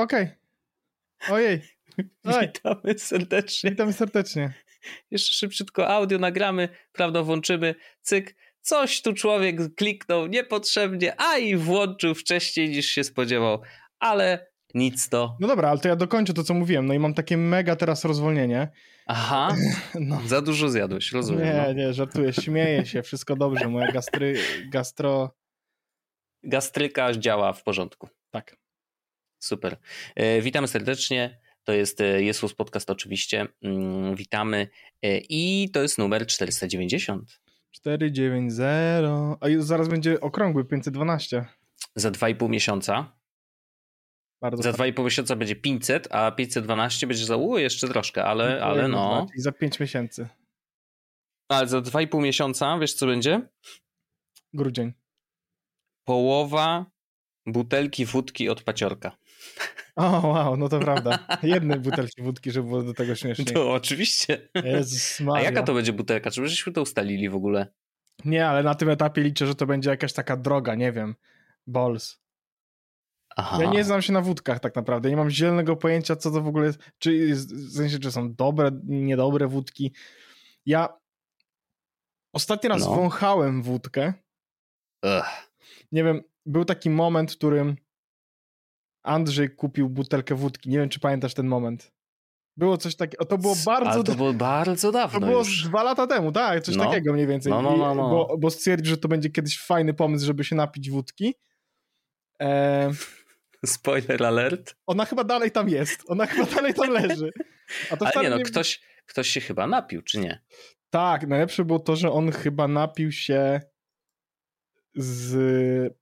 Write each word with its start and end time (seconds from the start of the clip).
Okej. 0.00 0.22
Okay. 0.22 1.34
Ojej. 1.34 1.62
Oj. 2.24 2.46
Witamy 2.46 2.98
serdecznie. 2.98 3.70
Witamy 3.70 3.92
serdecznie. 3.92 4.52
Jeszcze 5.10 5.32
szybciutko 5.32 5.88
audio 5.88 6.18
nagramy, 6.18 6.68
prawda, 6.92 7.22
włączymy, 7.22 7.74
cyk. 8.02 8.36
Coś 8.60 9.02
tu 9.02 9.12
człowiek 9.12 9.74
kliknął 9.74 10.26
niepotrzebnie, 10.26 11.20
a 11.20 11.38
i 11.38 11.56
włączył 11.56 12.14
wcześniej 12.14 12.68
niż 12.68 12.86
się 12.86 13.04
spodziewał, 13.04 13.62
ale 13.98 14.46
nic 14.74 15.08
to. 15.08 15.36
No 15.40 15.48
dobra, 15.48 15.70
ale 15.70 15.78
to 15.78 15.88
ja 15.88 15.96
dokończę 15.96 16.34
to, 16.34 16.44
co 16.44 16.54
mówiłem. 16.54 16.86
No 16.86 16.94
i 16.94 16.98
mam 16.98 17.14
takie 17.14 17.36
mega 17.36 17.76
teraz 17.76 18.04
rozwolnienie. 18.04 18.68
Aha, 19.06 19.56
no. 20.00 20.20
za 20.26 20.42
dużo 20.42 20.68
zjadłeś, 20.68 21.12
rozumiem. 21.12 21.44
Nie, 21.44 21.64
no. 21.66 21.72
nie, 21.72 21.92
żartuję, 21.92 22.32
śmieję 22.32 22.86
się, 22.86 23.02
wszystko 23.02 23.36
dobrze. 23.36 23.68
Moja 23.68 23.92
gastry, 23.92 24.38
gastro... 24.72 25.34
Gastryka 26.42 27.12
działa 27.12 27.52
w 27.52 27.62
porządku. 27.62 28.08
Tak. 28.30 28.59
Super. 29.40 29.76
E, 30.16 30.40
witamy 30.40 30.68
serdecznie. 30.68 31.40
To 31.64 31.72
jest 31.72 32.00
e, 32.00 32.22
Jesus 32.22 32.54
Podcast 32.54 32.90
oczywiście. 32.90 33.46
Mm, 33.62 34.14
witamy. 34.14 34.68
E, 35.02 35.18
I 35.18 35.70
to 35.72 35.82
jest 35.82 35.98
numer 35.98 36.26
490. 36.26 37.40
490. 37.70 39.38
A 39.40 39.48
już 39.48 39.64
zaraz 39.64 39.88
będzie 39.88 40.20
okrągły 40.20 40.64
512. 40.64 41.46
Za 41.94 42.10
2,5 42.10 42.48
miesiąca. 42.48 43.20
Bardzo 44.40 44.62
za 44.62 44.72
2,5 44.72 45.04
miesiąca 45.04 45.36
będzie 45.36 45.56
500, 45.56 46.08
a 46.10 46.30
512 46.30 47.06
będzie 47.06 47.24
za 47.24 47.36
u, 47.36 47.58
jeszcze 47.58 47.88
troszkę, 47.88 48.24
ale, 48.24 48.64
ale 48.64 48.88
no. 48.88 49.26
I 49.36 49.40
za 49.40 49.52
5 49.52 49.80
miesięcy. 49.80 50.28
Ale 51.48 51.68
za 51.68 51.78
2,5 51.78 52.22
miesiąca, 52.22 52.78
wiesz 52.78 52.94
co 52.94 53.06
będzie? 53.06 53.48
Grudzień. 54.52 54.92
Połowa 56.04 56.86
butelki 57.46 58.04
wódki 58.04 58.48
od 58.48 58.62
paciorka. 58.62 59.16
O, 59.96 60.28
wow, 60.28 60.56
no 60.56 60.68
to 60.68 60.80
prawda. 60.80 61.26
Jedne 61.42 61.78
butelki 61.78 62.22
wódki, 62.22 62.50
żeby 62.50 62.68
było 62.68 62.82
do 62.82 62.94
tego 62.94 63.14
śmiesznie. 63.14 63.44
To 63.44 63.72
oczywiście. 63.72 64.48
Jezus 64.64 65.20
A 65.34 65.40
jaka 65.40 65.62
to 65.62 65.74
będzie 65.74 65.92
butelka? 65.92 66.30
Czy 66.30 66.48
żeśmy 66.48 66.72
to 66.72 66.82
ustalili 66.82 67.28
w 67.28 67.34
ogóle? 67.34 67.66
Nie, 68.24 68.46
ale 68.46 68.62
na 68.62 68.74
tym 68.74 68.90
etapie 68.90 69.22
liczę, 69.22 69.46
że 69.46 69.54
to 69.54 69.66
będzie 69.66 69.90
jakaś 69.90 70.12
taka 70.12 70.36
droga, 70.36 70.74
nie 70.74 70.92
wiem. 70.92 71.14
Balls. 71.66 72.20
Aha. 73.36 73.58
Ja 73.62 73.70
nie 73.70 73.84
znam 73.84 74.02
się 74.02 74.12
na 74.12 74.20
wódkach 74.20 74.60
tak 74.60 74.76
naprawdę. 74.76 75.10
Nie 75.10 75.16
mam 75.16 75.30
zielonego 75.30 75.76
pojęcia, 75.76 76.16
co 76.16 76.30
to 76.30 76.40
w 76.40 76.48
ogóle 76.48 76.66
jest. 76.66 76.78
Czy, 76.98 77.34
w 77.34 77.72
sensie, 77.72 77.98
czy 77.98 78.12
są 78.12 78.34
dobre, 78.34 78.70
niedobre 78.84 79.48
wódki. 79.48 79.94
Ja 80.66 80.88
ostatni 82.32 82.68
raz 82.68 82.80
no. 82.80 82.94
wąchałem 82.94 83.62
wódkę. 83.62 84.12
Ugh. 85.02 85.50
Nie 85.92 86.04
wiem, 86.04 86.22
był 86.46 86.64
taki 86.64 86.90
moment, 86.90 87.32
w 87.32 87.36
którym 87.36 87.76
Andrzej 89.02 89.50
kupił 89.50 89.88
butelkę 89.88 90.34
wódki. 90.34 90.70
Nie 90.70 90.78
wiem, 90.78 90.88
czy 90.88 91.00
pamiętasz 91.00 91.34
ten 91.34 91.46
moment. 91.46 91.92
Było 92.56 92.76
coś 92.76 92.96
takiego. 92.96 93.24
To 93.24 93.38
było 93.38 93.54
bardzo. 93.66 93.90
Ale 93.90 94.04
to 94.04 94.14
było 94.14 94.32
bardzo 94.32 94.92
dawno. 94.92 95.20
To 95.20 95.26
było 95.26 95.38
już. 95.38 95.68
dwa 95.68 95.82
lata 95.82 96.06
temu, 96.06 96.32
tak, 96.32 96.62
coś 96.62 96.76
no. 96.76 96.84
takiego 96.84 97.12
mniej 97.12 97.26
więcej. 97.26 97.50
No, 97.50 97.62
no, 97.62 97.76
no, 97.76 97.94
no. 97.94 98.10
Bo, 98.10 98.36
bo 98.38 98.50
stwierdził, 98.50 98.90
że 98.90 98.96
to 98.96 99.08
będzie 99.08 99.30
kiedyś 99.30 99.60
fajny 99.60 99.94
pomysł, 99.94 100.26
żeby 100.26 100.44
się 100.44 100.56
napić 100.56 100.90
wódki. 100.90 101.34
E... 102.42 102.90
Spoiler 103.66 104.24
alert. 104.24 104.74
Ona 104.86 105.04
chyba 105.04 105.24
dalej 105.24 105.50
tam 105.50 105.68
jest. 105.68 106.02
Ona 106.06 106.26
chyba 106.26 106.46
dalej 106.46 106.74
tam 106.74 106.90
leży. 106.90 107.30
A 107.90 107.96
to 107.96 108.06
Ale 108.06 108.24
nie, 108.24 108.30
no, 108.30 108.36
nie... 108.36 108.44
Ktoś, 108.44 108.80
ktoś 109.06 109.28
się 109.28 109.40
chyba 109.40 109.66
napił, 109.66 110.02
czy 110.02 110.20
nie? 110.20 110.42
Tak, 110.90 111.26
najlepsze 111.26 111.64
było 111.64 111.78
to, 111.78 111.96
że 111.96 112.12
on 112.12 112.32
chyba 112.32 112.68
napił 112.68 113.12
się 113.12 113.60
z 114.94 115.99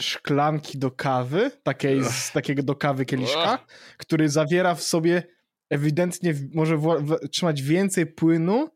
szklanki 0.00 0.78
do 0.78 0.90
kawy, 0.90 1.50
takiej 1.62 2.04
z 2.04 2.32
takiego 2.32 2.62
do 2.62 2.74
kawy 2.74 3.04
kieliszka, 3.04 3.66
który 3.96 4.28
zawiera 4.28 4.74
w 4.74 4.82
sobie 4.82 5.22
ewidentnie 5.70 6.34
może 6.54 6.76
w, 6.76 6.82
w, 6.82 7.28
trzymać 7.28 7.62
więcej 7.62 8.06
płynu 8.06 8.68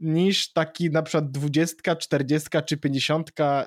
niż 0.00 0.52
taki 0.52 0.90
na 0.90 1.02
przykład 1.02 1.30
20, 1.30 1.96
40 1.96 2.48
czy 2.66 2.76
50 2.76 3.40
e, 3.40 3.64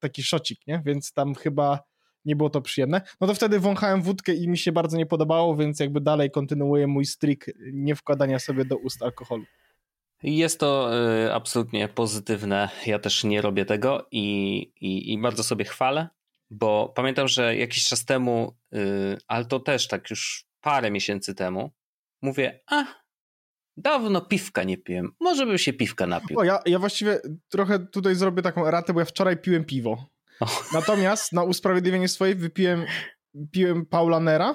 taki 0.00 0.22
szocik, 0.22 0.66
nie? 0.66 0.82
Więc 0.86 1.12
tam 1.12 1.34
chyba 1.34 1.80
nie 2.24 2.36
było 2.36 2.50
to 2.50 2.62
przyjemne. 2.62 3.02
No 3.20 3.26
to 3.26 3.34
wtedy 3.34 3.60
wąchałem 3.60 4.02
wódkę 4.02 4.34
i 4.34 4.48
mi 4.48 4.58
się 4.58 4.72
bardzo 4.72 4.96
nie 4.96 5.06
podobało, 5.06 5.56
więc 5.56 5.80
jakby 5.80 6.00
dalej 6.00 6.30
kontynuuję 6.30 6.86
mój 6.86 7.06
strik 7.06 7.46
nie 7.72 7.94
wkładania 7.94 8.38
sobie 8.38 8.64
do 8.64 8.76
ust 8.76 9.02
alkoholu. 9.02 9.44
Jest 10.22 10.60
to 10.60 10.90
y, 11.26 11.32
absolutnie 11.32 11.88
pozytywne. 11.88 12.68
Ja 12.86 12.98
też 12.98 13.24
nie 13.24 13.42
robię 13.42 13.64
tego 13.64 14.08
i, 14.10 14.56
i, 14.80 15.12
i, 15.12 15.18
bardzo 15.18 15.42
sobie 15.42 15.64
chwalę, 15.64 16.08
bo 16.50 16.92
pamiętam, 16.96 17.28
że 17.28 17.56
jakiś 17.56 17.84
czas 17.84 18.04
temu, 18.04 18.56
y, 18.74 19.18
ale 19.28 19.44
to 19.44 19.60
też 19.60 19.88
tak 19.88 20.10
już 20.10 20.46
parę 20.60 20.90
miesięcy 20.90 21.34
temu, 21.34 21.70
mówię, 22.22 22.60
a 22.66 22.84
dawno 23.76 24.20
piwka 24.20 24.64
nie 24.64 24.78
piłem, 24.78 25.12
może 25.20 25.46
bym 25.46 25.58
się 25.58 25.72
piwka 25.72 26.06
napił. 26.06 26.38
O, 26.38 26.44
ja, 26.44 26.62
ja 26.66 26.78
właściwie 26.78 27.20
trochę 27.48 27.78
tutaj 27.86 28.14
zrobię 28.14 28.42
taką 28.42 28.70
ratę, 28.70 28.92
bo 28.92 29.00
ja 29.00 29.06
wczoraj 29.06 29.36
piłem 29.36 29.64
piwo. 29.64 30.06
Natomiast 30.72 31.32
na 31.32 31.42
usprawiedliwienie 31.42 32.08
swojej 32.08 32.34
wypiłem 32.34 32.84
piłem 33.50 33.86
Paulanera. 33.86 34.50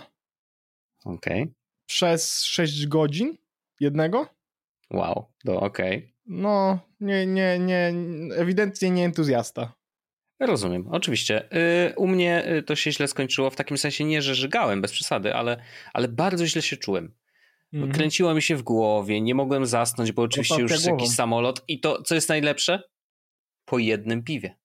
Okej. 1.05 1.41
Okay. 1.41 1.53
Przez 1.85 2.43
6 2.43 2.87
godzin 2.87 3.37
jednego. 3.79 4.34
Wow, 4.91 5.25
to 5.45 5.59
okej. 5.59 5.97
Okay. 5.97 6.13
No, 6.25 6.79
nie, 6.99 7.25
nie, 7.25 7.59
nie, 7.59 7.93
ewidentnie 8.35 8.89
nie 8.89 9.05
entuzjasta. 9.05 9.73
Rozumiem, 10.39 10.87
oczywiście. 10.91 11.49
Y, 11.89 11.95
u 11.95 12.07
mnie 12.07 12.51
y, 12.51 12.63
to 12.63 12.75
się 12.75 12.91
źle 12.91 13.07
skończyło, 13.07 13.49
w 13.49 13.55
takim 13.55 13.77
sensie 13.77 14.03
nie, 14.03 14.21
że 14.21 14.35
żygałem, 14.35 14.81
bez 14.81 14.91
przesady, 14.91 15.33
ale, 15.33 15.63
ale 15.93 16.07
bardzo 16.07 16.47
źle 16.47 16.61
się 16.61 16.77
czułem. 16.77 17.13
-hmm. 17.73 17.93
Kręciło 17.93 18.33
mi 18.33 18.41
się 18.41 18.55
w 18.55 18.63
głowie, 18.63 19.21
nie 19.21 19.35
mogłem 19.35 19.65
zasnąć, 19.65 20.11
bo 20.11 20.21
oczywiście 20.21 20.61
już 20.61 20.71
jest 20.71 20.87
jakiś 20.87 21.09
samolot 21.09 21.63
i 21.67 21.79
to, 21.79 22.01
co 22.01 22.15
jest 22.15 22.29
najlepsze? 22.29 22.83
Po 23.65 23.79
jednym 23.79 24.23
piwie 24.23 24.55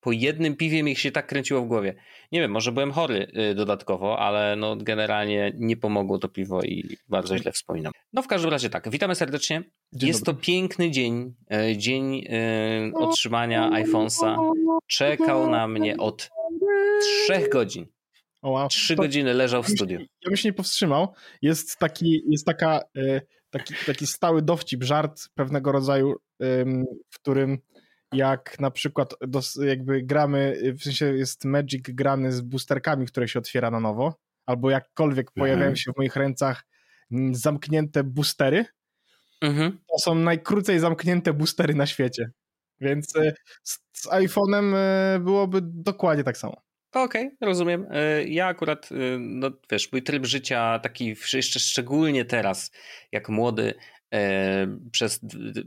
po 0.00 0.12
jednym 0.12 0.56
piwie 0.56 0.82
mi 0.82 0.96
się 0.96 1.10
tak 1.12 1.26
kręciło 1.26 1.62
w 1.62 1.66
głowie. 1.66 1.94
Nie 2.32 2.40
wiem, 2.40 2.50
może 2.50 2.72
byłem 2.72 2.92
chory 2.92 3.32
y, 3.50 3.54
dodatkowo, 3.54 4.18
ale 4.18 4.56
no 4.56 4.76
generalnie 4.76 5.52
nie 5.54 5.76
pomogło 5.76 6.18
to 6.18 6.28
piwo 6.28 6.62
i 6.62 6.96
bardzo 7.08 7.38
źle 7.38 7.52
wspominam. 7.52 7.92
No 8.12 8.22
w 8.22 8.26
każdym 8.26 8.50
razie 8.50 8.70
tak, 8.70 8.90
witamy 8.90 9.14
serdecznie. 9.14 9.62
Dzień 9.92 10.08
Jest 10.08 10.24
dobry. 10.24 10.40
to 10.40 10.46
piękny 10.46 10.90
dzień, 10.90 11.34
y, 11.72 11.76
dzień 11.76 12.14
y, 12.14 12.92
otrzymania 12.94 13.70
iPhone'a. 13.70 14.52
Czekał 14.86 15.50
na 15.50 15.68
mnie 15.68 15.96
od 15.96 16.30
trzech 17.00 17.48
godzin. 17.48 17.86
O. 18.42 18.68
Trzy 18.68 18.96
to, 18.96 19.02
godziny 19.02 19.34
leżał 19.34 19.62
w 19.62 19.68
studiu. 19.68 20.00
Ja 20.00 20.28
bym 20.28 20.36
się 20.36 20.48
nie 20.48 20.52
powstrzymał. 20.52 21.14
Jest 21.42 21.78
taki, 21.78 22.22
jest 22.28 22.46
taka, 22.46 22.80
taki, 23.50 23.74
taki 23.86 24.06
stały 24.06 24.42
dowcip, 24.42 24.84
żart 24.84 25.20
pewnego 25.34 25.72
rodzaju, 25.72 26.14
w 27.10 27.18
którym 27.20 27.58
jak 28.12 28.60
na 28.60 28.70
przykład 28.70 29.14
dos, 29.20 29.58
jakby 29.66 30.02
gramy, 30.02 30.62
w 30.78 30.82
sensie 30.82 31.06
jest 31.06 31.44
Magic 31.44 31.84
grany 31.88 32.32
z 32.32 32.40
boosterkami, 32.40 33.06
które 33.06 33.28
się 33.28 33.38
otwiera 33.38 33.70
na 33.70 33.80
nowo, 33.80 34.14
albo 34.46 34.70
jakkolwiek 34.70 35.28
mhm. 35.28 35.34
pojawiają 35.34 35.76
się 35.76 35.92
w 35.92 35.96
moich 35.96 36.16
rękach 36.16 36.64
zamknięte 37.32 38.04
boostery, 38.04 38.64
mhm. 39.40 39.78
to 39.92 39.98
są 39.98 40.14
najkrócej 40.14 40.78
zamknięte 40.78 41.32
boostery 41.32 41.74
na 41.74 41.86
świecie. 41.86 42.30
Więc 42.80 43.16
e, 43.16 43.32
z, 43.62 43.78
z 43.92 44.06
iPhone'em 44.06 44.74
e, 44.74 45.18
byłoby 45.20 45.60
dokładnie 45.62 46.24
tak 46.24 46.36
samo. 46.36 46.62
Okej, 46.92 47.26
okay, 47.26 47.48
rozumiem. 47.48 47.86
E, 47.90 48.24
ja 48.24 48.46
akurat, 48.46 48.88
no 49.18 49.50
wiesz, 49.70 49.92
mój 49.92 50.02
tryb 50.02 50.26
życia 50.26 50.78
taki 50.78 51.16
jeszcze 51.32 51.60
szczególnie 51.60 52.24
teraz, 52.24 52.70
jak 53.12 53.28
młody, 53.28 53.74
przez 54.92 55.20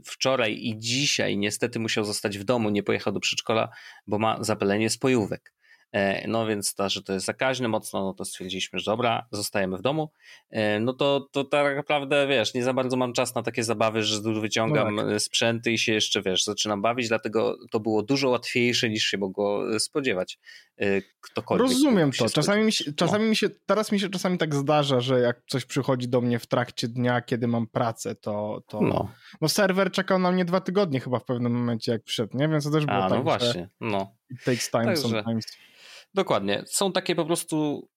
wczoraj 0.06 0.58
i 0.62 0.78
dzisiaj 0.78 1.38
niestety 1.38 1.78
musiał 1.78 2.04
zostać 2.04 2.38
w 2.38 2.44
domu, 2.44 2.70
nie 2.70 2.82
pojechał 2.82 3.12
do 3.12 3.20
przedszkola, 3.20 3.68
bo 4.06 4.18
ma 4.18 4.38
zapalenie 4.40 4.90
spojówek. 4.90 5.52
E, 5.92 6.28
no 6.28 6.46
więc 6.46 6.74
to, 6.74 6.88
że 6.88 7.02
to 7.02 7.12
jest 7.12 7.26
zakaźne 7.26 7.68
mocno, 7.68 8.04
no 8.04 8.14
to 8.14 8.24
stwierdziliśmy, 8.24 8.78
że 8.78 8.90
dobra, 8.90 9.26
zostajemy 9.30 9.78
w 9.78 9.82
domu. 9.82 10.10
E, 10.50 10.80
no 10.80 10.92
to, 10.92 11.28
to 11.32 11.44
tak 11.44 11.76
naprawdę, 11.76 12.26
wiesz, 12.26 12.54
nie 12.54 12.64
za 12.64 12.72
bardzo 12.72 12.96
mam 12.96 13.12
czas 13.12 13.34
na 13.34 13.42
takie 13.42 13.64
zabawy, 13.64 14.02
że 14.02 14.20
wyciągam 14.40 14.94
no 14.94 15.02
tak. 15.02 15.20
sprzęty 15.20 15.72
i 15.72 15.78
się 15.78 15.92
jeszcze, 15.92 16.22
wiesz, 16.22 16.44
zaczynam 16.44 16.82
bawić, 16.82 17.08
dlatego 17.08 17.56
to 17.70 17.80
było 17.80 18.02
dużo 18.02 18.28
łatwiejsze 18.28 18.88
niż 18.88 19.04
się 19.04 19.18
mogło 19.18 19.80
spodziewać. 19.80 20.38
Ktokolwiek. 21.20 21.68
Rozumiem 21.68 22.12
to. 22.12 22.28
Czasami 22.28 22.64
mi, 22.64 22.72
się, 22.72 22.92
czasami 22.92 23.24
no. 23.24 23.30
mi 23.30 23.36
się, 23.36 23.48
teraz 23.66 23.92
mi 23.92 24.00
się 24.00 24.08
czasami 24.08 24.38
tak 24.38 24.54
zdarza, 24.54 25.00
że 25.00 25.20
jak 25.20 25.42
coś 25.46 25.64
przychodzi 25.64 26.08
do 26.08 26.20
mnie 26.20 26.38
w 26.38 26.46
trakcie 26.46 26.88
dnia, 26.88 27.20
kiedy 27.20 27.48
mam 27.48 27.66
pracę, 27.66 28.14
to, 28.14 28.62
to 28.66 28.80
no. 28.80 29.08
no 29.40 29.48
serwer 29.48 29.90
czekał 29.90 30.18
na 30.18 30.32
mnie 30.32 30.44
dwa 30.44 30.60
tygodnie 30.60 31.00
chyba 31.00 31.18
w 31.18 31.24
pewnym 31.24 31.52
momencie, 31.52 31.92
jak 31.92 32.02
przyszedł, 32.02 32.36
nie? 32.36 32.48
Więc 32.48 32.64
to 32.64 32.70
też 32.70 32.86
było 32.86 32.98
A, 32.98 33.08
tak, 33.08 33.18
no 33.18 33.22
właśnie, 33.22 33.68
no. 33.80 34.14
It 34.30 34.44
takes 34.44 34.70
time 34.70 34.84
Także, 34.84 35.02
sometimes. 35.02 35.46
Dokładnie. 36.14 36.62
Są 36.66 36.92
takie 36.92 37.14
po 37.14 37.24
prostu 37.24 37.88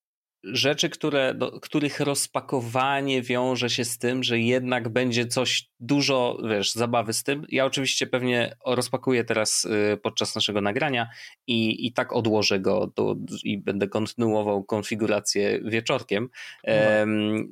rzeczy, 0.46 0.90
które, 0.90 1.34
do, 1.34 1.60
których 1.60 2.00
rozpakowanie 2.00 3.22
wiąże 3.22 3.70
się 3.70 3.86
z 3.86 3.98
tym, 3.98 4.24
że 4.24 4.40
jednak 4.40 4.90
będzie 4.90 5.28
coś 5.28 5.70
dużo, 5.80 6.38
wiesz, 6.50 6.72
zabawy 6.72 7.14
z 7.14 7.24
tym. 7.24 7.46
Ja 7.50 7.66
oczywiście 7.66 8.08
pewnie 8.08 8.56
rozpakuję 8.66 9.24
teraz 9.24 9.66
y, 9.66 9.98
podczas 9.98 10.36
naszego 10.36 10.62
nagrania 10.62 11.10
i, 11.48 11.88
i 11.88 11.94
tak 11.94 12.14
odłożę 12.14 12.60
go 12.60 12.92
do, 12.96 13.16
i 13.44 13.58
będę 13.58 13.88
kontynuował 13.88 14.64
konfigurację 14.64 15.60
wieczorkiem, 15.64 16.30
no. 16.68 16.74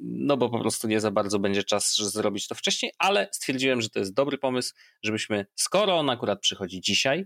no 0.02 0.38
bo 0.38 0.50
po 0.50 0.60
prostu 0.60 0.88
nie 0.88 1.00
za 1.00 1.12
bardzo 1.12 1.40
będzie 1.40 1.64
czas 1.64 1.96
zrobić 1.96 2.48
to 2.48 2.56
wcześniej, 2.56 2.92
ale 2.98 3.28
stwierdziłem, 3.32 3.82
że 3.82 3.90
to 3.90 4.00
jest 4.00 4.14
dobry 4.14 4.38
pomysł, 4.38 4.74
żebyśmy, 5.04 5.46
skoro 5.56 5.98
on 5.98 6.10
akurat 6.10 6.40
przychodzi 6.40 6.82
dzisiaj, 6.82 7.26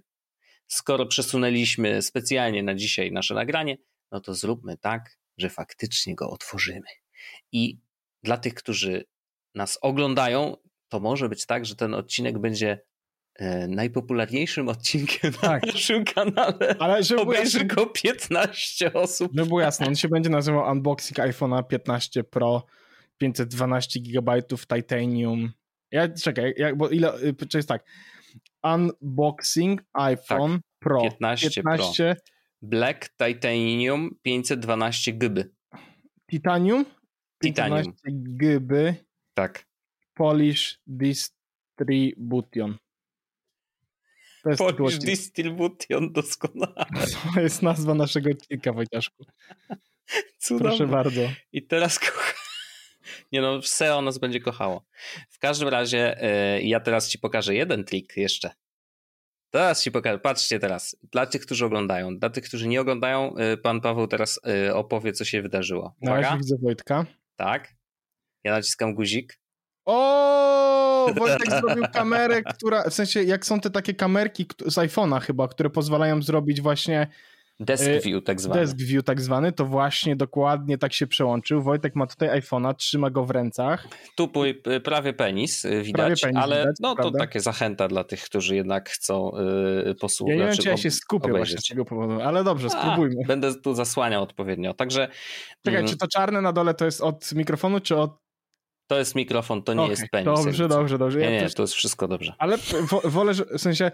skoro 0.68 1.06
przesunęliśmy 1.06 2.02
specjalnie 2.02 2.64
na 2.64 2.75
dzisiaj 2.75 3.12
nasze 3.12 3.34
nagranie, 3.34 3.78
no 4.12 4.19
to 4.19 4.34
zróbmy 4.34 4.78
tak, 4.78 5.18
że 5.38 5.50
faktycznie 5.50 6.16
go 6.16 6.30
otworzymy. 6.30 6.88
I 7.52 7.80
dla 8.24 8.38
tych, 8.38 8.54
którzy 8.54 9.06
nas 9.56 9.80
oglądają, 9.81 10.58
to 10.90 11.00
może 11.00 11.30
być 11.30 11.46
tak, 11.46 11.66
że 11.66 11.75
ten 11.75 11.94
odcinek 11.94 12.40
będzie 12.40 12.81
e, 13.36 13.68
najpopularniejszym 13.68 14.69
odcinkiem 14.78 15.34
tak. 15.34 15.66
na 15.66 15.72
naszym 15.72 16.06
kanale. 16.06 16.75
Ale 16.80 17.04
żeby 17.04 17.22
Obejrzy 17.22 17.58
jasne, 17.58 17.75
go 17.75 17.86
15 17.86 18.94
osób. 18.94 19.31
No 19.36 19.46
było 19.46 19.62
jasne, 19.62 19.88
on 19.88 19.96
się 19.96 20.08
będzie 20.08 20.30
nazywał 20.30 20.72
Unboxing 20.72 21.18
iPhone'a 21.18 21.68
15 21.68 22.24
Pro 22.24 22.66
512 23.18 24.00
GB 24.00 24.42
Titanium. 24.75 25.52
Ja 25.92 26.10
czekaj, 26.10 26.54
jak, 26.58 26.78
bo 26.78 26.90
ile, 26.90 27.24
y, 27.24 27.34
to 27.34 27.58
jest 27.58 27.69
tak. 27.69 27.84
Unboxing 28.74 29.81
iPhone 29.94 30.54
tak, 30.54 30.62
Pro 30.80 31.02
15, 31.02 31.50
15 31.56 31.98
Pro. 31.98 32.16
Black 32.62 33.10
Titanium 33.18 34.10
512 34.22 35.14
GB. 35.14 35.44
Titanium? 36.31 36.86
Titanium. 37.44 37.94
GB. 38.06 38.96
Tak. 39.34 39.66
Polish 40.14 40.80
Distribution. 40.88 42.78
To 44.44 44.50
jest 44.50 44.78
Polish 44.78 44.98
Distribution, 44.98 46.14
doskonale. 46.14 46.86
To 47.34 47.42
jest 47.42 47.62
nazwa 47.62 47.94
naszego 47.94 48.30
odcinka, 48.30 48.74
Wojciaszku. 48.74 49.25
Cudowne. 50.38 50.69
Proszę 50.69 50.88
bardzo. 50.88 51.22
I 51.52 51.68
teraz 51.68 52.00
kocha... 52.00 52.34
Nie 53.31 53.41
no, 53.41 53.62
SEO 53.62 54.01
nas 54.01 54.18
będzie 54.18 54.39
kochało. 54.39 54.85
W 55.29 55.39
każdym 55.39 55.68
razie 55.68 56.18
yy, 56.62 56.68
ja 56.68 56.79
teraz 56.79 57.09
ci 57.09 57.19
pokażę 57.19 57.56
jeden 57.56 57.83
trik 57.83 58.18
jeszcze. 58.18 58.51
Teraz 59.50 59.83
ci 59.83 59.91
pokażę, 59.91 60.19
patrzcie 60.19 60.59
teraz, 60.59 60.97
dla 61.12 61.25
tych, 61.25 61.41
którzy 61.41 61.65
oglądają, 61.65 62.18
dla 62.18 62.29
tych, 62.29 62.44
którzy 62.44 62.68
nie 62.68 62.81
oglądają, 62.81 63.35
y, 63.38 63.57
pan 63.57 63.81
Paweł 63.81 64.07
teraz 64.07 64.39
y, 64.68 64.75
opowie, 64.75 65.13
co 65.13 65.25
się 65.25 65.41
wydarzyło. 65.41 65.95
Uwaga. 66.01 66.31
Na 66.31 66.38
widzę 66.38 66.56
Wojtka. 66.62 67.06
Tak. 67.35 67.74
Ja 68.44 68.51
naciskam 68.51 68.95
guzik. 68.95 69.39
O, 69.85 71.07
Wojtek 71.19 71.51
zrobił 71.51 71.83
kamerę, 71.94 72.44
która, 72.44 72.89
w 72.89 72.94
sensie 72.94 73.23
jak 73.23 73.45
są 73.45 73.59
te 73.59 73.69
takie 73.69 73.94
kamerki 73.94 74.45
z 74.65 74.75
iPhone'a 74.75 75.21
chyba, 75.21 75.47
które 75.47 75.69
pozwalają 75.69 76.21
zrobić 76.21 76.62
właśnie 76.62 77.07
Desk 77.59 77.88
y, 77.88 78.00
View 78.00 78.24
tak 78.24 78.42
zwany. 78.42 78.62
Desk 78.62 78.77
View 78.77 79.04
tak 79.04 79.21
zwany, 79.21 79.51
to 79.51 79.65
właśnie 79.65 80.15
dokładnie 80.15 80.77
tak 80.77 80.94
się 80.94 81.07
przełączył. 81.07 81.62
Wojtek 81.62 81.95
ma 81.95 82.07
tutaj 82.07 82.42
iPhone'a, 82.42 82.75
trzyma 82.75 83.09
go 83.09 83.25
w 83.25 83.31
rękach. 83.31 83.88
Tu 84.15 84.31
y, 84.68 84.80
prawie 84.80 85.13
penis 85.13 85.65
y, 85.65 85.81
widać, 85.81 85.94
prawie 85.94 86.15
penis 86.21 86.44
ale 86.44 86.59
widać, 86.59 86.75
no 86.80 86.95
to 86.95 87.12
takie 87.12 87.39
zachęta 87.39 87.88
dla 87.88 88.04
tych, 88.04 88.24
którzy 88.24 88.56
jednak 88.56 88.89
chcą 88.89 89.31
yy, 89.86 89.95
posłuchać. 89.95 90.38
Ja 90.38 90.45
nie 90.45 90.51
wiem, 90.51 90.57
czy 90.57 90.69
ja 90.69 90.77
się 90.77 90.92
skupię 90.92 91.30
obejrzeć. 91.30 91.50
właśnie 91.50 91.62
z 91.62 91.69
tego 91.69 91.86
powodu, 91.86 92.21
ale 92.21 92.44
dobrze, 92.44 92.69
spróbujmy. 92.69 93.15
A, 93.25 93.27
będę 93.27 93.56
tu 93.56 93.74
zasłaniał 93.74 94.24
odpowiednio, 94.24 94.74
także... 94.74 95.07
Czekaj, 95.65 95.80
mm, 95.80 95.92
czy 95.92 95.98
to 95.98 96.07
czarne 96.07 96.42
na 96.42 96.54
dole 96.54 96.74
to 96.74 96.86
jest 96.86 97.01
od 97.01 97.33
mikrofonu, 97.33 97.80
czy 97.80 97.98
od 97.98 98.27
to 98.88 98.98
jest 98.98 99.15
mikrofon, 99.15 99.63
to 99.63 99.74
nie 99.74 99.81
okay, 99.81 99.89
jest 99.89 100.04
penis. 100.12 100.25
Dobrze, 100.25 100.68
dobrze, 100.68 100.98
dobrze. 100.98 101.19
Ja 101.19 101.30
nie, 101.30 101.36
nie, 101.36 101.42
też... 101.42 101.54
to 101.54 101.63
jest 101.63 101.74
wszystko 101.74 102.07
dobrze. 102.07 102.33
Ale 102.38 102.57
wolę, 103.04 103.33
w 103.33 103.62
sensie 103.62 103.92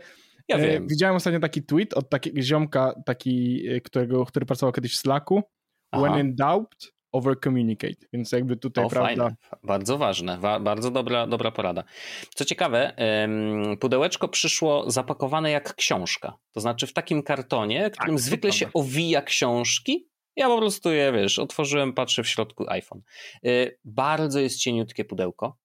ja 0.48 0.58
e, 0.58 0.68
wiem. 0.68 0.88
Widziałem 0.88 1.16
ostatnio 1.16 1.40
taki 1.40 1.64
tweet 1.64 1.94
od 1.94 2.10
takiego 2.10 2.42
ziomka, 2.42 3.02
taki, 3.06 3.68
e, 3.68 3.82
którego, 3.82 4.26
który 4.26 4.46
pracował 4.46 4.74
kiedyś 4.74 4.94
w 4.94 4.98
Slacku. 4.98 5.44
Aha. 5.92 6.04
When 6.04 6.26
in 6.26 6.36
doubt, 6.36 6.94
over 7.12 7.40
communicate. 7.40 8.08
Więc 8.14 8.32
jakby 8.32 8.58
tutaj, 8.58 8.86
o, 8.86 8.90
prawda... 8.90 9.24
Fajne. 9.24 9.36
Bardzo 9.64 9.98
ważne, 9.98 10.38
Wa 10.38 10.60
bardzo 10.60 10.92
dobra, 10.92 11.28
dobra 11.28 11.52
porada. 11.52 11.84
Co 12.36 12.46
ciekawe, 12.46 12.96
pudełeczko 13.80 14.28
przyszło 14.28 14.92
zapakowane 14.92 15.52
jak 15.52 15.76
książka. 15.76 16.38
To 16.52 16.60
znaczy 16.60 16.88
w 16.88 16.94
takim 16.94 17.24
kartonie, 17.24 17.84
tak, 17.84 17.94
którym 17.94 18.16
tak, 18.16 18.24
zwykle 18.24 18.52
się 18.52 18.68
owija 18.74 19.22
książki. 19.22 20.10
Ja 20.36 20.48
po 20.48 20.58
prostu 20.58 20.92
je, 20.92 21.12
wiesz, 21.12 21.40
otworzyłem, 21.40 21.94
patrzę 21.94 22.24
w 22.24 22.28
środku 22.28 22.70
iPhone. 22.70 23.02
E, 23.46 23.50
bardzo 23.86 24.40
jest 24.40 24.60
cieniutkie 24.60 25.06
pudełko. 25.06 25.58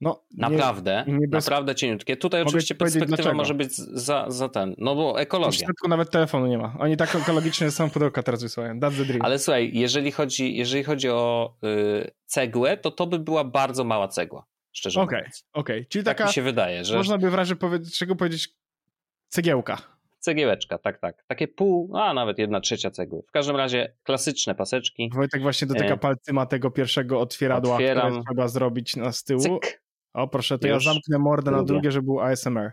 No, 0.00 0.22
naprawdę, 0.36 1.04
nie, 1.06 1.18
nie 1.18 1.28
bez... 1.28 1.46
naprawdę 1.46 1.74
cieniutkie. 1.74 2.16
Tutaj 2.16 2.40
Mogę 2.40 2.48
oczywiście 2.48 2.74
perspektywa 2.74 3.34
może 3.34 3.54
być 3.54 3.76
za, 3.76 4.24
za 4.28 4.48
ten, 4.48 4.74
no 4.78 4.94
bo 4.94 5.20
ekologia. 5.20 5.50
W 5.50 5.54
środku 5.54 5.88
nawet 5.88 6.10
telefonu 6.10 6.46
nie 6.46 6.58
ma. 6.58 6.76
Oni 6.78 6.96
tak 6.96 7.14
ekologicznie 7.14 7.70
są 7.70 7.90
pudełka 7.90 8.22
teraz 8.22 8.42
wysyłają. 8.42 8.78
That's 8.78 8.96
the 8.96 9.04
dream. 9.04 9.22
Ale 9.22 9.38
słuchaj, 9.38 9.70
jeżeli 9.74 10.12
chodzi, 10.12 10.56
jeżeli 10.56 10.84
chodzi 10.84 11.08
o 11.08 11.54
y, 11.64 12.10
cegłę, 12.26 12.76
to 12.76 12.90
to 12.90 13.06
by 13.06 13.18
była 13.18 13.44
bardzo 13.44 13.84
mała 13.84 14.08
cegła, 14.08 14.46
szczerze 14.72 15.00
okay, 15.00 15.18
mówiąc. 15.18 15.44
Okej, 15.52 15.76
okay. 15.78 15.88
czyli 15.88 16.04
tak 16.04 16.18
taka, 16.18 16.28
mi 16.28 16.34
się 16.34 16.42
wydaje, 16.42 16.84
że... 16.84 16.96
Można 16.96 17.18
by 17.18 17.30
w 17.30 17.34
razie 17.34 17.56
powiedzieć, 17.56 17.98
czego 17.98 18.16
powiedzieć 18.16 18.48
cegiełka. 19.28 19.78
Cegiełeczka, 20.18 20.78
tak, 20.78 20.98
tak. 20.98 21.24
Takie 21.26 21.48
pół, 21.48 21.96
a 21.96 22.14
nawet 22.14 22.38
jedna 22.38 22.60
trzecia 22.60 22.90
cegły. 22.90 23.22
W 23.28 23.30
każdym 23.30 23.56
razie 23.56 23.92
klasyczne 24.02 24.54
paseczki. 24.54 25.10
Wojtek 25.14 25.42
właśnie 25.42 25.66
dotyka 25.66 25.94
e... 25.94 25.96
palcyma 25.96 26.46
tego 26.46 26.70
pierwszego 26.70 27.20
otwieradła, 27.20 27.74
Otwieram. 27.74 28.08
które 28.08 28.24
trzeba 28.24 28.48
zrobić 28.48 28.96
na 28.96 29.12
z 29.12 29.24
tyłu. 29.24 29.40
Cyk. 29.40 29.79
O 30.12 30.28
proszę, 30.28 30.58
to 30.58 30.68
Już 30.68 30.84
ja 30.84 30.92
zamknę 30.92 31.18
mordę 31.18 31.50
na 31.50 31.62
drugie, 31.62 31.92
żeby 31.92 32.04
był 32.04 32.20
ASMR. 32.20 32.72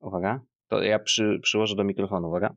Uwaga, 0.00 0.40
to 0.68 0.82
ja 0.82 0.98
przy, 0.98 1.40
przyłożę 1.42 1.76
do 1.76 1.84
mikrofonu, 1.84 2.28
uwaga. 2.28 2.56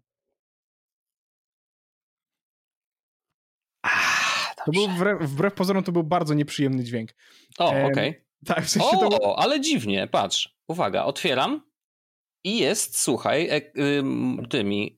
Ah, 3.83 4.53
to 4.65 4.71
był 4.71 4.87
wbrew, 4.87 5.21
wbrew 5.21 5.53
pozorom 5.53 5.83
to 5.83 5.91
był 5.91 6.03
bardzo 6.03 6.33
nieprzyjemny 6.33 6.83
dźwięk. 6.83 7.09
O, 7.59 7.69
okej. 7.69 7.91
Okay. 7.91 8.25
Tak, 8.45 8.65
w 8.65 8.69
sensie 8.69 8.99
o, 8.99 9.09
to... 9.09 9.39
ale 9.39 9.61
dziwnie, 9.61 10.07
patrz. 10.07 10.57
Uwaga, 10.67 11.03
otwieram 11.03 11.61
i 12.43 12.57
jest, 12.57 12.97
słuchaj, 12.97 13.49
e, 13.49 13.55
y, 13.57 14.03
tymi 14.49 14.95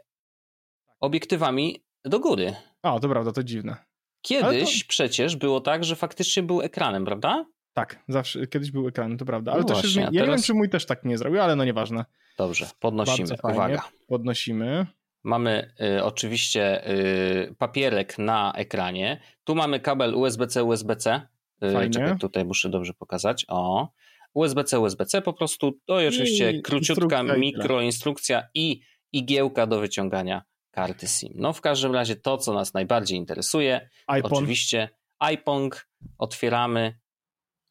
obiektywami 0.99 1.85
do 2.05 2.19
góry. 2.19 2.55
O, 2.83 2.99
to 2.99 3.09
prawda, 3.09 3.31
to 3.31 3.43
dziwne. 3.43 3.77
Kiedyś 4.21 4.83
to... 4.83 4.89
przecież 4.89 5.35
było 5.35 5.61
tak, 5.61 5.83
że 5.83 5.95
faktycznie 5.95 6.43
był 6.43 6.61
ekranem, 6.61 7.05
prawda? 7.05 7.45
Tak, 7.73 8.03
zawsze, 8.07 8.47
kiedyś 8.47 8.71
był 8.71 8.87
ekran, 8.87 9.17
to 9.17 9.25
prawda. 9.25 9.51
Ale 9.51 9.61
no 9.61 9.67
też 9.67 9.81
właśnie, 9.81 10.01
jest, 10.01 10.13
ja 10.13 10.21
teraz... 10.21 10.27
nie 10.27 10.37
wiem, 10.37 10.43
czy 10.43 10.53
mój 10.53 10.69
też 10.69 10.85
tak 10.85 11.05
nie 11.05 11.17
zrobił, 11.17 11.41
ale 11.41 11.55
no 11.55 11.65
nieważne. 11.65 12.05
Dobrze, 12.37 12.69
podnosimy. 12.79 13.29
Uwaga. 13.43 13.83
Podnosimy. 14.07 14.87
Mamy 15.23 15.73
y, 15.97 16.03
oczywiście 16.03 16.89
y, 16.89 17.55
papierek 17.57 18.17
na 18.17 18.53
ekranie. 18.55 19.21
Tu 19.43 19.55
mamy 19.55 19.79
kabel 19.79 20.15
USB-C, 20.15 20.63
USB-C. 20.63 21.21
Y. 21.63 21.89
Czekaj, 21.89 22.17
tutaj 22.19 22.45
muszę 22.45 22.69
dobrze 22.69 22.93
pokazać. 22.93 23.45
O. 23.47 23.89
USB-C, 24.33 24.79
USB-C 24.79 25.21
po 25.21 25.33
prostu. 25.33 25.79
To 25.85 25.95
oczywiście 25.95 26.51
I 26.51 26.61
króciutka 26.61 27.23
mikroinstrukcja 27.23 28.47
i 28.53 28.81
igiełka 29.11 29.67
do 29.67 29.79
wyciągania 29.79 30.43
karty 30.71 31.07
SIM. 31.07 31.33
No 31.35 31.53
w 31.53 31.61
każdym 31.61 31.93
razie 31.93 32.15
to, 32.15 32.37
co 32.37 32.53
nas 32.53 32.73
najbardziej 32.73 33.17
interesuje, 33.17 33.89
iPhone. 34.07 34.33
oczywiście 34.33 34.89
iPong 35.33 35.87
otwieramy, 36.17 36.99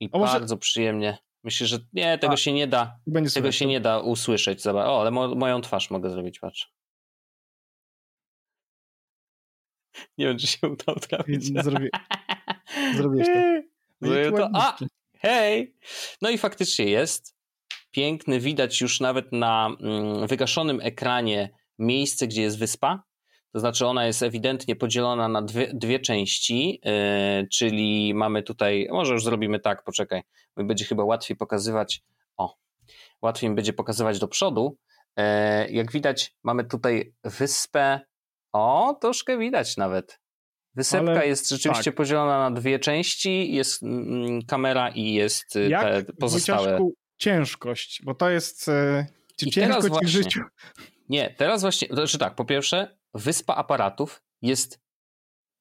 i 0.00 0.09
bardzo 0.09 0.57
przyjemnie. 0.57 1.19
Myślę, 1.45 1.66
że 1.66 1.78
nie, 1.92 2.19
tego 2.19 2.33
A, 2.33 2.37
się 2.37 2.52
nie 2.52 2.66
da. 2.66 2.99
Tego 3.35 3.52
się 3.52 3.66
nie 3.66 3.80
da 3.80 3.99
usłyszeć. 3.99 4.62
Zobacz. 4.62 4.87
O, 4.87 5.00
ale 5.00 5.11
mo 5.11 5.35
moją 5.35 5.61
twarz 5.61 5.90
mogę 5.90 6.11
zrobić, 6.11 6.38
patrz. 6.38 6.73
Nie 10.19 10.26
wiem, 10.26 10.38
czy 10.38 10.47
się 10.47 10.69
udało 10.69 11.00
trafić. 11.00 11.45
Zrobię, 11.45 11.88
zrobiłeś 12.97 13.26
to. 13.26 13.40
Zrobię 14.07 14.33
to. 14.33 14.50
A, 14.54 14.78
hej! 15.19 15.76
No 16.23 16.30
i 16.30 16.38
faktycznie 16.38 16.85
jest. 16.85 17.37
Piękny, 17.90 18.40
widać 18.40 18.80
już 18.80 19.00
nawet 19.00 19.33
na 19.33 19.76
mm, 19.80 20.26
wygaszonym 20.26 20.80
ekranie 20.83 21.50
miejsce, 21.78 22.26
gdzie 22.26 22.42
jest 22.42 22.59
wyspa. 22.59 23.02
To 23.52 23.61
znaczy 23.61 23.87
ona 23.87 24.07
jest 24.07 24.23
ewidentnie 24.23 24.76
podzielona 24.76 25.28
na 25.28 25.42
dwie, 25.42 25.71
dwie 25.75 26.00
części, 26.00 26.80
yy, 26.85 27.49
czyli 27.49 28.14
mamy 28.14 28.42
tutaj, 28.42 28.88
może 28.90 29.12
już 29.12 29.25
zrobimy 29.25 29.61
tak, 29.61 29.85
poczekaj, 29.85 30.23
będzie 30.57 30.85
chyba 30.85 31.04
łatwiej 31.04 31.37
pokazywać, 31.37 32.02
o, 32.37 32.57
łatwiej 33.23 33.50
mi 33.50 33.57
będzie 33.57 33.73
pokazywać 33.73 34.19
do 34.19 34.28
przodu. 34.28 34.78
Yy, 35.16 35.25
jak 35.71 35.92
widać, 35.92 36.35
mamy 36.42 36.64
tutaj 36.64 37.14
wyspę, 37.25 38.00
o, 38.52 38.99
troszkę 39.00 39.38
widać 39.38 39.76
nawet. 39.76 40.21
Wysepka 40.75 41.11
Ale, 41.11 41.26
jest 41.26 41.49
rzeczywiście 41.49 41.85
tak. 41.85 41.95
podzielona 41.95 42.50
na 42.50 42.61
dwie 42.61 42.78
części, 42.78 43.54
jest 43.54 43.83
mm, 43.83 44.42
kamera 44.42 44.88
i 44.88 45.12
jest 45.12 45.57
y, 45.57 45.69
Jak 45.69 46.07
te 46.07 46.12
pozostałe. 46.12 46.78
ciężkość, 47.19 48.02
bo 48.04 48.14
to 48.14 48.30
jest 48.30 48.69
e, 48.69 49.07
ciężko 49.50 50.00
ci 50.00 50.07
w 50.07 50.09
życiu. 50.09 50.40
Nie, 51.09 51.35
teraz 51.38 51.62
właśnie, 51.62 51.88
to 51.88 51.95
znaczy 51.95 52.19
tak, 52.19 52.35
po 52.35 52.45
pierwsze, 52.45 52.97
wyspa 53.14 53.55
aparatów 53.55 54.23
jest 54.43 54.81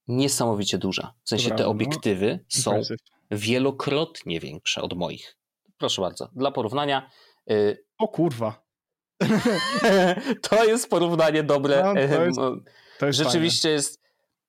niesamowicie 0.08 0.78
duża. 0.78 1.14
W 1.24 1.30
sensie 1.30 1.50
te 1.50 1.64
no. 1.64 1.70
obiektywy 1.70 2.46
są 2.48 2.82
wielokrotnie 3.32 4.40
większe 4.40 4.82
od 4.82 4.94
moich. 4.94 5.38
Proszę 5.78 6.02
bardzo, 6.02 6.30
dla 6.36 6.52
porównania. 6.52 7.10
Y, 7.52 7.86
o 7.98 8.08
kurwa. 8.08 8.64
to 10.50 10.66
jest 10.66 10.90
porównanie 10.90 11.44
dobre. 11.44 11.84
No, 11.84 11.94
to 11.94 12.26
jest, 12.26 12.40
to 13.00 13.06
jest 13.06 13.20
Rzeczywiście 13.20 13.62
fajne. 13.62 13.74
jest. 13.74 14.02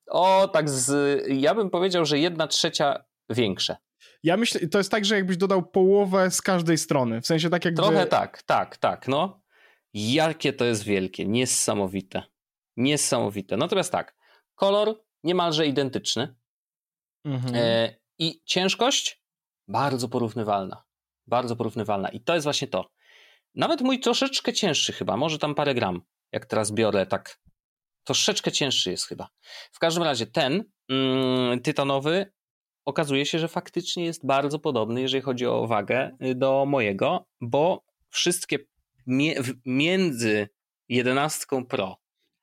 O, 0.07 0.49
tak 0.49 0.71
z. 0.71 1.23
Ja 1.29 1.55
bym 1.55 1.71
powiedział, 1.71 2.05
że 2.05 2.19
jedna 2.19 2.47
trzecia 2.47 3.05
większe. 3.31 3.77
Ja 4.23 4.37
myślę, 4.37 4.69
to 4.69 4.79
jest 4.79 4.91
tak, 4.91 5.05
że 5.05 5.15
jakbyś 5.15 5.37
dodał 5.37 5.63
połowę 5.63 6.31
z 6.31 6.43
każdej 6.43 6.79
strony. 6.79 7.21
W 7.21 7.27
sensie 7.27 7.51
tak 7.51 7.65
jakby. 7.65 7.83
Trochę 7.83 8.07
tak, 8.07 8.43
tak, 8.43 8.77
tak. 8.77 9.09
No. 9.09 9.41
Jakie 9.95 10.53
to 10.53 10.65
jest 10.65 10.85
wielkie, 10.85 11.27
niesamowite. 11.27 12.23
Niesamowite. 12.77 13.57
Natomiast 13.57 13.93
tak, 13.93 14.17
kolor 14.55 15.03
niemalże 15.25 15.67
identyczny. 15.67 16.35
Mhm. 17.25 17.55
E, 17.55 17.95
I 18.19 18.43
ciężkość 18.45 19.23
bardzo 19.69 20.09
porównywalna. 20.09 20.85
Bardzo 21.27 21.57
porównywalna. 21.57 22.09
I 22.09 22.21
to 22.21 22.35
jest 22.35 22.45
właśnie 22.45 22.69
to. 22.69 22.91
Nawet 23.55 23.81
mój 23.81 24.01
troszeczkę 24.01 24.53
cięższy 24.53 24.93
chyba, 24.93 25.17
może 25.17 25.39
tam 25.39 25.55
parę 25.55 25.75
gram, 25.75 26.03
jak 26.33 26.47
teraz 26.47 26.73
biorę 26.73 27.07
tak. 27.07 27.41
Troszeczkę 28.05 28.53
cięższy 28.53 28.91
jest 28.91 29.07
chyba. 29.07 29.29
W 29.73 29.79
każdym 29.79 30.03
razie 30.03 30.27
ten 30.27 30.65
mm, 30.89 31.61
tytanowy 31.61 32.33
okazuje 32.85 33.27
się, 33.27 33.39
że 33.39 33.49
faktycznie 33.49 34.05
jest 34.05 34.27
bardzo 34.27 34.59
podobny, 34.59 35.01
jeżeli 35.01 35.23
chodzi 35.23 35.47
o 35.47 35.67
wagę, 35.67 36.17
y, 36.25 36.35
do 36.35 36.67
mojego, 36.67 37.27
bo 37.41 37.85
wszystkie 38.09 38.59
między 39.67 40.49
11 40.89 41.47
Pro 41.69 41.97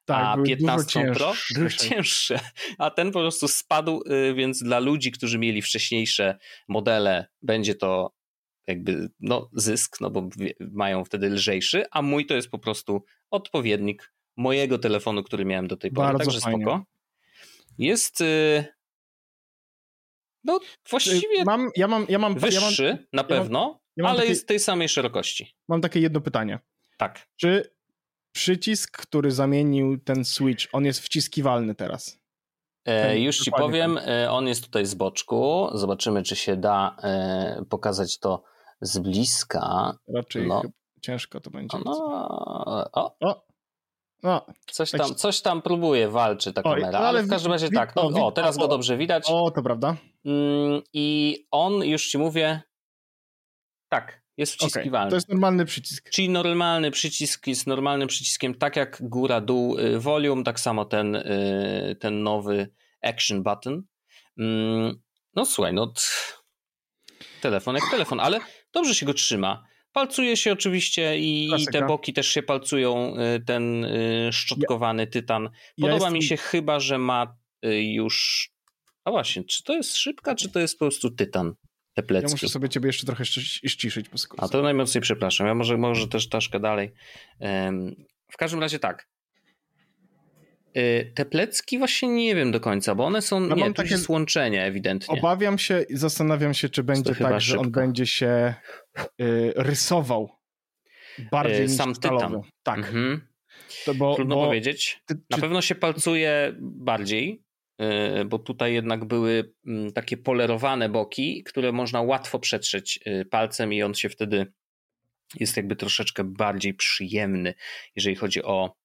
tak, 0.08 0.40
a 0.40 0.44
15 0.44 1.12
Pro 1.14 1.34
były 1.56 1.70
cięższe. 1.70 2.40
A 2.78 2.92
ten 2.92 3.12
po 3.12 3.20
prostu 3.20 3.48
spadł, 3.48 4.04
y, 4.12 4.34
więc 4.34 4.64
dla 4.64 4.80
ludzi, 4.80 5.12
którzy 5.12 5.38
mieli 5.40 5.62
wcześniejsze 5.62 6.38
modele, 6.68 7.28
będzie 7.42 7.76
to 7.76 8.14
jakby 8.68 9.10
no, 9.20 9.50
zysk, 9.54 10.02
no 10.02 10.10
bo 10.10 10.30
mają 10.60 11.06
wtedy 11.06 11.30
lżejszy, 11.30 11.86
a 11.92 12.02
mój 12.02 12.26
to 12.26 12.34
jest 12.34 12.50
po 12.50 12.60
prostu 12.60 13.04
odpowiednik 13.30 14.14
mojego 14.38 14.78
telefonu, 14.78 15.24
który 15.24 15.46
miałem 15.46 15.68
do 15.68 15.78
tej 15.78 15.92
pory. 15.92 16.08
Bardzo 16.08 16.20
Także 16.20 16.40
fajnie. 16.40 16.64
spoko. 16.64 16.86
Jest. 17.78 18.22
Y, 18.22 18.66
no, 20.44 20.60
właściwie. 20.90 21.44
Mam, 21.46 21.70
ja 21.76 21.88
mam, 21.88 22.06
ja 22.10 22.20
mam, 22.20 22.36
wyższy 22.36 22.84
ja 22.84 22.92
mam, 22.92 23.06
na 23.14 23.24
pewno, 23.24 23.82
ja 23.98 24.04
mam, 24.04 24.12
ale 24.12 24.20
takie, 24.20 24.30
jest 24.30 24.48
tej 24.48 24.60
samej 24.60 24.90
szerokości. 24.90 25.56
Mam 25.68 25.82
takie 25.82 26.00
jedno 26.00 26.22
pytanie. 26.22 26.60
Tak. 26.98 27.28
Czy 27.36 27.77
przycisk, 28.38 28.98
który 28.98 29.32
zamienił 29.32 29.98
ten 29.98 30.26
switch, 30.26 30.66
on 30.74 30.86
jest 30.86 31.00
wciskiwalny 31.00 31.76
teraz? 31.76 32.20
E, 32.86 33.20
już 33.20 33.38
ci 33.38 33.52
powiem, 33.52 33.98
e, 33.98 34.32
on 34.32 34.48
jest 34.48 34.64
tutaj 34.64 34.86
z 34.86 34.96
boczku. 34.96 35.70
Zobaczymy, 35.74 36.24
czy 36.24 36.36
się 36.36 36.58
da 36.58 36.96
e, 37.04 37.66
pokazać 37.70 38.20
to 38.20 38.44
z 38.82 39.00
bliska. 39.00 39.94
Raczej 40.16 40.48
no. 40.48 40.62
ciężko 41.02 41.40
to 41.40 41.50
będzie. 41.50 41.78
No, 41.86 41.92
o. 42.94 43.16
o. 43.20 43.48
No, 44.24 44.46
coś, 44.72 44.92
tam, 44.92 45.16
coś 45.16 45.42
tam 45.42 45.62
próbuje, 45.62 46.10
walczy 46.10 46.54
ta 46.54 46.62
kamera, 46.62 46.88
ale, 46.88 47.08
ale 47.08 47.24
w 47.24 47.30
każdym 47.30 47.52
razie 47.52 47.70
tak. 47.70 47.96
No, 47.96 48.28
o, 48.28 48.32
teraz 48.32 48.58
go 48.58 48.68
dobrze 48.68 48.98
widać. 48.98 49.28
O, 49.28 49.52
to 49.52 49.64
prawda. 49.64 49.96
Mm, 50.26 50.82
I 50.94 51.38
on, 51.52 51.74
już 51.84 52.08
ci 52.08 52.18
mówię, 52.18 52.62
tak, 53.90 54.17
jest 54.38 54.54
wciskiwalny. 54.54 55.08
Okay, 55.08 55.10
to 55.10 55.16
jest 55.16 55.30
normalny 55.30 55.66
przycisk. 55.66 56.10
Czyli 56.10 56.30
normalny 56.30 56.92
przycisk 56.92 57.48
jest 57.48 57.68
normalnym 57.68 58.08
przyciskiem, 58.08 58.56
tak 58.56 58.76
jak 58.76 58.98
góra, 59.02 59.42
dół, 59.42 59.80
y, 59.80 60.00
volume, 60.00 60.44
tak 60.44 60.60
samo 60.60 60.86
ten, 60.86 61.16
y, 61.16 61.98
ten 62.00 62.24
nowy 62.24 62.70
action 63.02 63.44
button. 63.44 63.84
Mm, 64.38 65.02
no 65.36 65.46
słuchaj, 65.46 65.74
no 65.74 65.94
telefon 67.42 67.76
jak 67.76 67.92
telefon, 67.92 68.20
ale 68.20 68.40
dobrze 68.74 68.96
się 68.96 69.06
go 69.06 69.14
trzyma. 69.14 69.64
Palcuje 69.92 70.38
się 70.38 70.52
oczywiście 70.52 71.20
i, 71.20 71.50
i 71.62 71.66
te 71.66 71.86
boki 71.86 72.14
też 72.14 72.28
się 72.28 72.44
palcują, 72.44 73.16
y, 73.36 73.46
ten 73.46 73.88
szczotkowany 74.32 75.04
ja, 75.04 75.10
tytan. 75.10 75.50
Podoba 75.76 75.88
ja 75.88 75.94
jestem... 75.94 76.14
mi 76.14 76.24
się 76.24 76.38
chyba, 76.38 76.80
że 76.80 76.98
ma 76.98 77.38
już... 77.80 78.50
A 79.06 79.12
właśnie, 79.12 79.44
czy 79.44 79.64
to 79.64 79.74
jest 79.74 79.96
szybka, 79.96 80.36
czy 80.36 80.52
to 80.52 80.60
jest 80.60 80.80
po 80.80 80.86
prostu 80.86 81.12
tytan? 81.12 81.54
Te 81.98 82.04
plecki. 82.04 82.30
Ja 82.30 82.34
muszę 82.34 82.50
sobie 82.50 82.70
ciebie 82.70 82.88
jeszcze 82.88 83.06
trochę 83.06 83.26
ściszyć. 83.68 84.10
Po 84.10 84.18
A 84.38 84.48
to 84.48 84.62
najmocniej 84.62 85.02
przepraszam. 85.02 85.48
Ja 85.48 85.54
może, 85.54 85.78
może 85.78 86.08
też 86.08 86.30
troszkę 86.30 86.60
dalej. 86.60 86.92
W 88.32 88.38
każdym 88.38 88.60
razie 88.60 88.80
tak. 88.80 89.08
Y, 90.78 91.12
te 91.16 91.26
plecki 91.26 91.78
właśnie 91.78 92.10
nie 92.10 92.36
wiem 92.36 92.52
do 92.52 92.60
końca, 92.60 92.96
bo 92.96 93.06
one 93.06 93.22
są, 93.22 93.48
ja 93.48 93.56
nie, 93.56 93.74
takie 93.74 93.90
jest 93.90 94.10
łączenie 94.10 94.64
ewidentnie. 94.64 95.20
Obawiam 95.20 95.58
się 95.58 95.86
i 95.90 95.98
zastanawiam 95.98 96.54
się, 96.54 96.70
czy 96.70 96.84
będzie 96.84 97.16
tak, 97.16 97.42
że 97.42 97.60
on 97.60 97.72
będzie 97.72 98.06
się 98.06 98.54
y, 99.22 99.54
rysował 99.56 100.30
bardziej 101.32 101.66
y, 101.66 101.70
Sam 101.70 101.90
niż 101.90 102.00
tytan. 102.00 102.42
Tak. 102.64 102.78
Mhm. 102.78 103.28
To 103.86 103.96
bo, 103.96 104.16
Trudno 104.16 104.36
bo... 104.36 104.46
powiedzieć. 104.46 105.02
Ty, 105.06 105.16
Na 105.30 105.38
czy... 105.38 105.42
pewno 105.42 105.62
się 105.62 105.76
palcuje 105.76 106.56
bardziej, 106.60 107.44
bo 108.26 108.40
tutaj 108.40 108.74
jednak 108.74 109.06
były 109.06 109.54
mm, 109.68 109.92
takie 109.94 110.18
polerowane 110.18 110.90
boki, 110.90 111.44
które 111.44 111.72
można 111.72 112.02
łatwo 112.02 112.40
przetrzeć 112.40 113.00
e, 113.06 113.26
palcem 113.26 113.74
i 113.74 113.84
on 113.84 113.94
się 113.94 114.10
wtedy 114.10 114.54
jest 115.36 115.58
jakby 115.58 115.76
troszeczkę 115.76 116.24
bardziej 116.24 116.74
przyjemny, 116.74 117.54
jeżeli 117.96 118.16
chodzi 118.16 118.44
o 118.44 118.76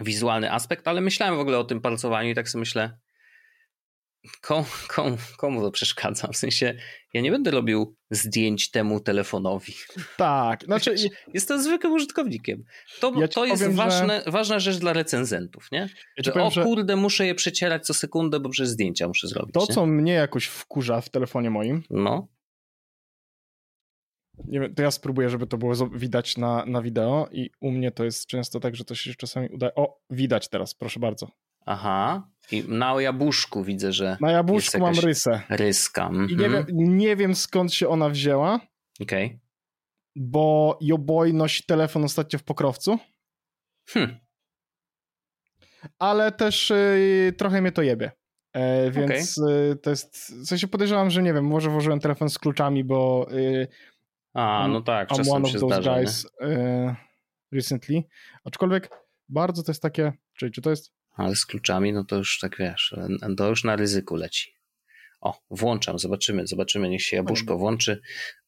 wizualny 0.00 0.52
aspekt, 0.52 0.88
ale 0.88 1.00
myślałem 1.00 1.36
w 1.36 1.40
ogóle 1.40 1.58
o 1.58 1.64
tym 1.64 1.80
palcowaniu 1.80 2.30
i 2.30 2.34
tak 2.34 2.48
sobie 2.48 2.60
myślę, 2.60 2.98
Komu, 4.40 4.66
komu, 4.88 5.16
komu 5.36 5.62
to 5.62 5.70
przeszkadza? 5.70 6.28
W 6.28 6.36
sensie, 6.36 6.74
ja 7.14 7.20
nie 7.20 7.30
będę 7.30 7.50
robił 7.50 7.96
zdjęć 8.10 8.70
temu 8.70 9.00
telefonowi. 9.00 9.74
Tak. 10.16 10.64
Znaczy... 10.64 10.94
Jestem 11.34 11.62
zwykłym 11.62 11.92
użytkownikiem. 11.92 12.64
To, 13.00 13.12
ja 13.20 13.28
to 13.28 13.44
jest 13.44 13.62
powiem, 13.62 13.76
ważne, 13.76 14.22
że... 14.24 14.30
ważna 14.30 14.58
rzecz 14.58 14.76
dla 14.76 14.92
recenzentów, 14.92 15.68
nie? 15.72 15.78
Ja 16.16 16.22
że, 16.24 16.32
powiem, 16.32 16.46
o 16.46 16.64
kurde, 16.64 16.96
muszę 16.96 17.26
je 17.26 17.34
przecierać 17.34 17.86
co 17.86 17.94
sekundę, 17.94 18.40
bo 18.40 18.48
przez 18.48 18.70
zdjęcia 18.70 19.08
muszę 19.08 19.28
zrobić. 19.28 19.54
To, 19.54 19.60
nie? 19.60 19.74
co 19.74 19.86
mnie 19.86 20.12
jakoś 20.12 20.46
wkurza 20.46 21.00
w 21.00 21.08
telefonie 21.08 21.50
moim, 21.50 21.82
no. 21.90 22.28
Nie 24.44 24.60
wiem, 24.60 24.74
to 24.74 24.82
ja 24.82 24.90
spróbuję, 24.90 25.30
żeby 25.30 25.46
to 25.46 25.58
było 25.58 25.74
widać 25.94 26.36
na, 26.36 26.66
na 26.66 26.82
wideo 26.82 27.28
i 27.32 27.50
u 27.60 27.70
mnie 27.70 27.90
to 27.90 28.04
jest 28.04 28.26
często 28.26 28.60
tak, 28.60 28.76
że 28.76 28.84
to 28.84 28.94
się 28.94 29.14
czasami 29.14 29.48
udaje. 29.48 29.74
O, 29.74 30.00
widać 30.10 30.48
teraz, 30.48 30.74
proszę 30.74 31.00
bardzo. 31.00 31.28
Aha. 31.66 32.28
I 32.52 32.64
na 32.68 33.02
jabłuszku 33.02 33.64
widzę, 33.64 33.92
że. 33.92 34.16
Na 34.20 34.30
jabłuszku 34.30 34.78
mam 34.78 34.94
rysę. 34.94 35.42
Ryska. 35.48 36.06
Mm 36.06 36.26
-hmm. 36.26 36.30
I 36.30 36.36
nie 36.36 36.46
mhm. 36.46 36.66
wiem, 36.66 36.98
nie 36.98 37.16
wiem 37.16 37.34
skąd 37.34 37.74
się 37.74 37.88
ona 37.88 38.08
wzięła. 38.08 38.60
Okej. 39.00 39.26
Okay. 39.26 39.40
Bo 40.16 40.78
Joboj 40.80 41.34
nosi 41.34 41.64
telefon 41.64 42.04
ostatnio 42.04 42.38
w 42.38 42.42
pokrowcu. 42.42 42.98
Hmm. 43.88 44.18
Ale 45.98 46.32
też 46.32 46.70
y, 46.70 47.34
trochę 47.38 47.60
mnie 47.60 47.72
to 47.72 47.82
jebie. 47.82 48.10
E, 48.52 48.90
więc 48.90 49.38
okay. 49.38 49.54
y, 49.54 49.76
to 49.76 49.90
jest. 49.90 50.34
W 50.42 50.46
sensie 50.46 50.68
podejrzewam, 50.68 51.10
że 51.10 51.22
nie 51.22 51.34
wiem, 51.34 51.46
może 51.46 51.70
włożyłem 51.70 52.00
telefon 52.00 52.30
z 52.30 52.38
kluczami, 52.38 52.84
bo. 52.84 53.26
Y, 53.32 53.68
A, 54.34 54.68
no 54.68 54.80
tak, 54.80 55.10
I'm 55.10 55.16
czasem 55.16 55.32
one 55.32 55.48
of 55.48 55.52
those 55.52 55.66
zdarza, 55.66 55.94
guys 55.94 56.24
y, 56.24 56.94
recently. 57.52 58.02
Aczkolwiek 58.44 58.90
bardzo 59.28 59.62
to 59.62 59.70
jest 59.70 59.82
takie. 59.82 60.12
Czyli 60.34 60.52
czy 60.52 60.62
to 60.62 60.70
jest 60.70 60.92
ale 61.16 61.36
z 61.36 61.46
kluczami, 61.46 61.92
no 61.92 62.04
to 62.04 62.16
już 62.16 62.38
tak 62.38 62.56
wiesz, 62.58 62.94
to 63.36 63.48
już 63.48 63.64
na 63.64 63.76
ryzyku 63.76 64.16
leci. 64.16 64.54
O, 65.20 65.40
włączam, 65.50 65.98
zobaczymy, 65.98 66.46
zobaczymy, 66.46 66.88
niech 66.88 67.02
się 67.02 67.16
jabłuszko 67.16 67.58
włączy, 67.58 68.00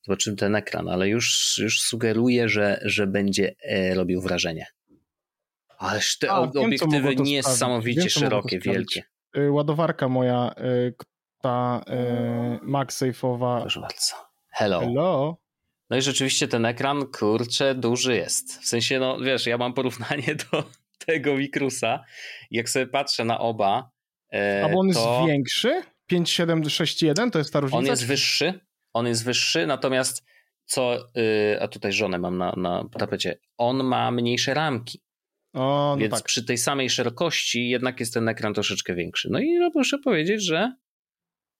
zobaczymy 0.02 0.36
ten 0.36 0.56
ekran, 0.56 0.88
ale 0.88 1.08
już, 1.08 1.58
już 1.62 1.80
sugeruję, 1.80 2.48
że, 2.48 2.80
że 2.84 3.06
będzie 3.06 3.54
e, 3.62 3.94
robił 3.94 4.20
wrażenie. 4.20 4.66
Ależ 5.78 6.18
te 6.18 6.30
A, 6.30 6.38
obiektywy 6.38 7.14
wiem, 7.14 7.24
niesamowicie 7.24 8.00
wiem, 8.00 8.08
szerokie, 8.08 8.58
wielkie. 8.58 9.02
Y, 9.36 9.50
ładowarka 9.50 10.08
moja, 10.08 10.54
y, 10.58 10.94
ta 11.40 11.84
y, 12.62 12.66
MagSafe'owa. 12.66 13.60
Proszę 13.60 13.80
bardzo. 13.80 14.14
Hello. 14.48 14.80
Hello. 14.80 15.36
No 15.90 15.96
i 15.96 16.02
rzeczywiście 16.02 16.48
ten 16.48 16.66
ekran, 16.66 17.06
kurczę, 17.06 17.74
duży 17.74 18.16
jest. 18.16 18.62
W 18.62 18.66
sensie, 18.66 18.98
no 18.98 19.20
wiesz, 19.20 19.46
ja 19.46 19.58
mam 19.58 19.74
porównanie 19.74 20.34
do, 20.52 20.64
tego 21.06 21.36
Wikrusa. 21.36 22.04
Jak 22.50 22.70
sobie 22.70 22.86
patrzę 22.86 23.24
na 23.24 23.38
oba. 23.38 23.90
E, 24.34 24.64
A 24.64 24.68
bo 24.68 24.80
on 24.80 24.92
to... 24.92 25.16
jest 25.18 25.26
większy? 25.26 25.82
5761 26.06 27.30
to 27.30 27.38
jest 27.38 27.52
ta 27.52 27.60
różnica? 27.60 27.78
On 27.78 27.86
jest 27.86 28.06
wyższy. 28.06 28.60
On 28.92 29.06
jest 29.06 29.24
wyższy, 29.24 29.66
natomiast 29.66 30.24
co. 30.64 31.08
Yy, 31.14 31.62
a 31.62 31.68
tutaj 31.68 31.92
żonę 31.92 32.18
mam 32.18 32.38
na, 32.38 32.54
na 32.56 32.84
tapecie. 32.98 33.38
On 33.58 33.84
ma 33.84 34.10
mniejsze 34.10 34.54
ramki. 34.54 35.00
O, 35.54 35.60
no 35.60 35.96
Więc 35.96 36.14
tak. 36.14 36.22
przy 36.22 36.44
tej 36.44 36.58
samej 36.58 36.90
szerokości 36.90 37.68
jednak 37.68 38.00
jest 38.00 38.14
ten 38.14 38.28
ekran 38.28 38.54
troszeczkę 38.54 38.94
większy. 38.94 39.28
No 39.30 39.38
i 39.38 39.58
no, 39.58 39.70
muszę 39.74 39.98
powiedzieć, 39.98 40.44
że 40.44 40.72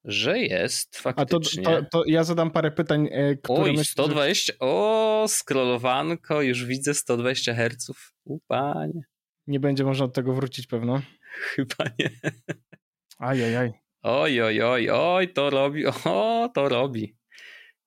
że 0.04 0.38
jest 0.38 0.96
faktycznie. 0.96 1.68
A 1.68 1.70
to, 1.70 1.82
to, 1.82 1.88
to 1.90 2.02
ja 2.06 2.24
zadam 2.24 2.50
parę 2.50 2.70
pytań, 2.70 3.08
e, 3.12 3.36
które 3.36 3.62
Oj, 3.62 3.84
120, 3.84 4.52
że... 4.52 4.58
o, 4.60 5.26
scrollowanko, 5.28 6.42
już 6.42 6.64
widzę 6.64 6.94
120 6.94 7.54
Hz. 7.54 7.90
Upanie. 8.24 9.02
Nie 9.46 9.60
będzie 9.60 9.84
można 9.84 10.06
do 10.06 10.12
tego 10.12 10.34
wrócić 10.34 10.66
pewno. 10.66 11.02
Chyba 11.22 11.84
nie. 11.98 12.10
Ajajaj. 13.18 13.72
Oj, 14.02 14.42
oj, 14.42 14.62
oj, 14.62 14.90
oj, 14.90 15.28
to 15.32 15.50
robi, 15.50 15.86
o, 16.04 16.50
to 16.54 16.68
robi. 16.68 17.16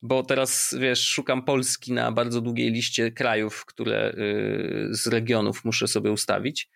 Bo 0.01 0.23
teraz, 0.23 0.75
wiesz, 0.79 1.07
szukam 1.07 1.43
Polski 1.43 1.93
na 1.93 2.11
bardzo 2.11 2.41
długiej 2.41 2.71
liście 2.71 3.11
krajów, 3.11 3.65
które 3.65 4.11
y, 4.11 4.87
z 4.91 5.07
regionów 5.07 5.65
muszę 5.65 5.87
sobie 5.87 6.11
ustawić. 6.11 6.69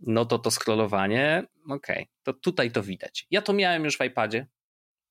No 0.00 0.24
to 0.24 0.38
to 0.38 0.50
scrollowanie, 0.50 1.44
okej, 1.68 1.96
okay. 1.96 2.06
to 2.22 2.32
tutaj 2.32 2.70
to 2.70 2.82
widać. 2.82 3.26
Ja 3.30 3.42
to 3.42 3.52
miałem 3.52 3.84
już 3.84 3.98
w 3.98 4.04
iPadzie 4.04 4.46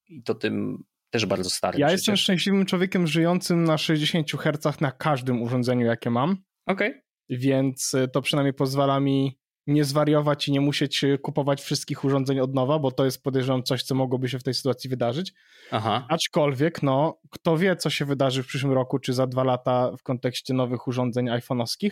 i 0.10 0.24
to 0.24 0.36
tym 0.36 0.84
też 1.10 1.26
bardzo 1.26 1.50
starym. 1.50 1.82
Ja 1.82 1.88
przecież. 1.88 2.00
jestem 2.00 2.18
szczęśliwym 2.18 2.66
człowiekiem 2.66 3.08
żyjącym 3.08 3.64
na 3.64 3.78
60 3.78 4.32
Hz 4.32 4.82
na 4.82 4.92
każdym 4.92 5.42
urządzeniu, 5.42 5.86
jakie 5.86 6.10
mam. 6.10 6.38
Okej. 6.66 6.90
Okay. 6.90 7.11
Więc 7.32 7.94
y, 7.94 8.08
to 8.08 8.22
przynajmniej 8.22 8.54
pozwala 8.54 9.00
mi 9.00 9.38
nie 9.68 9.84
zwariować 9.84 10.48
i 10.48 10.52
nie 10.52 10.62
musieć 10.62 11.04
y, 11.04 11.18
kupować 11.18 11.62
wszystkich 11.62 12.04
urządzeń 12.04 12.40
od 12.40 12.54
nowa, 12.54 12.80
bo 12.80 12.92
to 12.92 13.06
jest 13.06 13.24
podejrzewam 13.24 13.64
coś, 13.64 13.84
co 13.84 13.96
mogłoby 13.96 14.30
się 14.30 14.40
w 14.40 14.44
tej 14.44 14.54
sytuacji 14.54 14.90
wydarzyć. 14.90 15.34
Aha. 15.72 16.06
Aczkolwiek, 16.10 16.84
no, 16.84 17.20
kto 17.30 17.58
wie, 17.58 17.76
co 17.76 17.90
się 17.90 18.06
wydarzy 18.06 18.44
w 18.44 18.48
przyszłym 18.48 18.74
roku, 18.74 19.00
czy 19.00 19.14
za 19.14 19.28
dwa 19.28 19.44
lata 19.44 19.92
w 19.98 20.04
kontekście 20.04 20.54
nowych 20.54 20.88
urządzeń 20.88 21.26
iPhone'owskich. 21.26 21.92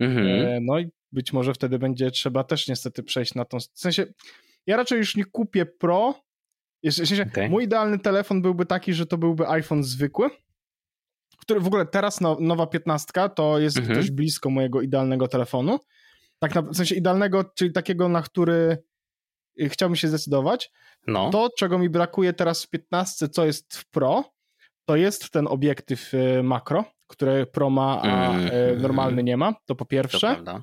Mhm. 0.00 0.26
E, 0.26 0.60
no 0.62 0.78
i 0.78 0.90
być 1.12 1.32
może 1.32 1.54
wtedy 1.54 1.78
będzie 1.78 2.10
trzeba 2.10 2.44
też 2.44 2.68
niestety 2.68 3.02
przejść 3.02 3.34
na 3.34 3.44
tą. 3.44 3.58
W 3.58 3.80
sensie, 3.80 4.06
ja 4.66 4.76
raczej 4.76 4.98
już 4.98 5.16
nie 5.16 5.24
kupię 5.24 5.66
Pro. 5.66 6.14
W 6.84 6.92
sensie, 6.92 7.26
okay. 7.32 7.48
mój 7.48 7.64
idealny 7.64 7.98
telefon 7.98 8.42
byłby 8.42 8.66
taki, 8.66 8.94
że 8.94 9.06
to 9.06 9.18
byłby 9.18 9.48
iPhone 9.48 9.84
zwykły. 9.84 10.30
Który 11.40 11.60
w 11.60 11.66
ogóle 11.66 11.86
teraz 11.86 12.20
no, 12.20 12.36
nowa 12.40 12.66
15 12.66 13.12
to 13.34 13.58
jest 13.58 13.76
mhm. 13.78 13.98
dość 13.98 14.10
blisko 14.10 14.50
mojego 14.50 14.80
idealnego 14.80 15.28
telefonu. 15.28 15.78
Tak 16.38 16.54
na, 16.54 16.62
w 16.62 16.76
sensie 16.76 16.94
idealnego, 16.94 17.44
czyli 17.54 17.72
takiego, 17.72 18.08
na 18.08 18.22
który 18.22 18.78
y, 19.60 19.68
chciałbym 19.68 19.96
się 19.96 20.08
zdecydować. 20.08 20.70
No. 21.06 21.30
To, 21.30 21.48
czego 21.58 21.78
mi 21.78 21.88
brakuje 21.88 22.32
teraz 22.32 22.64
w 22.64 22.70
15, 22.70 23.28
co 23.28 23.46
jest 23.46 23.76
w 23.76 23.90
Pro, 23.90 24.24
to 24.84 24.96
jest 24.96 25.30
ten 25.30 25.46
obiektyw 25.46 26.14
y, 26.14 26.42
makro, 26.42 26.84
który 27.06 27.46
Pro 27.46 27.70
ma, 27.70 28.02
a 28.02 28.30
mm. 28.30 28.82
normalny 28.82 29.22
nie 29.22 29.36
ma. 29.36 29.54
To 29.66 29.74
po 29.74 29.84
pierwsze. 29.84 30.36
To. 30.44 30.60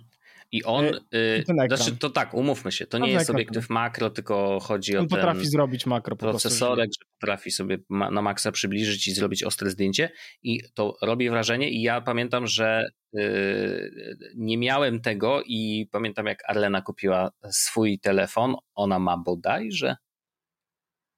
I 0.51 0.63
on, 0.63 0.85
yy, 1.11 1.43
znaczy 1.67 1.97
to 1.97 2.09
tak, 2.09 2.33
umówmy 2.33 2.71
się, 2.71 2.87
to 2.87 2.97
nie 2.97 3.11
jest 3.11 3.29
obiektyw 3.29 3.69
makro, 3.69 4.09
tylko 4.09 4.59
chodzi 4.59 4.97
on 4.97 5.05
o 5.05 5.07
ten 5.07 5.17
potrafi 5.17 5.45
zrobić 5.45 5.85
makro 5.85 6.15
procesorek, 6.15 6.89
że 6.99 7.05
potrafi 7.19 7.51
sobie 7.51 7.77
na 7.89 8.21
maksa 8.21 8.51
przybliżyć 8.51 9.07
i 9.07 9.13
zrobić 9.13 9.43
ostre 9.43 9.69
zdjęcie. 9.69 10.09
I 10.43 10.61
to 10.73 10.97
robi 11.01 11.29
wrażenie. 11.29 11.69
I 11.69 11.81
ja 11.81 12.01
pamiętam, 12.01 12.47
że 12.47 12.89
yy, 13.13 13.91
nie 14.35 14.57
miałem 14.57 15.01
tego 15.01 15.41
i 15.45 15.87
pamiętam 15.91 16.25
jak 16.25 16.49
Arlena 16.49 16.81
kupiła 16.81 17.31
swój 17.51 17.99
telefon, 17.99 18.55
ona 18.75 18.99
ma 18.99 19.17
bodajże 19.17 19.95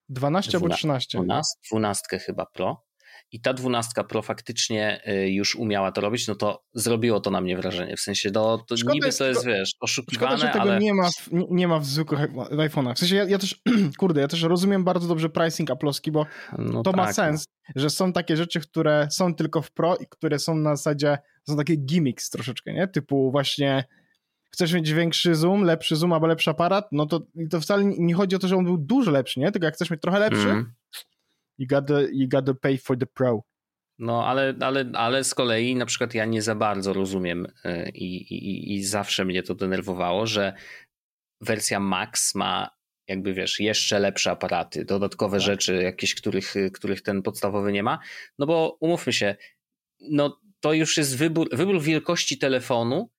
12 0.09 0.57
albo 0.57 0.69
13. 0.69 1.17
12, 1.17 1.59
12 1.71 2.19
chyba 2.19 2.45
Pro 2.45 2.88
i 3.31 3.41
ta 3.41 3.53
dwunastka 3.53 4.03
Pro 4.03 4.21
faktycznie 4.21 5.01
y, 5.07 5.29
już 5.29 5.55
umiała 5.55 5.91
to 5.91 6.01
robić, 6.01 6.27
no 6.27 6.35
to 6.35 6.63
zrobiło 6.73 7.19
to 7.19 7.31
na 7.31 7.41
mnie 7.41 7.57
wrażenie. 7.57 7.97
W 7.97 7.99
sensie, 7.99 8.31
no, 8.33 8.57
to 8.57 8.77
szkoda 8.77 8.93
niby 8.93 9.13
to 9.13 9.27
jest, 9.27 9.45
wiesz, 9.45 9.71
oszukiwane, 9.79 10.37
szkoda, 10.37 10.47
że 10.47 10.53
tego 10.53 10.71
ale... 10.71 10.79
nie 10.79 10.93
ma, 10.93 11.09
w, 11.09 11.29
nie 11.49 11.67
ma 11.67 11.79
w 11.79 11.85
zwykłych 11.85 12.19
iPhone'ach. 12.51 12.95
W 12.95 12.99
sensie, 12.99 13.15
ja, 13.15 13.23
ja, 13.23 13.37
też, 13.37 13.61
kurde, 13.99 14.21
ja 14.21 14.27
też 14.27 14.41
rozumiem 14.41 14.83
bardzo 14.83 15.07
dobrze 15.07 15.29
pricing 15.29 15.69
Apple'owski, 15.69 16.11
bo 16.11 16.25
no 16.57 16.83
to 16.83 16.91
tak. 16.91 16.97
ma 16.97 17.05
no. 17.05 17.13
sens, 17.13 17.45
że 17.75 17.89
są 17.89 18.13
takie 18.13 18.37
rzeczy, 18.37 18.59
które 18.59 19.07
są 19.11 19.35
tylko 19.35 19.61
w 19.61 19.71
Pro 19.71 19.95
i 19.95 20.07
które 20.09 20.39
są 20.39 20.55
na 20.55 20.75
zasadzie, 20.75 21.17
są 21.49 21.57
takie 21.57 21.75
gimmicks 21.75 22.29
troszeczkę, 22.29 22.73
nie? 22.73 22.87
Typu 22.87 23.31
właśnie 23.31 23.83
chcesz 24.51 24.73
mieć 24.73 24.93
większy 24.93 25.35
zoom, 25.35 25.63
lepszy 25.63 25.95
zoom 25.95 26.13
albo 26.13 26.27
lepszy 26.27 26.49
aparat, 26.49 26.87
no 26.91 27.05
to, 27.05 27.21
to 27.49 27.61
wcale 27.61 27.83
nie 27.85 28.13
chodzi 28.13 28.35
o 28.35 28.39
to, 28.39 28.47
że 28.47 28.55
on 28.55 28.65
był 28.65 28.77
dużo 28.77 29.11
lepszy, 29.11 29.39
nie? 29.39 29.51
Tylko 29.51 29.65
jak 29.65 29.75
chcesz 29.75 29.89
mieć 29.89 30.01
trochę 30.01 30.19
lepszy, 30.19 30.49
mm 30.49 30.73
you 31.59 31.67
gotta, 31.67 32.01
you 32.13 32.27
gotta 32.27 32.53
pay 32.53 32.77
for 32.77 32.97
the 32.97 33.05
pro. 33.05 33.43
No, 33.99 34.25
ale, 34.27 34.55
ale, 34.59 34.91
ale 34.93 35.23
z 35.23 35.33
kolei 35.33 35.75
na 35.75 35.85
przykład 35.85 36.13
ja 36.13 36.25
nie 36.25 36.41
za 36.41 36.55
bardzo 36.55 36.93
rozumiem 36.93 37.47
y, 37.65 37.89
i, 37.93 38.15
i, 38.33 38.75
i 38.75 38.83
zawsze 38.83 39.25
mnie 39.25 39.43
to 39.43 39.55
denerwowało, 39.55 40.27
że 40.27 40.53
wersja 41.41 41.79
Max 41.79 42.35
ma 42.35 42.79
jakby 43.07 43.33
wiesz, 43.33 43.59
jeszcze 43.59 43.99
lepsze 43.99 44.31
aparaty, 44.31 44.85
dodatkowe 44.85 45.37
tak. 45.37 45.45
rzeczy, 45.45 45.75
jakieś, 45.75 46.15
których, 46.15 46.53
których 46.73 47.01
ten 47.01 47.21
podstawowy 47.21 47.71
nie 47.71 47.83
ma. 47.83 47.99
No 48.39 48.45
bo 48.45 48.77
umówmy 48.79 49.13
się, 49.13 49.35
no 49.99 50.41
to 50.59 50.73
już 50.73 50.97
jest 50.97 51.17
wybór, 51.17 51.49
wybór 51.51 51.81
wielkości 51.81 52.37
telefonu 52.37 53.09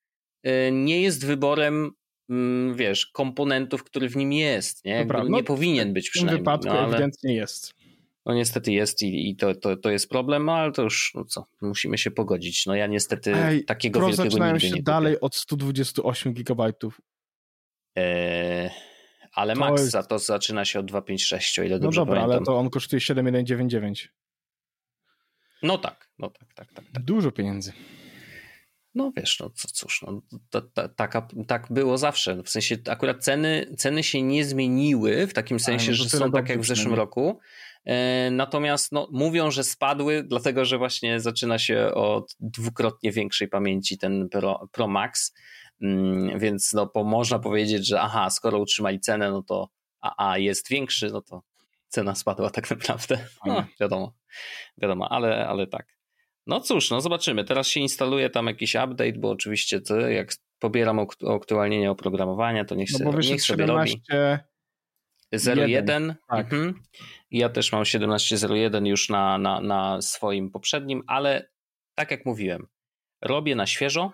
y, 0.47 0.71
nie 0.73 1.03
jest 1.03 1.27
wyborem 1.27 1.91
mm, 2.31 2.75
wiesz, 2.75 3.07
komponentów, 3.07 3.85
który 3.85 4.09
w 4.09 4.17
nim 4.17 4.33
jest, 4.33 4.85
nie? 4.85 4.93
Jakby 4.93 5.23
nie 5.23 5.29
no, 5.29 5.43
powinien 5.43 5.93
być 5.93 6.11
przynajmniej. 6.11 6.35
W 6.35 6.39
tym 6.39 6.45
wypadku 6.45 6.69
no, 6.69 6.79
ale... 6.79 6.89
ewidentnie 6.89 7.35
jest. 7.35 7.80
No 8.27 8.35
niestety 8.35 8.73
jest 8.73 9.03
i, 9.03 9.31
i 9.31 9.37
to, 9.37 9.55
to, 9.55 9.77
to 9.77 9.91
jest 9.91 10.09
problem, 10.09 10.45
no 10.45 10.55
ale 10.55 10.73
to 10.73 10.83
już, 10.83 11.13
no 11.15 11.25
co, 11.25 11.47
musimy 11.61 11.99
się 11.99 12.11
pogodzić. 12.11 12.67
No 12.67 12.75
ja 12.75 12.87
niestety 12.87 13.35
Ej, 13.35 13.65
takiego 13.65 14.01
wielkiego 14.01 14.23
zaczynają 14.23 14.59
się 14.59 14.71
nie 14.71 14.83
dalej 14.83 15.15
kupię. 15.15 15.27
od 15.27 15.37
128 15.37 16.35
gigabajtów. 16.35 17.01
Eee, 17.97 18.71
ale 19.33 19.55
to 19.55 19.61
Max 19.61 19.95
jest... 19.95 20.09
to 20.09 20.19
zaczyna 20.19 20.65
się 20.65 20.79
od 20.81 20.87
256, 20.87 21.59
o 21.59 21.63
ile 21.63 21.77
no 21.77 21.83
dobrze 21.83 22.01
dobra, 22.01 22.15
pamiętam. 22.15 22.37
ale 22.37 22.47
to 22.47 22.59
on 22.59 22.71
kosztuje 22.71 23.01
7199. 23.01 24.13
No 25.63 25.79
tak, 25.79 26.11
no 26.19 26.31
tak, 26.31 26.55
tak, 26.55 26.73
tak. 26.73 26.85
tak. 26.93 27.05
Dużo 27.05 27.31
pieniędzy. 27.33 27.73
No 28.95 29.13
wiesz, 29.17 29.41
no 29.41 29.51
co, 29.51 29.69
cóż, 29.69 30.03
no, 30.03 30.23
taka, 30.97 31.29
tak 31.47 31.67
było 31.71 31.99
zawsze. 31.99 32.43
W 32.43 32.51
sensie 32.51 32.77
akurat 32.89 33.25
ceny, 33.25 33.75
ceny 33.79 34.03
się 34.03 34.23
nie 34.23 34.45
zmieniły 34.45 35.27
w 35.27 35.35
takim 35.35 35.61
sensie, 35.61 35.91
no 35.91 35.97
że 35.97 36.09
są 36.09 36.33
tak 36.33 36.49
jak 36.49 36.61
w 36.61 36.67
zeszłym 36.67 36.95
roku. 36.95 37.39
E, 37.85 38.31
natomiast 38.31 38.93
no, 38.93 39.09
mówią, 39.13 39.51
że 39.51 39.65
spadły, 39.65 40.23
dlatego 40.23 40.65
że 40.65 40.79
właśnie 40.79 41.21
zaczyna 41.21 41.59
się 41.59 41.95
od 41.95 42.37
dwukrotnie 42.41 43.13
większej 43.13 43.49
pamięci 43.49 43.99
ten 43.99 44.29
Pro, 44.29 44.69
Pro 44.73 44.89
Max. 44.89 45.35
Mm, 45.83 46.39
więc 46.39 46.73
no, 46.73 46.87
po, 46.87 47.05
można 47.05 47.39
powiedzieć, 47.39 47.87
że 47.87 48.01
aha, 48.01 48.31
skoro 48.31 48.59
utrzymali 48.59 49.01
cenę, 49.01 49.31
no 49.31 49.43
to 49.43 49.69
a, 50.01 50.39
jest 50.39 50.69
większy, 50.69 51.11
no 51.13 51.23
to 51.23 51.43
cena 51.89 52.15
spadła 52.15 52.51
tak 52.51 52.71
naprawdę. 52.71 53.27
No, 53.47 53.65
wiadomo, 53.81 54.13
wiadomo, 54.79 55.13
ale, 55.13 55.49
ale 55.49 55.67
tak. 55.67 55.87
No 56.47 56.61
cóż, 56.61 56.91
no 56.91 57.01
zobaczymy. 57.01 57.45
Teraz 57.45 57.67
się 57.67 57.81
instaluje 57.81 58.31
tam 58.31 58.47
jakiś 58.47 58.75
update, 58.75 59.19
bo 59.19 59.31
oczywiście 59.31 59.81
to 59.81 60.01
jak 60.01 60.33
pobieram 60.59 61.07
aktualnienie 61.35 61.91
oprogramowania, 61.91 62.65
to 62.65 62.75
niech, 62.75 62.89
no 62.93 62.99
sobie, 62.99 63.29
niech 63.29 63.43
sobie 63.43 63.65
17... 63.65 63.99
robi. 64.11 64.43
01. 65.33 66.15
Tak. 66.29 66.53
Mhm. 66.53 66.83
Ja 67.31 67.49
też 67.49 67.73
mam 67.73 67.85
1701 67.85 68.87
już 68.87 69.09
na, 69.09 69.39
na, 69.39 69.61
na 69.61 70.03
swoim 70.03 70.51
poprzednim, 70.51 71.03
ale 71.07 71.51
tak 71.95 72.11
jak 72.11 72.27
mówiłem, 72.27 72.67
robię 73.23 73.57
na 73.57 73.67
świeżo, 73.67 74.13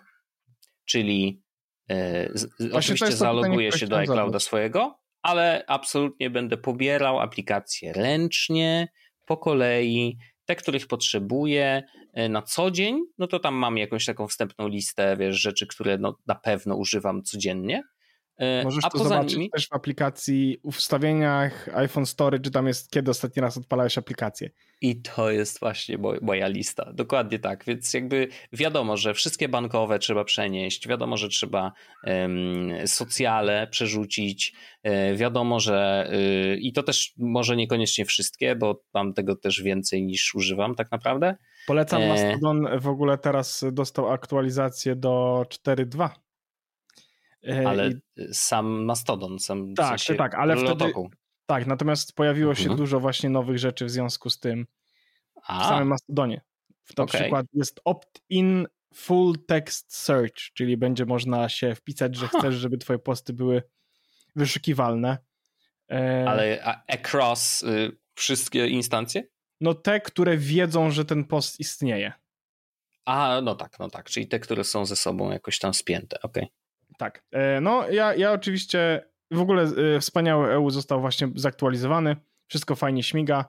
czyli 0.85 1.43
e, 1.91 2.29
oczywiście 2.73 3.13
zaloguję 3.13 3.73
się 3.73 3.87
do 3.87 3.99
iClouda 3.99 4.39
swojego, 4.39 4.99
ale 5.23 5.65
absolutnie 5.67 6.31
będę 6.31 6.57
pobierał 6.57 7.21
aplikacje 7.21 7.93
ręcznie, 7.93 8.89
po 9.27 9.37
kolei, 9.37 10.19
te, 10.45 10.57
których 10.57 10.87
potrzebuję 10.87 11.83
e, 12.13 12.29
na 12.29 12.43
co 12.43 12.71
dzień, 12.71 13.01
no 13.19 13.27
to 13.27 13.39
tam 13.39 13.55
mam 13.55 13.79
jakąś 13.79 14.05
taką 14.05 14.29
wstępną 14.29 14.69
listę, 14.69 15.17
wiesz, 15.17 15.41
rzeczy, 15.41 15.67
które 15.67 15.99
no, 15.99 16.19
na 16.27 16.35
pewno 16.35 16.77
używam 16.77 17.23
codziennie. 17.23 17.83
E, 18.39 18.65
Możesz 18.65 18.85
A 18.85 18.91
to 18.91 18.99
zobaczyć 18.99 19.35
nimi... 19.35 19.51
też 19.51 19.69
w 19.69 19.73
aplikacji, 19.73 20.59
w 20.65 20.69
ustawieniach 20.69 21.69
iPhone 21.75 22.07
Story, 22.07 22.41
czy 22.41 22.51
tam 22.51 22.67
jest, 22.67 22.91
kiedy 22.91 23.11
ostatni 23.11 23.43
raz 23.43 23.57
odpalałeś 23.57 23.99
aplikację. 23.99 24.51
I 24.81 25.03
to 25.03 25.31
jest 25.31 25.61
właśnie 25.61 25.99
moja 26.23 26.49
lista. 26.49 26.93
Dokładnie 26.93 27.39
tak. 27.39 27.65
Więc 27.65 27.95
jakby 27.95 28.29
wiadomo, 28.53 28.97
że 28.97 29.15
wszystkie 29.15 29.49
bankowe 29.49 29.99
trzeba 29.99 30.25
przenieść, 30.25 30.89
wiadomo, 30.89 31.17
że 31.17 31.29
trzeba 31.29 31.73
um, 32.05 32.73
socjale 32.87 33.67
przerzucić, 33.67 34.55
um, 34.85 35.17
wiadomo, 35.17 35.61
że 35.61 36.09
um, 36.11 36.59
i 36.61 36.73
to 36.73 36.83
też 36.83 37.13
może 37.19 37.57
niekoniecznie 37.57 38.05
wszystkie, 38.05 38.57
bo 38.57 38.83
mam 38.95 39.15
tego 39.15 39.37
też 39.37 39.63
więcej 39.63 40.03
niż 40.03 40.35
używam 40.35 40.75
tak 40.75 40.91
naprawdę. 40.91 41.37
Polecam 41.67 42.03
e... 42.03 42.09
Mastodon 42.09 42.81
w 42.81 42.89
ogóle 42.89 43.19
teraz 43.19 43.65
dostał 43.73 44.13
aktualizację 44.13 44.97
do 44.97 45.45
4.2. 45.49 46.26
E, 47.49 47.69
ale 47.69 47.91
I... 47.91 47.95
sam 48.33 48.85
Mastodon, 48.85 49.39
sam 49.39 49.75
tak, 49.75 49.87
w 49.87 49.89
sensie 49.89 50.15
tak, 50.15 50.35
ale 50.35 50.57
wtedy, 50.57 50.93
tak, 51.47 51.67
natomiast 51.67 52.13
pojawiło 52.13 52.55
się 52.55 52.63
mhm. 52.63 52.79
dużo 52.79 53.01
właśnie 53.01 53.31
nowych 53.31 53.59
rzeczy 53.59 53.85
w 53.85 53.91
związku 53.91 54.31
z 54.31 54.41
tym 54.41 54.67
A. 55.43 55.65
w 55.65 55.69
samym 55.69 55.89
Mastodonie. 55.89 56.41
Na 56.99 57.05
okay. 57.05 57.21
przykład 57.21 57.47
jest 57.53 57.81
opt-in 57.85 58.67
full 58.95 59.35
text 59.47 59.97
search, 59.97 60.37
czyli 60.55 60.77
będzie 60.77 61.07
można 61.07 61.49
się 61.49 61.75
wpisać, 61.75 62.17
że 62.17 62.27
Aha. 62.27 62.39
chcesz, 62.39 62.55
żeby 62.55 62.79
twoje 62.79 62.99
posty 62.99 63.33
były 63.33 63.63
wyszukiwalne. 64.37 65.19
E... 65.91 66.25
Ale 66.29 66.65
across 66.89 67.63
y, 67.63 67.97
wszystkie 68.15 68.69
instancje? 68.69 69.23
No 69.61 69.75
te, 69.75 70.01
które 70.01 70.37
wiedzą, 70.37 70.91
że 70.91 71.05
ten 71.05 71.25
post 71.25 71.61
istnieje. 71.61 72.13
A, 73.05 73.41
no 73.43 73.55
tak, 73.55 73.79
no 73.79 73.91
tak, 73.91 74.11
czyli 74.11 74.29
te, 74.29 74.41
które 74.41 74.65
są 74.65 74.87
ze 74.87 74.97
sobą 74.97 75.31
jakoś 75.31 75.59
tam 75.59 75.75
spięte, 75.75 76.23
okej. 76.23 76.43
Okay. 76.43 76.57
Tak. 76.99 77.25
E, 77.33 77.61
no, 77.61 77.89
ja, 77.91 78.15
ja 78.15 78.33
oczywiście 78.33 79.07
w 79.31 79.41
ogóle 79.41 79.67
wspaniały 80.01 80.51
EU 80.51 80.71
został 80.71 81.01
właśnie 81.01 81.29
zaktualizowany, 81.35 82.17
wszystko 82.47 82.77
fajnie 82.77 83.03
śmiga. 83.03 83.45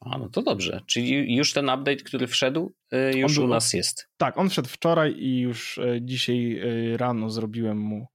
A, 0.00 0.18
no 0.18 0.28
to 0.28 0.42
dobrze. 0.42 0.80
Czyli 0.86 1.36
już 1.36 1.52
ten 1.52 1.64
update, 1.64 1.96
który 1.96 2.26
wszedł, 2.26 2.72
już 3.14 3.34
był, 3.34 3.44
u 3.44 3.48
nas 3.48 3.72
jest. 3.72 4.08
Tak, 4.16 4.38
on 4.38 4.50
wszedł 4.50 4.68
wczoraj 4.68 5.14
i 5.18 5.40
już 5.40 5.80
dzisiaj 6.00 6.60
rano 6.96 7.30
zrobiłem 7.30 7.78
mu 7.78 8.06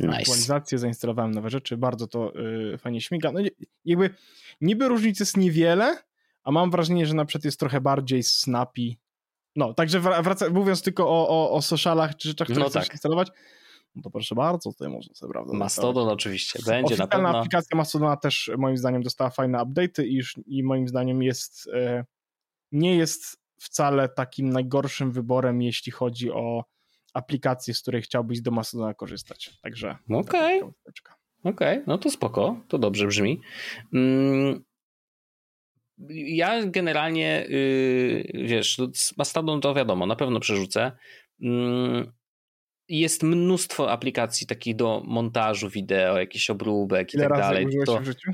nice. 0.00 0.18
aktualizację, 0.18 0.78
zainstalowałem 0.78 1.30
nowe 1.30 1.50
rzeczy, 1.50 1.76
bardzo 1.76 2.06
to 2.06 2.32
fajnie 2.78 3.00
śmiga. 3.00 3.32
No 3.32 3.40
jakby 3.84 4.10
niby 4.60 4.88
różnic 4.88 5.20
jest 5.20 5.36
niewiele, 5.36 5.98
a 6.42 6.50
mam 6.50 6.70
wrażenie, 6.70 7.06
że 7.06 7.14
na 7.14 7.24
przykład 7.24 7.44
jest 7.44 7.60
trochę 7.60 7.80
bardziej 7.80 8.22
snappy. 8.22 8.94
No, 9.60 9.74
także 9.74 10.00
wraca, 10.00 10.50
mówiąc 10.50 10.82
tylko 10.82 11.08
o, 11.08 11.28
o, 11.28 11.50
o 11.52 11.62
socialach 11.62 12.16
czy 12.16 12.28
rzeczach, 12.28 12.46
które 12.46 12.60
no 12.60 12.68
chcesz 12.68 12.84
tak. 12.84 12.94
instalować, 12.94 13.28
no 13.94 14.02
to 14.02 14.10
proszę 14.10 14.34
bardzo, 14.34 14.72
tutaj 14.72 14.88
można 14.88 15.14
sobie, 15.14 15.32
prawda? 15.32 15.52
Mastodon 15.52 16.08
oczywiście, 16.08 16.58
będzie 16.66 16.96
na 16.96 17.06
pewno. 17.06 17.28
aplikacja 17.28 17.76
Mastodona 17.76 18.16
też 18.16 18.50
moim 18.58 18.76
zdaniem 18.76 19.02
dostała 19.02 19.30
fajne 19.30 19.58
update'y 19.58 20.04
i, 20.04 20.14
już, 20.14 20.34
i 20.46 20.62
moim 20.62 20.88
zdaniem 20.88 21.22
jest, 21.22 21.68
e, 21.74 22.04
nie 22.72 22.96
jest 22.96 23.36
wcale 23.60 24.08
takim 24.08 24.50
najgorszym 24.50 25.12
wyborem, 25.12 25.62
jeśli 25.62 25.92
chodzi 25.92 26.30
o 26.30 26.64
aplikację, 27.14 27.74
z 27.74 27.82
której 27.82 28.02
chciałbyś 28.02 28.40
do 28.40 28.50
Mastodona 28.50 28.94
korzystać. 28.94 29.58
Także. 29.62 29.96
Okej. 30.10 30.62
Okay. 30.62 30.72
Okej, 31.44 31.78
okay, 31.78 31.84
no 31.86 31.98
to 31.98 32.10
spoko, 32.10 32.60
to 32.68 32.78
dobrze 32.78 33.06
brzmi. 33.06 33.40
Mm, 33.94 34.64
ja 36.08 36.66
generalnie, 36.66 37.46
yy, 37.48 38.46
wiesz, 38.46 38.78
no, 38.78 38.88
Mastodon 39.16 39.60
to 39.60 39.74
wiadomo, 39.74 40.06
na 40.06 40.16
pewno 40.16 40.40
przerzucę. 40.40 40.92
Mm, 41.42 42.12
jest 42.88 43.22
mnóstwo 43.22 43.90
aplikacji 43.90 44.46
takich 44.46 44.76
do 44.76 45.02
montażu 45.06 45.68
wideo, 45.68 46.18
jakichś 46.18 46.50
obróbek 46.50 47.14
Ile 47.14 47.26
i 47.26 47.28
tak 47.28 47.38
dalej. 47.38 47.66
To 47.86 48.00
w 48.00 48.04
życiu? 48.04 48.32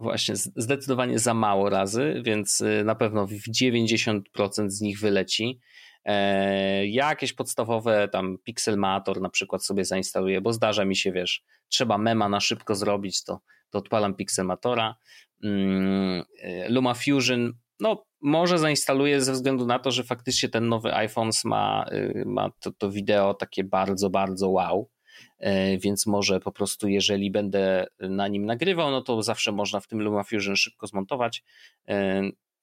Właśnie, 0.00 0.36
zdecydowanie 0.36 1.18
za 1.18 1.34
mało 1.34 1.70
razy, 1.70 2.22
więc 2.24 2.60
y, 2.60 2.82
na 2.84 2.94
pewno 2.94 3.26
w 3.26 3.32
90% 3.32 4.20
z 4.68 4.80
nich 4.80 5.00
wyleci. 5.00 5.60
E, 6.04 6.86
jakieś 6.86 7.32
podstawowe 7.32 8.08
tam 8.08 8.38
Pixelmator 8.44 9.20
na 9.20 9.28
przykład 9.28 9.64
sobie 9.64 9.84
zainstaluję, 9.84 10.40
bo 10.40 10.52
zdarza 10.52 10.84
mi 10.84 10.96
się, 10.96 11.12
wiesz, 11.12 11.44
trzeba 11.68 11.98
mema 11.98 12.28
na 12.28 12.40
szybko 12.40 12.74
zrobić, 12.74 13.24
to, 13.24 13.40
to 13.70 13.78
odpalam 13.78 14.14
Pixelmatora. 14.14 14.96
Mm, 15.44 16.22
e, 16.42 16.68
LumaFusion, 16.68 17.52
no 17.80 18.04
może 18.20 18.58
zainstaluję 18.58 19.20
ze 19.20 19.32
względu 19.32 19.66
na 19.66 19.78
to, 19.78 19.90
że 19.90 20.04
faktycznie 20.04 20.48
ten 20.48 20.68
nowy 20.68 20.94
iPhone 20.94 21.30
ma, 21.44 21.86
y, 21.92 22.22
ma 22.26 22.50
to, 22.60 22.70
to 22.72 22.90
wideo 22.90 23.34
takie 23.34 23.64
bardzo, 23.64 24.10
bardzo 24.10 24.50
wow. 24.50 24.90
E, 25.38 25.78
więc 25.78 26.06
może 26.06 26.40
po 26.40 26.52
prostu, 26.52 26.88
jeżeli 26.88 27.30
będę 27.30 27.86
na 28.00 28.28
nim 28.28 28.46
nagrywał, 28.46 28.90
no 28.90 29.02
to 29.02 29.22
zawsze 29.22 29.52
można 29.52 29.80
w 29.80 29.86
tym 29.86 30.02
LumaFusion 30.02 30.56
szybko 30.56 30.86
zmontować. 30.86 31.44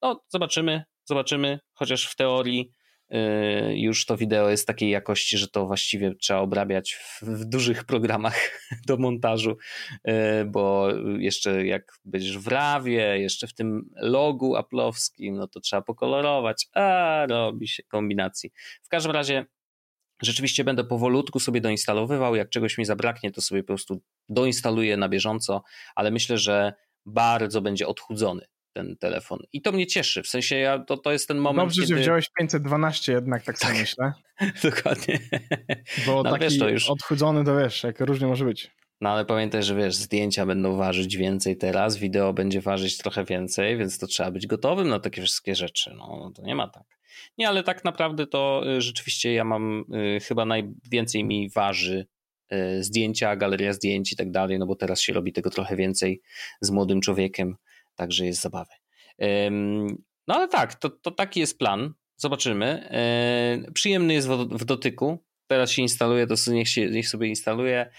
No, 0.02 0.24
zobaczymy, 0.28 0.84
zobaczymy, 1.06 1.60
chociaż 1.74 2.08
w 2.08 2.16
teorii 2.16 2.72
Y, 2.72 2.85
już 3.74 4.06
to 4.06 4.18
wideo 4.18 4.50
jest 4.50 4.68
takiej 4.68 4.90
jakości, 4.90 5.38
że 5.38 5.48
to 5.48 5.66
właściwie 5.66 6.16
trzeba 6.16 6.40
obrabiać 6.40 6.94
w, 6.94 7.22
w, 7.22 7.46
dużych 7.46 7.84
programach 7.84 8.62
do 8.88 8.98
montażu, 8.98 9.58
y, 10.08 10.12
bo 10.46 10.88
jeszcze 11.20 11.66
jak 11.66 11.94
będziesz 12.06 12.38
w 12.38 12.48
rawie, 12.48 13.20
jeszcze 13.20 13.48
w 13.48 13.54
tym 13.54 13.90
logu 13.96 14.56
aplowskim, 14.56 15.36
no 15.36 15.48
to 15.48 15.60
trzeba 15.60 15.82
pokolorować, 15.82 16.68
a 16.74 17.26
robi 17.30 17.68
się 17.68 17.84
kombinacji. 17.84 18.52
W 18.84 18.88
każdym 18.88 19.12
razie 19.12 19.46
rzeczywiście 20.22 20.64
będę 20.64 20.84
powolutku 20.84 21.40
sobie 21.40 21.62
doinstalowywał, 21.62 22.36
jak 22.36 22.50
czegoś 22.50 22.78
mi 22.78 22.86
zabraknie, 22.86 23.32
to 23.32 23.42
sobie 23.42 23.64
po 23.64 23.68
prostu 23.68 24.02
doinstaluję 24.30 24.98
na 24.98 25.10
bieżąco, 25.10 25.64
ale 25.96 26.12
myślę, 26.12 26.38
że 26.38 26.74
bardzo 27.06 27.62
będzie 27.62 27.88
odchudzony 27.88 28.46
ten 28.76 28.98
telefon. 28.98 29.40
I 29.54 29.62
to 29.62 29.72
mnie 29.72 29.88
cieszy. 29.88 30.24
W 30.24 30.28
sensie 30.28 30.56
ja, 30.56 30.80
to, 30.80 30.98
to 30.98 31.12
jest 31.12 31.28
ten 31.28 31.38
moment. 31.38 31.70
Dobrze, 31.70 31.82
kiedy... 31.82 31.96
że 31.96 32.02
wziąłeś 32.02 32.30
512 32.40 33.12
jednak, 33.12 33.44
tak, 33.44 33.60
tak. 33.60 33.70
sobie 33.70 33.82
myślę. 33.82 34.14
Dokładnie. 34.72 35.20
Bo 36.06 36.24
no, 36.24 36.32
taki 36.32 36.44
wiesz, 36.44 36.60
to 36.60 36.70
już... 36.70 36.90
odchudzony 36.90 37.44
to 37.44 37.58
wiesz, 37.58 37.84
jak 37.84 38.00
różnie 38.00 38.28
może 38.28 38.46
być. 38.46 38.72
No 39.02 39.10
ale 39.10 39.26
pamiętaj, 39.26 39.64
że 39.64 39.76
wiesz, 39.76 39.96
zdjęcia 39.96 40.46
będą 40.46 40.76
ważyć 40.76 41.18
więcej 41.18 41.58
teraz, 41.58 41.98
wideo 41.98 42.34
będzie 42.34 42.62
ważyć 42.62 42.98
trochę 42.98 43.24
więcej, 43.24 43.78
więc 43.78 44.00
to 44.00 44.08
trzeba 44.08 44.32
być 44.32 44.48
gotowym 44.48 44.90
na 44.90 45.00
takie 45.00 45.22
wszystkie 45.22 45.56
rzeczy. 45.56 45.94
No, 45.98 46.18
no 46.20 46.32
to 46.32 46.42
nie 46.42 46.56
ma 46.56 46.68
tak. 46.68 46.84
Nie, 47.38 47.48
ale 47.48 47.64
tak 47.64 47.84
naprawdę 47.84 48.28
to 48.28 48.64
y, 48.78 48.82
rzeczywiście 48.82 49.34
ja 49.34 49.44
mam 49.44 49.86
y, 49.94 50.20
chyba 50.20 50.46
najwięcej 50.46 51.24
mi 51.24 51.50
waży 51.50 52.08
y, 52.54 52.84
zdjęcia, 52.84 53.36
galeria 53.36 53.74
zdjęć 53.74 54.14
i 54.14 54.16
tak 54.16 54.32
dalej, 54.32 54.60
no 54.60 54.66
bo 54.66 54.76
teraz 54.76 55.02
się 55.02 55.14
robi 55.14 55.34
tego 55.34 55.50
trochę 55.50 55.76
więcej 55.76 56.22
z 56.62 56.72
młodym 56.72 57.02
człowiekiem 57.02 57.56
także 57.96 58.26
jest 58.26 58.42
zabawy. 58.42 58.72
No 60.28 60.36
ale 60.36 60.48
tak, 60.48 60.76
to, 60.76 60.90
to 60.90 61.12
taki 61.12 61.40
jest 61.40 61.60
plan. 61.60 61.94
Zobaczymy. 62.18 62.90
Przyjemny 63.74 64.14
jest 64.14 64.28
w, 64.28 64.66
dotyku. 64.66 65.24
Teraz 65.48 65.72
się 65.72 65.82
instaluje, 65.82 66.28
to 66.28 66.36
niech, 66.52 66.70
się, 66.70 66.90
niech 66.90 67.10
sobie 67.10 67.28
instaluje. 67.28 67.90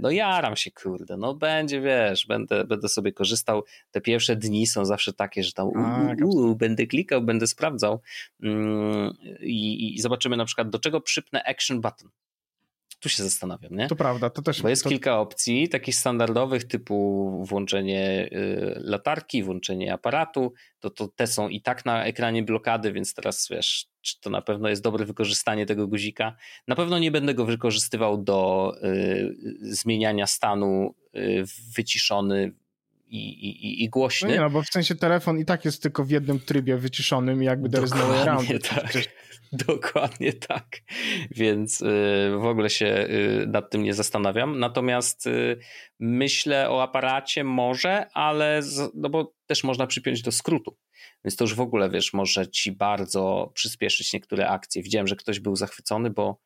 No 0.00 0.10
jaram 0.10 0.56
się, 0.56 0.70
kurde, 0.70 1.16
no 1.16 1.34
będzie, 1.34 1.80
wiesz, 1.80 2.26
będę, 2.26 2.64
będę 2.64 2.88
sobie 2.88 3.12
korzystał. 3.12 3.64
Te 3.90 4.00
pierwsze 4.00 4.36
dni 4.36 4.66
są 4.66 4.84
zawsze 4.84 5.12
takie, 5.12 5.42
że 5.42 5.52
tam 5.52 5.66
u, 5.66 6.26
u, 6.26 6.28
u, 6.28 6.56
będę 6.56 6.86
klikał, 6.86 7.22
będę 7.22 7.46
sprawdzał 7.46 8.00
mm, 8.42 9.14
i, 9.40 9.94
i 9.94 10.00
zobaczymy 10.00 10.36
na 10.36 10.44
przykład, 10.44 10.70
do 10.70 10.78
czego 10.78 11.00
przypnę 11.00 11.44
action 11.44 11.80
button 11.80 12.10
tu 13.04 13.08
się 13.08 13.22
zastanawiam, 13.22 13.76
nie? 13.76 13.86
To 13.86 13.96
prawda, 13.96 14.30
to 14.30 14.42
też. 14.42 14.62
Bo 14.62 14.68
jest 14.68 14.82
to... 14.82 14.88
kilka 14.88 15.18
opcji, 15.20 15.68
takich 15.68 15.94
standardowych, 15.94 16.64
typu 16.64 17.30
włączenie 17.48 18.28
y, 18.32 18.74
latarki, 18.76 19.42
włączenie 19.42 19.92
aparatu, 19.92 20.52
to, 20.80 20.90
to 20.90 21.08
te 21.08 21.26
są 21.26 21.48
i 21.48 21.60
tak 21.60 21.84
na 21.84 22.04
ekranie 22.04 22.42
blokady, 22.42 22.92
więc 22.92 23.14
teraz 23.14 23.48
wiesz, 23.50 23.86
czy 24.00 24.20
to 24.20 24.30
na 24.30 24.42
pewno 24.42 24.68
jest 24.68 24.82
dobre 24.82 25.04
wykorzystanie 25.04 25.66
tego 25.66 25.88
guzika. 25.88 26.36
Na 26.68 26.74
pewno 26.74 26.98
nie 26.98 27.10
będę 27.10 27.34
go 27.34 27.44
wykorzystywał 27.44 28.22
do 28.22 28.72
y, 28.84 29.36
zmieniania 29.60 30.26
stanu 30.26 30.94
y, 31.16 31.44
wyciszony 31.76 32.52
i, 33.08 33.48
i, 33.48 33.84
i 33.84 33.88
głośny. 33.88 34.28
No 34.28 34.34
nie, 34.34 34.40
no 34.40 34.50
bo 34.50 34.62
w 34.62 34.68
sensie 34.68 34.94
telefon 34.94 35.38
i 35.38 35.44
tak 35.44 35.64
jest 35.64 35.82
tylko 35.82 36.04
w 36.04 36.10
jednym 36.10 36.40
trybie 36.40 36.76
wyciszonym 36.76 37.42
i 37.42 37.46
jakby 37.46 37.68
there 37.68 37.84
is 37.84 37.94
no 37.94 38.04
around. 38.04 38.48
Tak. 38.68 38.92
Dokładnie 39.66 40.32
tak. 40.32 40.66
Więc 41.30 41.80
y, 41.80 41.84
w 42.38 42.44
ogóle 42.44 42.70
się 42.70 42.86
y, 42.86 43.46
nad 43.46 43.70
tym 43.70 43.82
nie 43.82 43.94
zastanawiam. 43.94 44.58
Natomiast 44.58 45.26
y, 45.26 45.58
myślę 45.98 46.70
o 46.70 46.82
aparacie 46.82 47.44
może, 47.44 48.06
ale 48.14 48.60
no 48.94 49.08
bo 49.08 49.34
też 49.46 49.64
można 49.64 49.86
przypiąć 49.86 50.22
do 50.22 50.32
skrótu. 50.32 50.76
Więc 51.24 51.36
to 51.36 51.44
już 51.44 51.54
w 51.54 51.60
ogóle, 51.60 51.90
wiesz, 51.90 52.12
może 52.12 52.48
ci 52.48 52.72
bardzo 52.72 53.50
przyspieszyć 53.54 54.12
niektóre 54.12 54.48
akcje. 54.48 54.82
Widziałem, 54.82 55.06
że 55.06 55.16
ktoś 55.16 55.40
był 55.40 55.56
zachwycony, 55.56 56.10
bo 56.10 56.40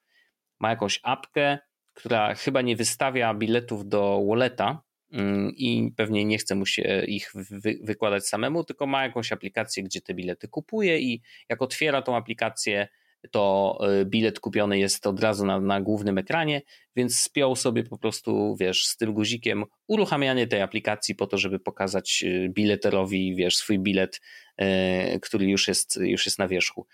ma 0.60 0.70
jakąś 0.70 1.00
apkę, 1.02 1.58
która 1.94 2.34
chyba 2.34 2.62
nie 2.62 2.76
wystawia 2.76 3.34
biletów 3.34 3.88
do 3.88 4.22
walleta, 4.28 4.82
Mm, 5.12 5.52
i 5.56 5.92
pewnie 5.96 6.24
nie 6.24 6.38
chce 6.38 6.54
mu 6.54 6.66
się 6.66 7.04
ich 7.06 7.32
wy, 7.34 7.78
wykładać 7.82 8.26
samemu, 8.26 8.64
tylko 8.64 8.86
ma 8.86 9.02
jakąś 9.02 9.32
aplikację, 9.32 9.82
gdzie 9.82 10.00
te 10.00 10.14
bilety 10.14 10.48
kupuje 10.48 10.98
i 10.98 11.22
jak 11.48 11.62
otwiera 11.62 12.02
tą 12.02 12.16
aplikację, 12.16 12.88
to 13.30 13.78
y, 14.00 14.04
bilet 14.04 14.40
kupiony 14.40 14.78
jest 14.78 15.06
od 15.06 15.20
razu 15.20 15.46
na, 15.46 15.60
na 15.60 15.80
głównym 15.80 16.18
ekranie, 16.18 16.62
więc 16.96 17.18
spiął 17.18 17.56
sobie 17.56 17.84
po 17.84 17.98
prostu, 17.98 18.56
wiesz, 18.60 18.86
z 18.86 18.96
tym 18.96 19.14
guzikiem 19.14 19.64
uruchamianie 19.86 20.46
tej 20.46 20.62
aplikacji 20.62 21.14
po 21.14 21.26
to, 21.26 21.38
żeby 21.38 21.60
pokazać 21.60 22.24
y, 22.26 22.48
bileterowi, 22.54 23.34
wiesz, 23.34 23.56
swój 23.56 23.78
bilet, 23.78 24.20
y, 24.60 25.20
który 25.20 25.46
już 25.46 25.68
jest, 25.68 25.96
już 26.02 26.26
jest 26.26 26.38
na 26.38 26.48
wierzchu 26.48 26.86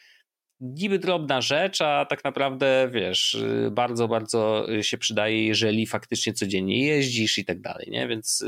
niby 0.61 0.99
drobna 0.99 1.41
rzecz, 1.41 1.81
a 1.81 2.07
tak 2.07 2.25
naprawdę 2.25 2.91
wiesz, 2.93 3.45
bardzo, 3.71 4.09
bardzo 4.09 4.67
się 4.83 4.99
przydaje, 4.99 5.47
jeżeli 5.47 5.87
faktycznie 5.87 6.33
codziennie 6.33 6.87
jeździsz 6.87 7.39
i 7.39 7.45
tak 7.45 7.61
dalej, 7.61 7.87
nie? 7.91 8.09
Więc 8.09 8.45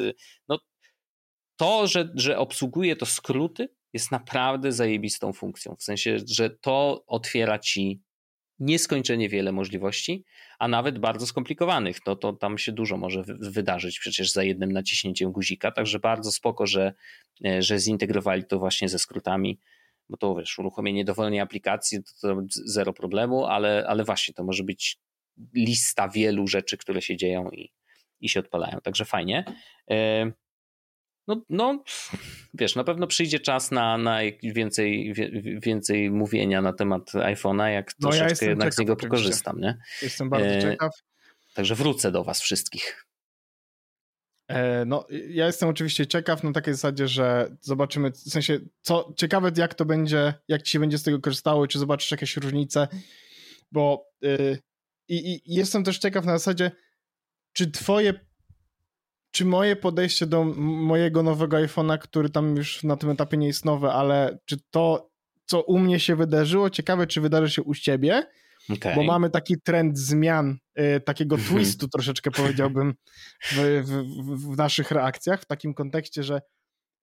no, 0.49 0.59
to, 1.57 1.87
że, 1.87 2.13
że 2.15 2.39
obsługuje 2.39 2.97
to 2.97 3.07
skróty, 3.07 3.69
jest 3.97 4.11
naprawdę 4.11 4.73
zajebistą 4.73 5.33
funkcją. 5.33 5.77
W 5.77 5.83
sensie, 5.83 6.17
że 6.27 6.51
to 6.51 7.05
otwiera 7.07 7.59
ci 7.59 8.01
nieskończenie 8.59 9.29
wiele 9.29 9.53
możliwości, 9.53 10.25
a 10.59 10.69
nawet 10.69 10.99
bardzo 10.99 11.27
skomplikowanych. 11.27 11.99
No 12.07 12.17
to 12.17 12.33
tam 12.33 12.59
się 12.59 12.73
dużo 12.73 12.97
może 12.97 13.23
wydarzyć 13.27 13.99
przecież 13.99 14.33
za 14.33 14.43
jednym 14.43 14.73
naciśnięciem 14.73 15.33
guzika, 15.33 15.73
także 15.73 15.99
bardzo 15.99 16.33
spoko, 16.33 16.67
że, 16.67 16.95
e, 17.45 17.63
że 17.63 17.79
zintegrowali 17.79 18.45
to 18.45 18.59
właśnie 18.59 18.89
ze 18.89 18.99
skrótami 18.99 19.59
bo 20.09 20.17
to 20.17 20.35
wiesz, 20.35 20.59
uruchomienie 20.59 21.05
dowolnej 21.05 21.41
aplikacji 21.41 21.99
to, 22.05 22.13
to 22.21 22.43
zero 22.49 22.93
problemu, 22.93 23.45
ale, 23.45 23.85
ale 23.89 24.05
właśnie 24.05 24.35
to 24.35 24.45
może 24.45 24.65
być 24.65 24.99
lista 25.55 26.09
wielu 26.09 26.47
rzeczy, 26.47 26.77
które 26.77 27.03
się 27.03 27.17
dzieją 27.17 27.51
i, 27.51 27.73
i 28.21 28.29
się 28.29 28.41
odpalają, 28.41 28.81
także 28.81 29.05
fajnie. 29.05 29.45
No, 31.27 31.43
no, 31.49 31.85
wiesz, 32.55 32.77
na 32.77 32.85
pewno 32.85 33.07
przyjdzie 33.07 33.41
czas 33.41 33.71
na, 33.71 33.99
na 33.99 34.19
więcej, 34.43 35.15
więcej 35.63 36.11
mówienia 36.11 36.63
na 36.63 36.73
temat 36.73 37.13
iPhone'a, 37.13 37.67
jak 37.67 37.93
no, 38.01 38.09
troszeczkę 38.09 38.47
ja 38.47 38.51
jednak 38.51 38.75
z 38.75 38.79
niego 38.79 38.97
pokorzystam, 38.97 39.61
nie? 39.61 39.79
Jestem 40.03 40.31
bardzo 40.31 40.49
e... 40.49 40.63
ciekaw. 40.63 40.91
Także 41.55 41.75
wrócę 41.75 42.13
do 42.13 42.25
was 42.25 42.41
wszystkich. 42.41 43.07
E, 44.49 44.85
no, 44.85 45.07
ja 45.29 45.47
jestem 45.47 45.69
oczywiście 45.69 46.07
ciekaw 46.07 46.45
na 46.45 46.53
takiej 46.53 46.75
zasadzie, 46.75 47.09
że 47.09 47.57
zobaczymy, 47.61 48.11
w 48.11 48.17
sensie, 48.17 48.61
co 48.83 49.15
ciekawe, 49.17 49.53
jak 49.57 49.75
to 49.75 49.85
będzie, 49.85 50.35
jak 50.49 50.63
ci 50.63 50.73
się 50.73 50.81
będzie 50.81 50.99
z 50.99 51.03
tego 51.03 51.21
korzystało, 51.21 51.67
czy 51.67 51.79
zobaczysz 51.79 52.11
jakieś 52.11 52.37
różnice, 52.37 52.89
bo 53.73 54.11
yy, 54.21 54.59
i, 55.09 55.35
i 55.35 55.55
jestem 55.55 55.85
też 55.85 55.99
ciekaw 55.99 56.25
na 56.25 56.39
zasadzie, 56.39 56.71
czy 57.53 57.71
twoje, 57.71 58.15
czy 59.31 59.45
moje 59.45 59.77
podejście 59.77 60.27
do 60.27 60.45
mojego 60.55 61.23
nowego 61.23 61.57
iPhone'a, 61.57 61.99
który 61.99 62.31
tam 62.31 62.57
już 62.57 62.85
na 62.85 62.97
tym 62.97 63.11
etapie 63.11 63.37
nie 63.37 63.47
jest 63.47 63.65
nowy, 63.65 63.91
ale 63.91 64.39
czy 64.45 64.57
to, 64.71 65.11
co 65.45 65.63
u 65.63 65.79
mnie 65.79 66.01
się 66.01 66.17
wydarzyło, 66.17 66.71
ciekawe, 66.71 67.07
czy 67.07 67.21
wydarzy 67.21 67.51
się 67.51 67.63
u 67.63 67.75
ciebie, 67.75 68.27
Okay. 68.71 68.95
Bo 68.95 69.03
mamy 69.03 69.31
taki 69.31 69.61
trend 69.61 69.99
zmian, 69.99 70.59
y, 70.79 71.01
takiego 71.01 71.37
mhm. 71.37 71.57
twistu 71.57 71.89
troszeczkę 71.89 72.31
powiedziałbym 72.31 72.95
w, 73.43 73.83
w, 73.85 74.53
w, 74.53 74.57
naszych 74.57 74.91
reakcjach, 74.91 75.43
w 75.43 75.47
takim 75.47 75.75
kontekście, 75.75 76.23
że 76.23 76.41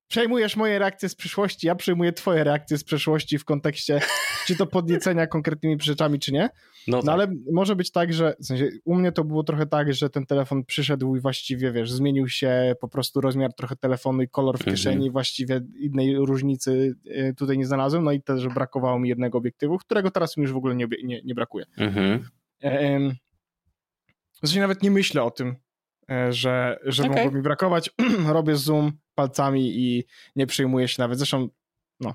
przejmujesz 0.08 0.56
moje 0.56 0.80
reakcje 0.80 1.10
z 1.10 1.16
przyszłości, 1.16 1.68
ja 1.68 1.76
przejmuję 1.76 2.14
twoje 2.14 2.44
reakcje 2.44 2.78
z 2.78 2.84
przeszłości 2.84 3.40
w 3.40 3.46
kontekście 3.46 4.02
czy 4.46 4.56
to 4.56 4.68
podniecenia 4.68 5.28
konkretnymi 5.28 5.78
rzeczami, 5.82 6.20
czy 6.20 6.32
nie. 6.32 6.50
No, 6.88 6.98
no 6.98 7.02
tak. 7.02 7.14
ale 7.14 7.28
może 7.52 7.76
być 7.76 7.92
tak, 7.92 8.14
że 8.14 8.36
w 8.40 8.46
sensie, 8.46 8.70
u 8.86 8.96
mnie 8.96 9.12
to 9.12 9.24
było 9.24 9.44
trochę 9.44 9.66
tak, 9.66 9.94
że 9.94 10.10
ten 10.10 10.26
telefon 10.26 10.66
przyszedł 10.66 11.16
i 11.16 11.20
właściwie, 11.20 11.72
wiesz, 11.72 11.92
zmienił 11.92 12.28
się 12.28 12.76
po 12.82 12.88
prostu 12.88 13.22
rozmiar 13.22 13.54
trochę 13.54 13.76
telefonu 13.76 14.22
i 14.22 14.30
kolor 14.30 14.58
w 14.58 14.62
mhm. 14.62 14.76
kieszeni, 14.76 15.12
właściwie 15.12 15.62
innej 15.80 16.16
różnicy 16.16 16.96
y, 17.06 17.34
tutaj 17.38 17.58
nie 17.58 17.66
znalazłem, 17.66 18.04
no 18.04 18.12
i 18.12 18.22
też 18.22 18.48
brakowało 18.48 19.00
mi 19.00 19.10
jednego 19.10 19.38
obiektywu, 19.38 19.78
którego 19.78 20.12
teraz 20.12 20.38
mi 20.38 20.42
już 20.42 20.54
w 20.54 20.58
ogóle 20.58 20.76
nie, 20.76 20.88
nie, 21.04 21.22
nie 21.24 21.36
brakuje. 21.36 21.66
Mhm. 21.78 22.26
E, 22.64 23.00
w 24.44 24.48
sensie 24.48 24.60
nawet 24.60 24.84
nie 24.84 24.92
myślę 24.92 25.24
o 25.24 25.32
tym, 25.32 25.56
e, 26.12 26.34
że, 26.34 26.80
że 26.86 27.04
okay. 27.04 27.16
mogło 27.16 27.32
mi 27.32 27.42
brakować. 27.42 27.90
Robię 28.28 28.56
zoom 28.56 28.92
palcami 29.16 29.80
i 29.80 30.04
nie 30.36 30.48
przejmuję 30.48 30.88
się 30.88 31.02
nawet. 31.02 31.18
Zresztą 31.18 31.50
no. 32.00 32.14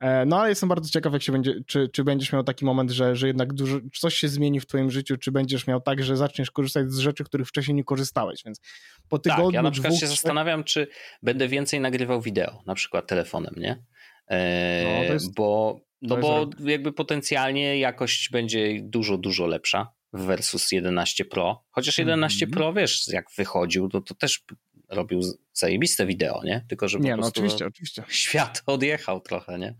E, 0.00 0.26
no 0.26 0.40
ale 0.40 0.48
jestem 0.48 0.68
bardzo 0.68 0.90
ciekaw, 0.90 1.12
jak 1.12 1.22
się 1.22 1.32
będzie, 1.32 1.54
czy, 1.66 1.88
czy 1.92 2.04
będziesz 2.04 2.32
miał 2.32 2.44
taki 2.44 2.64
moment, 2.64 2.90
że, 2.90 3.16
że 3.16 3.26
jednak 3.26 3.52
dużo, 3.52 3.78
coś 3.94 4.14
się 4.14 4.28
zmieni 4.28 4.60
w 4.60 4.66
twoim 4.66 4.90
życiu, 4.90 5.16
czy 5.16 5.32
będziesz 5.32 5.66
miał 5.66 5.80
tak, 5.80 6.02
że 6.02 6.16
zaczniesz 6.16 6.50
korzystać 6.50 6.92
z 6.92 6.98
rzeczy, 6.98 7.24
których 7.24 7.48
wcześniej 7.48 7.74
nie 7.74 7.84
korzystałeś, 7.84 8.42
więc 8.44 8.60
po 9.08 9.18
tygodniu, 9.18 9.44
Tak, 9.44 9.54
ja 9.54 9.62
na 9.62 9.70
przykład 9.70 9.92
dwóch, 9.92 10.00
się 10.00 10.06
zastanawiam, 10.06 10.64
czy 10.64 10.88
będę 11.22 11.48
więcej 11.48 11.80
nagrywał 11.80 12.20
wideo, 12.20 12.62
na 12.66 12.74
przykład 12.74 13.06
telefonem, 13.06 13.54
nie? 13.56 13.84
E, 14.28 14.84
no, 14.84 15.12
jest, 15.12 15.34
bo 15.34 15.80
no 16.02 16.16
bo 16.16 16.50
jakby 16.64 16.92
potencjalnie 16.92 17.78
jakość 17.78 18.30
będzie 18.30 18.82
dużo, 18.82 19.18
dużo 19.18 19.46
lepsza 19.46 19.92
versus 20.12 20.72
11 20.72 21.24
Pro. 21.24 21.64
Chociaż 21.70 21.98
11 21.98 22.44
mm 22.44 22.50
-hmm. 22.50 22.56
Pro, 22.56 22.72
wiesz, 22.72 23.08
jak 23.08 23.26
wychodził, 23.36 23.88
to, 23.88 24.00
to 24.00 24.14
też 24.14 24.44
robił 24.88 25.20
zajebiste 25.52 26.06
wideo, 26.06 26.44
nie? 26.44 26.64
Tylko, 26.68 26.88
że 26.88 26.98
po 26.98 27.04
nie, 27.04 27.16
no 27.16 27.26
oczywiście, 27.26 27.66
oczywiście. 27.66 28.04
świat 28.08 28.62
odjechał 28.66 29.20
trochę, 29.20 29.58
nie? 29.58 29.74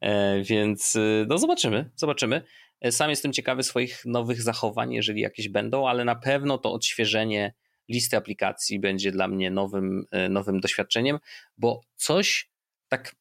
E, 0.00 0.42
więc 0.42 0.96
y, 0.96 1.26
no 1.28 1.38
zobaczymy, 1.38 1.90
zobaczymy. 1.96 2.42
E, 2.80 2.92
sam 2.92 3.10
jestem 3.10 3.32
ciekawy 3.32 3.62
swoich 3.62 4.04
nowych 4.04 4.42
zachowań, 4.42 4.92
jeżeli 4.92 5.20
jakieś 5.20 5.48
będą, 5.48 5.88
ale 5.88 6.04
na 6.04 6.14
pewno 6.14 6.58
to 6.58 6.72
odświeżenie 6.72 7.54
listy 7.88 8.16
aplikacji 8.16 8.80
będzie 8.80 9.12
dla 9.12 9.28
mnie 9.28 9.50
nowym, 9.50 10.04
e, 10.10 10.28
nowym 10.28 10.60
doświadczeniem, 10.60 11.18
bo 11.56 11.80
coś 11.96 12.50
tak. 12.88 13.14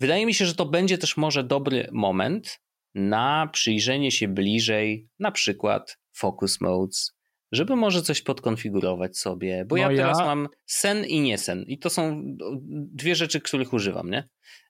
Wydaje 0.00 0.26
mi 0.26 0.34
się, 0.34 0.46
że 0.46 0.54
to 0.54 0.66
będzie 0.66 0.98
też 0.98 1.16
może 1.16 1.44
dobry 1.44 1.88
moment 1.92 2.60
na 2.94 3.48
przyjrzenie 3.52 4.10
się 4.10 4.28
bliżej, 4.28 5.08
na 5.18 5.30
przykład 5.30 5.98
focus 6.12 6.60
modes, 6.60 7.13
żeby 7.54 7.76
może 7.76 8.02
coś 8.02 8.22
podkonfigurować 8.22 9.18
sobie, 9.18 9.64
bo 9.64 9.76
no 9.76 9.82
ja, 9.82 9.92
ja 9.92 9.96
teraz 9.96 10.18
mam 10.18 10.48
sen 10.66 11.04
i 11.04 11.20
niesen 11.20 11.64
i 11.68 11.78
to 11.78 11.90
są 11.90 12.22
dwie 12.70 13.14
rzeczy, 13.14 13.40
których 13.40 13.72
używam, 13.72 14.10
nie? 14.10 14.28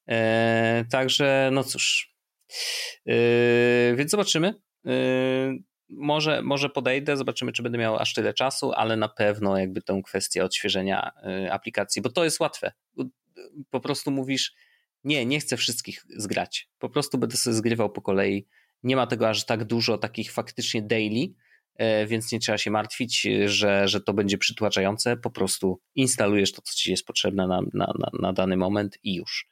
E, 0.08 0.84
także 0.90 1.50
no 1.52 1.64
cóż, 1.64 2.14
e, 3.06 3.94
więc 3.96 4.10
zobaczymy. 4.10 4.54
E, 4.86 4.92
może, 5.88 6.42
może 6.42 6.68
podejdę, 6.68 7.16
zobaczymy, 7.16 7.52
czy 7.52 7.62
będę 7.62 7.78
miał 7.78 7.96
aż 7.96 8.14
tyle 8.14 8.34
czasu, 8.34 8.72
ale 8.72 8.96
na 8.96 9.08
pewno 9.08 9.58
jakby 9.58 9.82
tę 9.82 10.02
kwestię 10.04 10.44
odświeżenia 10.44 11.10
aplikacji, 11.50 12.02
bo 12.02 12.10
to 12.10 12.24
jest 12.24 12.40
łatwe. 12.40 12.72
Po 13.70 13.80
prostu 13.80 14.10
mówisz, 14.10 14.54
nie, 15.04 15.26
nie 15.26 15.40
chcę 15.40 15.56
wszystkich 15.56 16.04
zgrać. 16.16 16.68
Po 16.78 16.88
prostu 16.88 17.18
będę 17.18 17.36
sobie 17.36 17.54
zgrywał 17.54 17.90
po 17.90 18.02
kolei. 18.02 18.46
Nie 18.82 18.96
ma 18.96 19.06
tego 19.06 19.28
aż 19.28 19.46
tak 19.46 19.64
dużo 19.64 19.98
takich 19.98 20.32
faktycznie 20.32 20.82
daily, 20.82 21.34
więc 22.06 22.32
nie 22.32 22.38
trzeba 22.38 22.58
się 22.58 22.70
martwić, 22.70 23.28
że, 23.46 23.88
że 23.88 24.00
to 24.00 24.14
będzie 24.14 24.38
przytłaczające. 24.38 25.16
Po 25.16 25.30
prostu 25.30 25.80
instalujesz 25.94 26.52
to, 26.52 26.62
co 26.62 26.74
ci 26.74 26.90
jest 26.90 27.06
potrzebne 27.06 27.46
na, 27.46 27.60
na, 27.74 27.92
na, 27.98 28.10
na 28.20 28.32
dany 28.32 28.56
moment 28.56 28.98
i 29.02 29.14
już. 29.14 29.48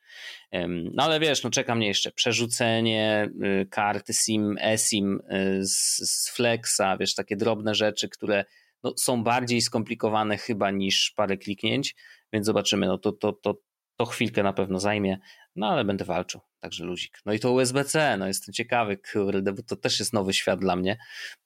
No 0.68 1.02
ale 1.02 1.20
wiesz, 1.20 1.42
no 1.42 1.50
czeka 1.50 1.74
mnie 1.74 1.86
jeszcze 1.86 2.12
przerzucenie 2.12 3.30
y, 3.62 3.66
karty 3.70 4.12
SIM, 4.12 4.56
eSIM 4.60 5.20
z, 5.60 5.96
z 5.96 6.30
Flexa, 6.30 6.96
wiesz, 7.00 7.14
takie 7.14 7.36
drobne 7.36 7.74
rzeczy, 7.74 8.08
które 8.08 8.44
no, 8.82 8.94
są 8.96 9.24
bardziej 9.24 9.60
skomplikowane 9.60 10.38
chyba 10.38 10.70
niż 10.70 11.12
parę 11.16 11.36
kliknięć, 11.36 11.94
więc 12.32 12.46
zobaczymy. 12.46 12.86
No 12.86 12.98
to, 12.98 13.12
to, 13.12 13.32
to, 13.32 13.54
to 13.96 14.06
chwilkę 14.06 14.42
na 14.42 14.52
pewno 14.52 14.78
zajmie, 14.78 15.18
no 15.56 15.68
ale 15.68 15.84
będę 15.84 16.04
walczył, 16.04 16.40
także 16.60 16.84
luzik. 16.84 17.18
No 17.26 17.32
i 17.32 17.38
to 17.38 17.52
USB-C, 17.52 18.16
no 18.16 18.26
jestem 18.26 18.52
ciekawy, 18.54 18.98
kurde, 19.12 19.52
bo 19.52 19.62
to 19.62 19.76
też 19.76 19.98
jest 19.98 20.12
nowy 20.12 20.32
świat 20.32 20.60
dla 20.60 20.76
mnie. 20.76 20.98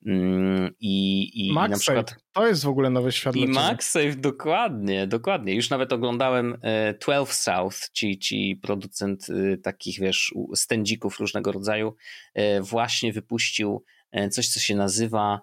Mm, 0.06 0.74
I, 0.80 1.30
i, 1.46 1.52
MagSafe, 1.52 1.70
na 1.70 1.78
przykład... 1.78 2.22
to 2.32 2.46
jest 2.46 2.64
w 2.64 2.68
ogóle 2.68 2.90
nowy 2.90 3.12
świat 3.12 3.36
I 3.36 3.48
MagSafe, 3.48 4.16
dokładnie, 4.16 5.06
dokładnie. 5.06 5.54
Już 5.54 5.70
nawet 5.70 5.92
oglądałem 5.92 6.58
12 7.00 7.32
e, 7.32 7.34
South, 7.34 7.90
ci, 7.92 8.18
ci 8.18 8.58
producent 8.62 9.26
e, 9.30 9.56
takich, 9.56 10.00
wiesz, 10.00 10.34
stędzików 10.54 11.20
różnego 11.20 11.52
rodzaju, 11.52 11.94
e, 12.34 12.60
właśnie 12.60 13.12
wypuścił 13.12 13.84
coś, 14.30 14.48
co 14.48 14.60
się 14.60 14.76
nazywa... 14.76 15.40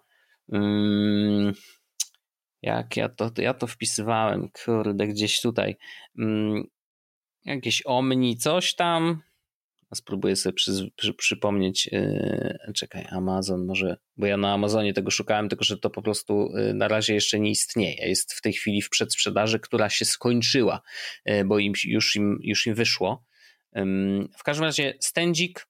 Um, 0.47 1.53
jak 2.61 2.97
ja 2.97 3.09
to, 3.09 3.31
ja 3.37 3.53
to 3.53 3.67
wpisywałem, 3.67 4.49
kurde, 4.65 5.07
gdzieś 5.07 5.41
tutaj. 5.41 5.75
Um, 6.17 6.63
jakieś 7.45 7.81
Omni, 7.85 8.37
coś 8.37 8.75
tam. 8.75 9.21
Spróbuję 9.95 10.35
sobie 10.35 10.53
przy, 10.53 10.91
przy, 10.95 11.13
przypomnieć, 11.13 11.89
yy, 11.91 12.73
czekaj, 12.75 13.05
Amazon 13.09 13.65
może, 13.65 13.97
bo 14.17 14.25
ja 14.25 14.37
na 14.37 14.53
Amazonie 14.53 14.93
tego 14.93 15.11
szukałem, 15.11 15.49
tylko 15.49 15.63
że 15.63 15.77
to 15.77 15.89
po 15.89 16.01
prostu 16.01 16.51
yy, 16.55 16.73
na 16.73 16.87
razie 16.87 17.13
jeszcze 17.13 17.39
nie 17.39 17.49
istnieje. 17.49 18.07
Jest 18.07 18.33
w 18.33 18.41
tej 18.41 18.53
chwili 18.53 18.81
w 18.81 18.89
przedsprzedaży, 18.89 19.59
która 19.59 19.89
się 19.89 20.05
skończyła, 20.05 20.81
yy, 21.25 21.45
bo 21.45 21.59
im, 21.59 21.73
już, 21.85 22.15
im, 22.15 22.39
już 22.41 22.67
im 22.67 22.75
wyszło. 22.75 23.25
W 24.37 24.43
każdym 24.43 24.65
razie 24.65 24.93
stędzik, 24.99 25.67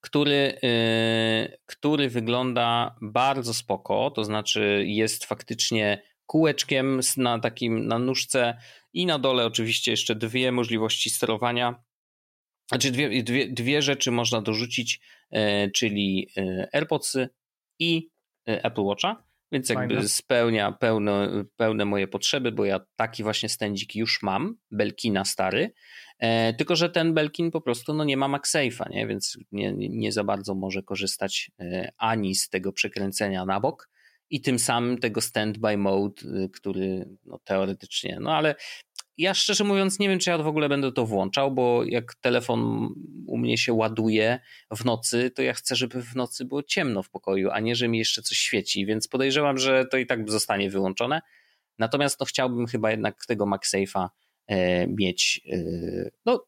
który, 0.00 0.58
yy, 0.62 1.58
który 1.66 2.08
wygląda 2.08 2.96
bardzo 3.02 3.54
spoko, 3.54 4.10
to 4.10 4.24
znaczy 4.24 4.84
jest 4.86 5.24
faktycznie 5.24 6.02
kółeczkiem 6.26 7.00
na 7.16 7.38
takim, 7.38 7.86
na 7.86 7.98
nóżce 7.98 8.58
i 8.92 9.06
na 9.06 9.18
dole 9.18 9.46
oczywiście 9.46 9.90
jeszcze 9.90 10.14
dwie 10.14 10.52
możliwości 10.52 11.10
sterowania. 11.10 11.84
Znaczy 12.68 12.90
dwie, 12.90 13.22
dwie, 13.22 13.48
dwie 13.48 13.82
rzeczy 13.82 14.10
można 14.10 14.42
dorzucić, 14.42 15.00
e, 15.30 15.70
czyli 15.70 16.28
e, 16.36 16.68
AirPodsy 16.72 17.28
i 17.78 18.10
e, 18.48 18.64
Apple 18.64 18.82
Watcha, 18.82 19.24
więc 19.52 19.68
jakby 19.68 19.94
Fajne. 19.94 20.08
spełnia 20.08 20.72
pełne, 20.72 21.44
pełne 21.56 21.84
moje 21.84 22.08
potrzeby, 22.08 22.52
bo 22.52 22.64
ja 22.64 22.80
taki 22.96 23.22
właśnie 23.22 23.48
stędzik 23.48 23.96
już 23.96 24.22
mam, 24.22 24.56
Belkina 24.70 25.24
stary, 25.24 25.72
tylko 26.58 26.76
że 26.76 26.90
ten 26.90 27.14
Belkin 27.14 27.50
po 27.50 27.60
prostu 27.60 27.94
no, 27.94 28.04
nie 28.04 28.16
ma 28.16 28.28
MagSafe'a, 28.28 28.90
nie? 28.90 29.06
więc 29.06 29.38
nie, 29.52 29.72
nie 29.72 30.12
za 30.12 30.24
bardzo 30.24 30.54
może 30.54 30.82
korzystać 30.82 31.50
ani 31.96 32.34
z 32.34 32.48
tego 32.48 32.72
przekręcenia 32.72 33.44
na 33.44 33.60
bok, 33.60 33.88
i 34.34 34.40
tym 34.40 34.58
samym 34.58 34.98
tego 34.98 35.20
standby 35.20 35.76
mode, 35.76 36.22
y, 36.22 36.48
który 36.48 37.08
no, 37.24 37.38
teoretycznie, 37.38 38.18
no 38.20 38.36
ale 38.36 38.54
ja 39.18 39.34
szczerze 39.34 39.64
mówiąc 39.64 39.98
nie 39.98 40.08
wiem, 40.08 40.18
czy 40.18 40.30
ja 40.30 40.38
w 40.38 40.46
ogóle 40.46 40.68
będę 40.68 40.92
to 40.92 41.06
włączał, 41.06 41.50
bo 41.50 41.84
jak 41.84 42.14
telefon 42.14 42.88
u 43.26 43.38
mnie 43.38 43.58
się 43.58 43.72
ładuje 43.72 44.40
w 44.76 44.84
nocy, 44.84 45.30
to 45.30 45.42
ja 45.42 45.52
chcę, 45.52 45.76
żeby 45.76 46.02
w 46.02 46.16
nocy 46.16 46.44
było 46.44 46.62
ciemno 46.62 47.02
w 47.02 47.10
pokoju, 47.10 47.50
a 47.50 47.60
nie, 47.60 47.76
że 47.76 47.88
mi 47.88 47.98
jeszcze 47.98 48.22
coś 48.22 48.38
świeci, 48.38 48.86
więc 48.86 49.08
podejrzewam, 49.08 49.58
że 49.58 49.84
to 49.86 49.96
i 49.96 50.06
tak 50.06 50.30
zostanie 50.30 50.70
wyłączone. 50.70 51.20
Natomiast 51.78 52.20
no, 52.20 52.26
chciałbym 52.26 52.66
chyba 52.66 52.90
jednak 52.90 53.26
tego 53.26 53.46
MagSafe'a 53.46 54.08
e, 54.46 54.86
mieć. 54.86 55.40
E, 55.52 55.58
no, 56.26 56.46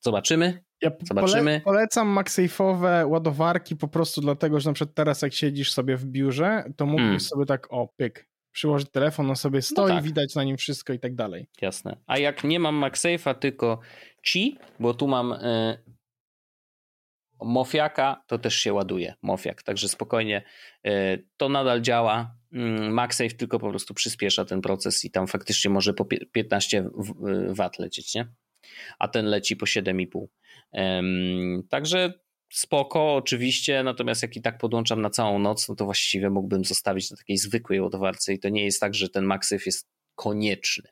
zobaczymy. 0.00 0.64
Ja 0.82 0.90
Zobaczymy. 1.02 1.60
polecam 1.64 2.18
MagSafe'owe 2.18 3.08
ładowarki 3.08 3.76
po 3.76 3.88
prostu 3.88 4.20
dlatego, 4.20 4.60
że 4.60 4.70
na 4.70 4.74
przykład 4.74 4.94
teraz 4.94 5.22
jak 5.22 5.32
siedzisz 5.32 5.72
sobie 5.72 5.96
w 5.96 6.06
biurze, 6.06 6.64
to 6.76 6.86
mógłbyś 6.86 7.04
hmm. 7.04 7.20
sobie 7.20 7.46
tak, 7.46 7.72
o, 7.72 7.88
pyk, 7.96 8.28
przyłożyć 8.52 8.90
telefon, 8.90 9.30
on 9.30 9.36
sobie 9.36 9.58
no 9.58 9.62
stoi, 9.62 9.88
no 9.88 9.94
tak. 9.94 10.04
widać 10.04 10.34
na 10.34 10.44
nim 10.44 10.56
wszystko 10.56 10.92
i 10.92 10.98
tak 10.98 11.14
dalej. 11.14 11.48
Jasne. 11.60 11.96
A 12.06 12.18
jak 12.18 12.44
nie 12.44 12.60
mam 12.60 12.80
MagSafe'a, 12.80 13.34
tylko 13.34 13.80
Qi, 14.22 14.58
bo 14.80 14.94
tu 14.94 15.08
mam 15.08 15.32
y, 15.32 15.78
Mofiaka 17.42 18.22
to 18.26 18.38
też 18.38 18.56
się 18.56 18.72
ładuje, 18.72 19.14
Mofiak, 19.22 19.62
także 19.62 19.88
spokojnie 19.88 20.42
to 21.36 21.48
nadal 21.48 21.80
działa. 21.80 22.36
Mm, 22.52 22.92
MagSafe 22.92 23.30
tylko 23.30 23.58
po 23.58 23.70
prostu 23.70 23.94
przyspiesza 23.94 24.44
ten 24.44 24.60
proces 24.60 25.04
i 25.04 25.10
tam 25.10 25.26
faktycznie 25.26 25.70
może 25.70 25.94
po 25.94 26.04
15 26.32 26.90
W 27.54 27.78
lecieć, 27.78 28.14
nie? 28.14 28.26
A 28.98 29.08
ten 29.08 29.26
leci 29.26 29.56
po 29.56 29.66
7,5. 29.66 30.26
Także 31.68 32.12
spoko, 32.52 33.14
oczywiście, 33.14 33.82
natomiast 33.82 34.22
jak 34.22 34.36
i 34.36 34.42
tak 34.42 34.58
podłączam 34.58 35.02
na 35.02 35.10
całą 35.10 35.38
noc, 35.38 35.68
no 35.68 35.74
to 35.74 35.84
właściwie 35.84 36.30
mógłbym 36.30 36.64
zostawić 36.64 37.10
na 37.10 37.16
takiej 37.16 37.36
zwykłej 37.36 37.80
ładowarce 37.80 38.32
i 38.32 38.38
to 38.38 38.48
nie 38.48 38.64
jest 38.64 38.80
tak, 38.80 38.94
że 38.94 39.08
ten 39.08 39.24
MagSafe 39.24 39.62
jest 39.66 39.88
konieczny. 40.14 40.90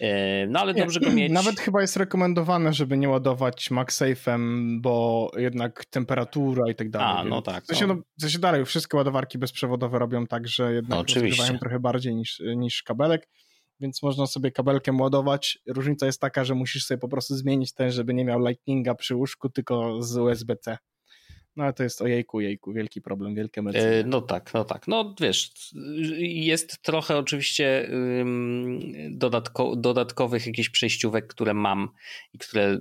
E, 0.00 0.46
no 0.46 0.60
ale 0.60 0.74
nie, 0.74 0.80
dobrze 0.80 1.00
go 1.00 1.10
mieć. 1.10 1.32
Nawet 1.32 1.60
chyba 1.60 1.80
jest 1.80 1.96
rekomendowane, 1.96 2.72
żeby 2.72 2.98
nie 2.98 3.08
ładować 3.08 3.70
MagSafe'em, 3.70 4.68
bo 4.80 5.30
jednak 5.36 5.84
temperatura 5.84 6.70
i 6.70 6.74
tak 6.74 6.90
dalej. 6.90 7.16
A, 7.16 7.24
no 7.24 7.42
tak. 7.42 7.64
W 7.64 7.66
sensie, 7.66 7.86
no. 7.86 7.94
No, 7.94 8.28
w 8.28 8.38
dalej, 8.38 8.64
wszystkie 8.64 8.96
ładowarki 8.96 9.38
bezprzewodowe 9.38 9.98
robią 9.98 10.26
tak, 10.26 10.48
że 10.48 10.74
jednak 10.74 10.98
no, 10.98 11.20
rozgrzewają 11.22 11.58
trochę 11.58 11.80
bardziej 11.80 12.14
niż, 12.14 12.42
niż 12.56 12.82
kabelek, 12.82 13.28
więc 13.80 14.02
można 14.02 14.26
sobie 14.26 14.50
kabelkiem 14.50 15.00
ładować. 15.00 15.58
Różnica 15.66 16.06
jest 16.06 16.20
taka, 16.20 16.44
że 16.44 16.54
musisz 16.54 16.86
sobie 16.86 16.98
po 16.98 17.08
prostu 17.08 17.36
zmienić 17.36 17.72
ten, 17.72 17.92
żeby 17.92 18.14
nie 18.14 18.24
miał 18.24 18.40
lightninga 18.40 18.94
przy 18.94 19.16
łóżku, 19.16 19.48
tylko 19.48 20.02
z 20.02 20.16
USB-C. 20.16 20.78
No 21.56 21.64
ale 21.64 21.72
to 21.72 21.82
jest 21.82 22.02
ojejku, 22.02 22.40
jejku, 22.40 22.72
wielki 22.72 23.00
problem, 23.00 23.34
wielkie 23.34 23.62
medycyny. 23.62 23.94
E, 23.94 24.04
no 24.04 24.20
tak, 24.20 24.54
no 24.54 24.64
tak. 24.64 24.88
No 24.88 25.14
wiesz, 25.20 25.50
jest 26.18 26.82
trochę 26.82 27.16
oczywiście 27.16 27.90
dodatko, 29.10 29.76
dodatkowych 29.76 30.46
jakichś 30.46 30.68
przejściówek, 30.68 31.26
które 31.26 31.54
mam 31.54 31.88
i 32.32 32.38
które 32.38 32.78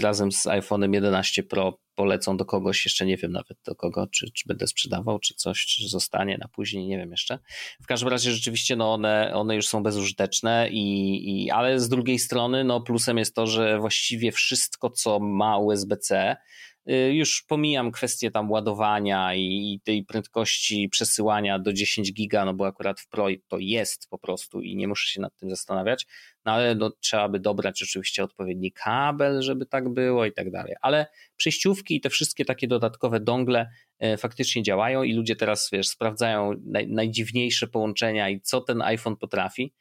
razem 0.00 0.32
z 0.32 0.46
iPhone'em 0.46 0.94
11 0.94 1.42
Pro 1.42 1.78
polecą 1.94 2.36
do 2.36 2.44
kogoś, 2.44 2.84
jeszcze 2.84 3.06
nie 3.06 3.16
wiem 3.16 3.32
nawet 3.32 3.58
do 3.64 3.74
kogo, 3.74 4.06
czy, 4.06 4.30
czy 4.30 4.44
będę 4.48 4.66
sprzedawał, 4.66 5.18
czy 5.18 5.34
coś, 5.34 5.66
czy 5.66 5.88
zostanie 5.88 6.38
na 6.38 6.48
później, 6.48 6.86
nie 6.86 6.98
wiem 6.98 7.10
jeszcze. 7.10 7.38
W 7.82 7.86
każdym 7.86 8.08
razie 8.08 8.32
rzeczywiście 8.32 8.76
no 8.76 8.92
one, 8.92 9.34
one 9.34 9.56
już 9.56 9.68
są 9.68 9.82
bezużyteczne, 9.82 10.68
i, 10.70 11.44
i, 11.44 11.50
ale 11.50 11.80
z 11.80 11.88
drugiej 11.88 12.18
strony 12.18 12.64
no 12.64 12.80
plusem 12.80 13.18
jest 13.18 13.34
to, 13.34 13.46
że 13.46 13.78
właściwie 13.78 14.32
wszystko, 14.32 14.90
co 14.90 15.20
ma 15.20 15.58
USB-C, 15.58 16.36
Y, 16.36 16.73
już 17.12 17.42
pomijam 17.48 17.92
kwestię 17.92 18.30
tam 18.30 18.50
ładowania 18.50 19.34
i 19.34 19.80
tej 19.84 20.04
prędkości 20.04 20.88
przesyłania 20.88 21.58
do 21.58 21.72
10 21.72 22.12
giga, 22.12 22.44
no 22.44 22.54
bo 22.54 22.66
akurat 22.66 23.00
w 23.00 23.08
Pro 23.08 23.26
to 23.48 23.58
jest 23.60 24.08
po 24.10 24.18
prostu 24.18 24.60
i 24.60 24.76
nie 24.76 24.88
muszę 24.88 25.12
się 25.12 25.20
nad 25.20 25.36
tym 25.36 25.50
zastanawiać, 25.50 26.06
no 26.44 26.52
ale 26.52 26.74
no, 26.74 26.90
trzeba 26.90 27.28
by 27.28 27.40
dobrać 27.40 27.82
oczywiście 27.82 28.24
odpowiedni 28.24 28.72
kabel, 28.72 29.42
żeby 29.42 29.66
tak 29.66 29.88
było 29.88 30.26
i 30.26 30.32
tak 30.32 30.50
dalej. 30.50 30.74
Ale 30.80 31.06
przejściówki 31.36 31.96
i 31.96 32.00
te 32.00 32.10
wszystkie 32.10 32.44
takie 32.44 32.68
dodatkowe 32.68 33.20
dongle 33.20 33.68
y, 34.04 34.16
faktycznie 34.16 34.62
działają 34.62 35.02
i 35.02 35.12
ludzie 35.12 35.36
teraz 35.36 35.68
wiesz, 35.72 35.88
sprawdzają 35.88 36.52
naj, 36.64 36.88
najdziwniejsze 36.88 37.66
połączenia 37.66 38.30
i 38.30 38.40
co 38.40 38.60
ten 38.60 38.82
iPhone 38.82 39.16
potrafi. 39.16 39.72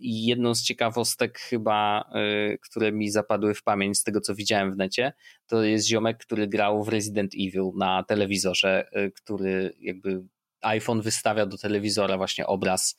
I 0.00 0.26
jedną 0.26 0.54
z 0.54 0.62
ciekawostek 0.62 1.38
chyba, 1.38 2.10
y, 2.54 2.58
które 2.58 2.92
mi 2.92 3.10
zapadły 3.10 3.54
w 3.54 3.62
pamięć 3.62 3.98
z 3.98 4.02
tego, 4.02 4.20
co 4.20 4.34
widziałem 4.34 4.74
w 4.74 4.76
necie, 4.76 5.12
to 5.46 5.62
jest 5.62 5.88
ziomek, 5.88 6.18
który 6.18 6.48
grał 6.48 6.84
w 6.84 6.88
Resident 6.88 7.32
Evil 7.34 7.70
na 7.76 8.02
telewizorze, 8.02 8.88
y, 8.96 9.12
który 9.12 9.74
jakby 9.80 10.22
iPhone 10.60 11.00
wystawia 11.00 11.46
do 11.46 11.58
telewizora 11.58 12.16
właśnie 12.16 12.46
obraz. 12.46 12.96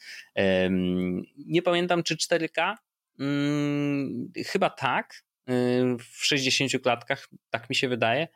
Nie 1.38 1.62
pamiętam, 1.62 2.03
czy 2.03 2.15
4K? 2.15 2.75
Mm, 3.19 4.31
chyba 4.45 4.69
tak, 4.69 5.23
y, 5.49 5.53
w 5.99 6.25
60 6.25 6.79
klatkach, 6.79 7.27
tak 7.49 7.69
mi 7.69 7.75
się 7.75 7.89
wydaje, 7.89 8.27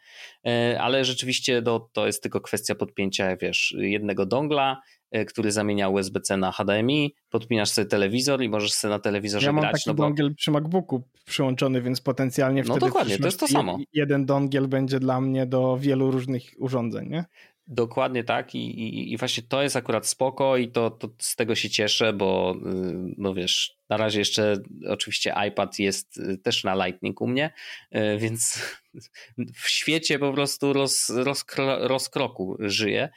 ale 0.79 1.05
rzeczywiście 1.05 1.61
to, 1.61 1.89
to 1.93 2.05
jest 2.05 2.23
tylko 2.23 2.41
kwestia 2.41 2.75
podpięcia, 2.75 3.37
wiesz, 3.37 3.75
jednego 3.77 4.25
dongla, 4.25 4.81
E, 4.81 5.00
który 5.27 5.51
zamienia 5.51 5.89
USB-C 5.89 6.37
na 6.37 6.51
HDMI, 6.51 7.15
podpinasz 7.29 7.69
sobie 7.69 7.85
telewizor 7.85 8.41
i 8.41 8.49
możesz 8.49 8.73
sobie 8.73 8.89
na 8.89 8.99
telewizorze 8.99 9.45
ja 9.45 9.51
grać. 9.51 9.63
Ja 9.63 9.67
mam 9.67 9.73
taki 9.73 9.89
no 9.89 9.93
bo... 9.93 10.03
dongiel 10.03 10.35
przy 10.35 10.51
MacBooku 10.51 11.03
przyłączony, 11.25 11.81
więc 11.81 12.01
potencjalnie 12.01 12.61
no 12.61 12.65
wtedy... 12.65 12.79
No 12.79 12.87
dokładnie, 12.87 13.17
to 13.17 13.25
jest 13.25 13.39
to 13.39 13.47
samo. 13.47 13.77
Jeden 13.93 14.25
dongiel 14.25 14.67
będzie 14.67 14.99
dla 14.99 15.21
mnie 15.21 15.45
do 15.45 15.77
wielu 15.77 16.11
różnych 16.11 16.43
urządzeń, 16.57 17.09
nie? 17.09 17.25
Dokładnie 17.67 18.23
tak 18.23 18.55
I, 18.55 18.57
i, 18.57 19.13
i, 19.13 19.17
właśnie 19.17 19.43
to 19.43 19.63
jest 19.63 19.75
akurat 19.75 20.07
spoko 20.07 20.57
i 20.57 20.67
to, 20.67 20.91
to 20.91 21.09
z 21.17 21.35
tego 21.35 21.55
się 21.55 21.69
cieszę, 21.69 22.13
bo 22.13 22.55
y, 22.55 23.13
no 23.17 23.33
wiesz, 23.33 23.77
na 23.89 23.97
razie 23.97 24.19
jeszcze 24.19 24.57
oczywiście 24.87 25.33
iPad 25.47 25.79
jest 25.79 26.17
y, 26.17 26.37
też 26.37 26.63
na 26.63 26.85
Lightning 26.85 27.21
u 27.21 27.27
mnie, 27.27 27.53
y, 27.95 28.17
więc 28.17 28.59
w 29.63 29.69
świecie 29.69 30.19
po 30.19 30.33
prostu 30.33 30.73
roz, 30.73 31.09
rozkro, 31.09 31.87
rozkroku 31.87 32.57
żyję 32.59 33.09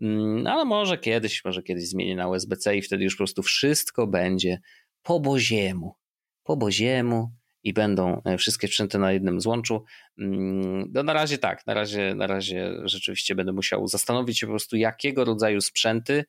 Mm, 0.00 0.46
ale 0.46 0.64
może 0.64 0.98
kiedyś, 0.98 1.44
może 1.44 1.62
kiedyś 1.62 1.88
zmienię 1.88 2.16
na 2.16 2.28
USB-C 2.28 2.76
i 2.76 2.82
wtedy 2.82 3.04
już 3.04 3.14
po 3.14 3.18
prostu 3.18 3.42
wszystko 3.42 4.06
będzie 4.06 4.60
po 5.02 5.20
boziemu. 5.20 5.94
Po 6.42 6.56
boziemu 6.56 7.32
i 7.62 7.72
będą 7.72 8.22
e, 8.24 8.38
wszystkie 8.38 8.68
sprzęty 8.68 8.98
na 8.98 9.12
jednym 9.12 9.40
złączu. 9.40 9.84
Mm, 10.18 10.90
no 10.92 11.02
na 11.02 11.12
razie 11.12 11.38
tak, 11.38 11.66
na 11.66 11.74
razie, 11.74 12.14
na 12.14 12.26
razie 12.26 12.72
rzeczywiście 12.84 13.34
będę 13.34 13.52
musiał 13.52 13.86
zastanowić 13.86 14.38
się 14.38 14.46
po 14.46 14.52
prostu, 14.52 14.76
jakiego 14.76 15.24
rodzaju 15.24 15.60
sprzęty 15.60 16.24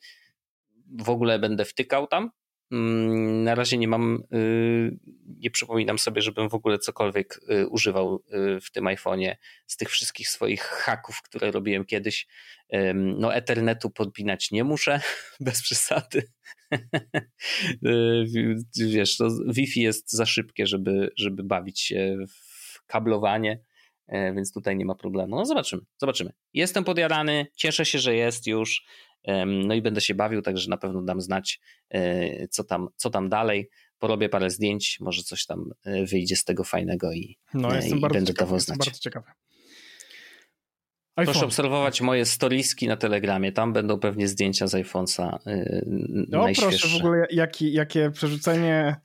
w 1.00 1.10
ogóle 1.10 1.40
będę 1.40 1.66
wtykał 1.66 2.08
tam, 2.08 2.32
Mm, 2.72 3.44
na 3.44 3.56
razie 3.56 3.78
nie 3.78 3.88
mam, 3.88 4.24
y, 4.34 4.98
nie 5.26 5.52
przypominam 5.52 6.00
sobie, 6.00 6.22
żebym 6.22 6.50
w 6.50 6.54
ogóle 6.54 6.80
cokolwiek 6.80 7.40
y, 7.52 7.68
używał 7.68 8.24
y, 8.34 8.62
w 8.62 8.72
tym 8.72 8.86
iPhone'ie 8.86 9.36
z 9.68 9.78
tych 9.78 9.90
wszystkich 9.90 10.30
swoich 10.30 10.62
haków, 10.62 11.22
które 11.22 11.52
robiłem 11.52 11.86
kiedyś. 11.86 12.28
No, 12.94 13.36
Ethernetu 13.36 13.90
podpinać 13.90 14.52
nie 14.52 14.64
muszę, 14.64 15.02
bez 15.40 15.62
przesady. 15.62 16.24
Wiesz, 18.90 19.18
to 19.18 19.30
Wi-Fi 19.48 19.82
jest 19.82 20.12
za 20.12 20.26
szybkie, 20.26 20.68
żeby, 20.68 21.10
żeby 21.18 21.44
bawić 21.44 21.82
się 21.82 22.18
w 22.30 22.86
kablowanie, 22.86 23.60
e, 24.08 24.34
więc 24.34 24.54
tutaj 24.54 24.78
nie 24.78 24.86
ma 24.86 24.96
problemu. 24.96 25.36
No, 25.36 25.46
zobaczymy, 25.46 25.82
zobaczymy. 25.98 26.32
Jestem 26.54 26.84
podjarany, 26.84 27.48
cieszę 27.56 27.86
się, 27.86 28.00
że 28.00 28.16
jest 28.16 28.48
już. 28.48 28.84
No 29.46 29.74
i 29.74 29.82
będę 29.82 30.02
się 30.02 30.16
bawił, 30.16 30.42
także 30.42 30.70
na 30.70 30.78
pewno 30.78 31.02
dam 31.02 31.22
znać, 31.22 31.60
e, 31.90 32.48
co 32.48 32.64
tam, 32.64 32.88
co 32.96 33.10
tam 33.10 33.30
dalej. 33.30 33.70
Porobię 33.98 34.30
parę 34.30 34.50
zdjęć, 34.50 34.98
może 35.00 35.24
coś 35.24 35.46
tam 35.46 35.72
e, 35.84 36.06
wyjdzie 36.06 36.36
z 36.36 36.44
tego 36.44 36.64
fajnego 36.64 37.14
i, 37.14 37.38
no, 37.54 37.76
e, 37.76 37.88
i 37.88 37.92
będę 37.92 38.10
ciekawy, 38.10 38.34
dawał 38.34 38.60
znać. 38.60 38.78
Jestem 38.78 38.78
bardzo 38.78 39.00
ciekawy. 39.00 39.32
iPhone. 41.20 41.34
Proszę 41.34 41.46
obserwować 41.46 42.02
moje 42.02 42.26
storiski 42.26 42.88
na 42.88 42.98
Telegramie. 42.98 43.52
Tam 43.52 43.74
będą 43.74 44.00
pewnie 44.00 44.28
zdjęcia 44.28 44.68
z 44.68 44.74
iPhone'a 44.74 45.38
No 46.30 46.46
proszę, 46.60 46.88
w 46.88 46.96
ogóle 46.96 47.28
jaki, 47.32 47.74
jakie 47.74 48.12
przerzucenie 48.12 48.96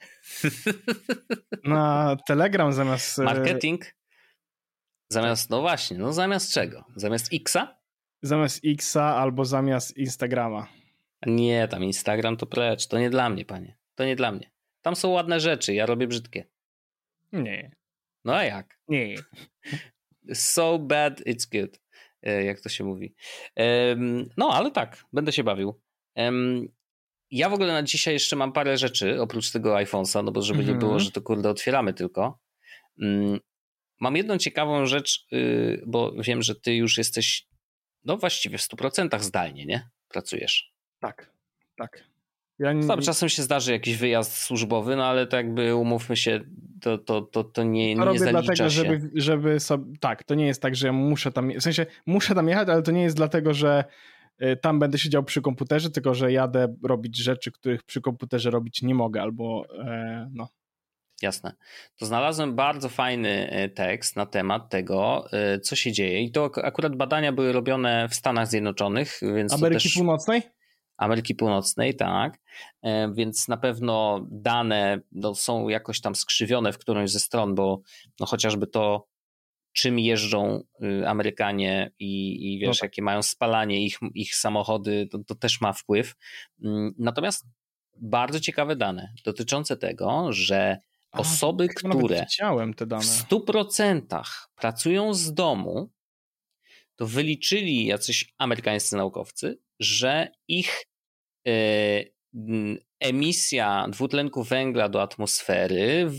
na 1.65 2.17
Telegram 2.27 2.73
zamiast... 2.73 3.19
Marketing? 3.19 3.95
Zamiast, 5.09 5.51
no 5.51 5.61
właśnie, 5.61 5.99
no 5.99 6.13
zamiast 6.13 6.53
czego? 6.53 6.85
Zamiast 6.97 7.33
Xa? 7.33 7.79
Zamiast 8.23 8.61
Xa 8.65 9.03
albo 9.03 9.45
zamiast 9.45 9.97
Instagrama. 9.97 10.69
Nie, 11.27 11.69
tam 11.69 11.85
Instagram 11.85 12.37
to 12.37 12.47
precz. 12.47 12.87
To 12.87 12.99
nie 12.99 13.11
dla 13.11 13.31
mnie, 13.31 13.45
panie. 13.45 13.77
To 13.95 14.05
nie 14.05 14.17
dla 14.17 14.33
mnie. 14.33 14.51
Tam 14.83 14.97
są 14.97 15.09
ładne 15.09 15.41
rzeczy, 15.41 15.75
ja 15.75 15.87
robię 15.87 16.07
brzydkie. 16.07 16.45
Nie. 17.33 17.77
No 18.25 18.37
a 18.37 18.45
jak? 18.45 18.79
Nie. 18.89 19.15
So 20.35 20.79
bad, 20.79 21.21
it's 21.21 21.61
good. 21.61 21.84
E, 22.25 22.45
jak 22.45 22.61
to 22.61 22.69
się 22.69 22.85
mówi. 22.85 23.15
No, 24.37 24.51
ale 24.53 24.71
tak, 24.71 25.05
będę 25.13 25.33
się 25.33 25.45
bawił. 25.45 25.81
Ja 27.31 27.49
w 27.49 27.53
ogóle 27.53 27.73
na 27.73 27.83
dzisiaj 27.83 28.15
jeszcze 28.15 28.37
mam 28.37 28.53
parę 28.53 28.79
rzeczy, 28.79 29.21
oprócz 29.21 29.51
tego 29.51 29.75
iPhone'a, 29.75 30.25
no 30.25 30.33
bo 30.33 30.43
żeby 30.43 30.65
nie 30.65 30.75
było, 30.75 30.93
mhm. 30.93 31.01
że 31.01 31.11
to 31.11 31.23
kurde 31.23 31.51
otwieramy 31.51 31.95
tylko. 31.95 32.39
Mm, 33.03 33.41
mam 34.01 34.17
jedną 34.17 34.39
ciekawą 34.39 34.87
rzecz, 34.87 35.27
y, 35.33 35.83
bo 35.87 36.13
wiem, 36.13 36.43
że 36.43 36.55
ty 36.55 36.75
już 36.75 36.99
jesteś 36.99 37.47
no 38.05 38.17
właściwie 38.17 38.59
w 38.59 38.63
100% 38.63 39.21
zdalnie, 39.21 39.67
nie? 39.67 39.89
Pracujesz. 40.09 40.73
Tak, 41.01 41.31
tak. 41.77 42.05
Ja 42.59 42.73
nie... 42.73 42.87
Tam 42.87 43.01
czasem 43.01 43.29
się 43.29 43.43
zdarzy 43.43 43.73
jakiś 43.73 43.97
wyjazd 43.97 44.37
służbowy, 44.37 44.97
no 44.97 45.05
ale 45.05 45.27
to 45.27 45.37
jakby 45.37 45.77
umówmy 45.77 46.17
się, 46.17 46.41
to, 46.81 46.99
to, 46.99 47.23
to, 47.23 47.45
to 47.45 47.63
nie, 47.63 47.95
nie 47.95 48.05
robię 48.05 48.19
dlatego, 48.19 48.55
się. 48.57 48.71
żeby, 48.71 49.11
żeby 49.15 49.61
sobie, 49.61 49.85
tak, 50.01 50.25
to 50.25 50.35
nie 50.35 50.47
jest 50.47 50.63
tak, 50.63 50.77
że 50.77 50.87
ja 50.87 50.93
muszę 50.93 51.33
tam, 51.33 51.53
w 51.59 51.63
sensie 51.63 51.87
muszę 52.07 52.35
tam 52.35 52.49
jechać, 52.49 52.69
ale 52.69 52.83
to 52.83 52.93
nie 52.93 53.03
jest 53.03 53.17
dlatego, 53.17 53.55
że 53.55 53.85
y, 54.43 54.57
tam 54.57 54.79
będę 54.79 54.99
siedział 54.99 55.25
przy 55.25 55.43
komputerze, 55.43 55.91
tylko 55.91 56.15
że 56.15 56.33
jadę 56.33 56.75
robić 56.83 57.17
rzeczy, 57.17 57.53
których 57.53 57.83
przy 57.83 58.01
komputerze 58.01 58.51
robić 58.51 58.83
nie 58.83 58.95
mogę, 58.95 59.23
albo 59.23 59.65
e, 59.79 60.31
no, 60.33 60.49
Jasne. 61.23 61.53
To 61.97 62.07
znalazłem 62.07 62.55
bardzo 62.55 62.89
fajny 62.89 63.51
e, 63.51 63.69
tekst 63.69 64.17
na 64.17 64.27
temat 64.27 64.69
tego, 64.71 65.29
e, 65.33 65.61
co 65.61 65.77
się 65.77 65.93
dzieje. 65.93 66.23
I 66.23 66.31
to 66.31 66.51
akurat 66.63 66.97
badania 66.97 67.33
były 67.33 67.53
robione 67.53 68.09
w 68.09 68.15
Stanach 68.15 68.49
Zjednoczonych, 68.49 69.21
więc. 69.35 69.53
Ameryki 69.53 69.83
też... 69.83 69.95
Północnej? 69.95 70.43
Ameryki 70.97 71.35
Północnej, 71.35 71.97
tak. 71.97 72.41
E, 72.83 73.13
więc 73.15 73.49
na 73.49 73.57
pewno 73.57 74.27
dane 74.31 75.01
no, 75.13 75.35
są 75.35 75.69
jakoś 75.69 76.01
tam 76.01 76.15
skrzywione 76.15 76.73
w 76.73 76.79
którąś 76.79 77.11
ze 77.11 77.21
stron, 77.21 77.55
bo 77.55 77.81
no, 78.21 78.27
chociażby 78.27 78.67
to, 78.67 79.07
czym 79.73 79.99
jeżdżą 79.99 80.63
y, 80.83 81.09
Amerykanie 81.09 81.91
i, 81.99 82.55
i 82.55 82.59
wiesz, 82.59 82.69
no 82.69 82.75
tak. 82.75 82.83
jakie 82.83 83.03
mają 83.03 83.23
spalanie 83.23 83.85
ich, 83.85 83.99
ich 84.15 84.35
samochody, 84.35 85.09
to, 85.11 85.19
to 85.27 85.35
też 85.35 85.61
ma 85.61 85.73
wpływ. 85.73 86.15
Mm, 86.65 86.95
natomiast 86.99 87.47
bardzo 87.97 88.41
ciekawe 88.41 88.77
dane 88.77 89.13
dotyczące 89.25 89.77
tego, 89.77 90.33
że 90.33 90.79
osoby, 91.13 91.65
A, 91.65 91.75
które 91.75 92.27
w 92.99 93.05
100% 93.05 94.23
pracują 94.57 95.15
z 95.15 95.35
domu, 95.35 95.91
to 96.97 97.07
wyliczyli 97.07 97.87
jacyś 97.87 98.35
amerykańscy 98.39 98.97
naukowcy, 98.97 99.59
że 99.81 100.29
ich 100.49 100.87
y, 101.49 102.15
emisja 103.01 103.87
dwutlenku 103.89 104.43
węgla 104.43 104.89
do 104.89 105.03
atmosfery, 105.03 106.11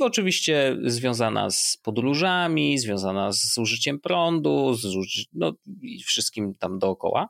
oczywiście 0.00 0.76
związana 0.84 1.50
z 1.50 1.78
podróżami, 1.82 2.78
związana 2.78 3.32
z 3.32 3.54
zużyciem 3.54 4.00
prądu, 4.00 4.74
z 4.74 4.86
no, 5.32 5.52
i 5.82 6.02
wszystkim 6.02 6.54
tam 6.54 6.78
dookoła, 6.78 7.28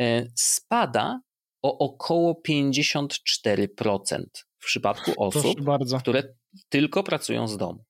e, 0.00 0.26
spada 0.34 1.20
o 1.62 1.78
około 1.78 2.42
54% 2.48 4.24
w 4.58 4.66
przypadku 4.66 5.12
osób, 5.16 5.58
które 6.00 6.22
tylko 6.68 7.02
pracują 7.02 7.48
z 7.48 7.56
domu. 7.56 7.85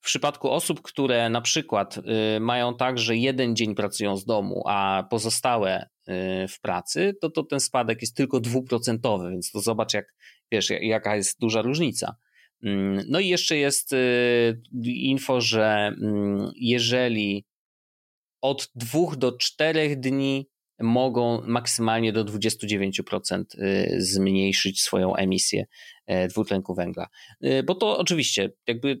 W 0.00 0.04
przypadku 0.04 0.50
osób, 0.50 0.82
które 0.82 1.30
na 1.30 1.40
przykład 1.40 1.98
y, 2.36 2.40
mają 2.40 2.76
tak, 2.76 2.98
że 2.98 3.16
jeden 3.16 3.56
dzień 3.56 3.74
pracują 3.74 4.16
z 4.16 4.24
domu, 4.24 4.62
a 4.66 5.04
pozostałe 5.10 5.82
y, 5.82 6.48
w 6.48 6.60
pracy, 6.60 7.14
to, 7.20 7.30
to 7.30 7.42
ten 7.42 7.60
spadek 7.60 8.02
jest 8.02 8.16
tylko 8.16 8.40
dwuprocentowy, 8.40 9.30
więc 9.30 9.50
to 9.50 9.60
zobacz, 9.60 9.94
jak, 9.94 10.14
wiesz, 10.52 10.70
jaka 10.80 11.16
jest 11.16 11.40
duża 11.40 11.62
różnica. 11.62 12.16
Mm, 12.62 13.04
no 13.08 13.20
i 13.20 13.28
jeszcze 13.28 13.56
jest 13.56 13.92
y, 13.92 14.62
info, 14.84 15.40
że 15.40 15.92
mm, 16.02 16.50
jeżeli 16.56 17.44
od 18.40 18.70
dwóch 18.74 19.16
do 19.16 19.32
czterech 19.32 20.00
dni 20.00 20.48
mogą 20.80 21.42
maksymalnie 21.46 22.12
do 22.12 22.24
29% 22.24 23.44
zmniejszyć 23.96 24.82
swoją 24.82 25.16
emisję 25.16 25.66
e, 26.06 26.28
dwutlenku 26.28 26.74
węgla. 26.74 27.06
Bo 27.66 27.74
to 27.74 27.98
oczywiście, 27.98 28.52
jakby 28.66 29.00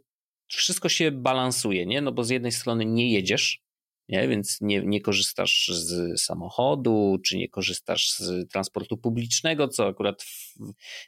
wszystko 0.56 0.88
się 0.88 1.10
balansuje, 1.10 1.86
nie? 1.86 2.00
No 2.00 2.12
bo 2.12 2.24
z 2.24 2.30
jednej 2.30 2.52
strony 2.52 2.84
nie 2.84 3.12
jedziesz, 3.12 3.62
nie? 4.08 4.28
więc 4.28 4.60
nie, 4.60 4.80
nie 4.80 5.00
korzystasz 5.00 5.70
z 5.72 6.20
samochodu, 6.22 7.18
czy 7.24 7.36
nie 7.36 7.48
korzystasz 7.48 8.10
z 8.10 8.50
transportu 8.50 8.96
publicznego, 8.96 9.68
co 9.68 9.86
akurat 9.86 10.22
w, 10.22 10.56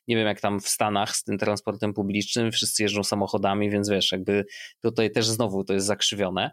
nie 0.09 0.17
wiem 0.17 0.27
jak 0.27 0.41
tam 0.41 0.61
w 0.61 0.69
Stanach 0.69 1.17
z 1.17 1.25
tym 1.25 1.39
transportem 1.39 1.95
publicznym, 1.95 2.53
wszyscy 2.53 2.83
jeżdżą 2.83 3.05
samochodami, 3.05 3.71
więc 3.71 3.89
wiesz, 3.89 4.13
jakby 4.13 4.45
tutaj 4.83 5.11
też 5.11 5.27
znowu 5.27 5.65
to 5.65 5.73
jest 5.73 5.87
zakrzywione, 5.87 6.51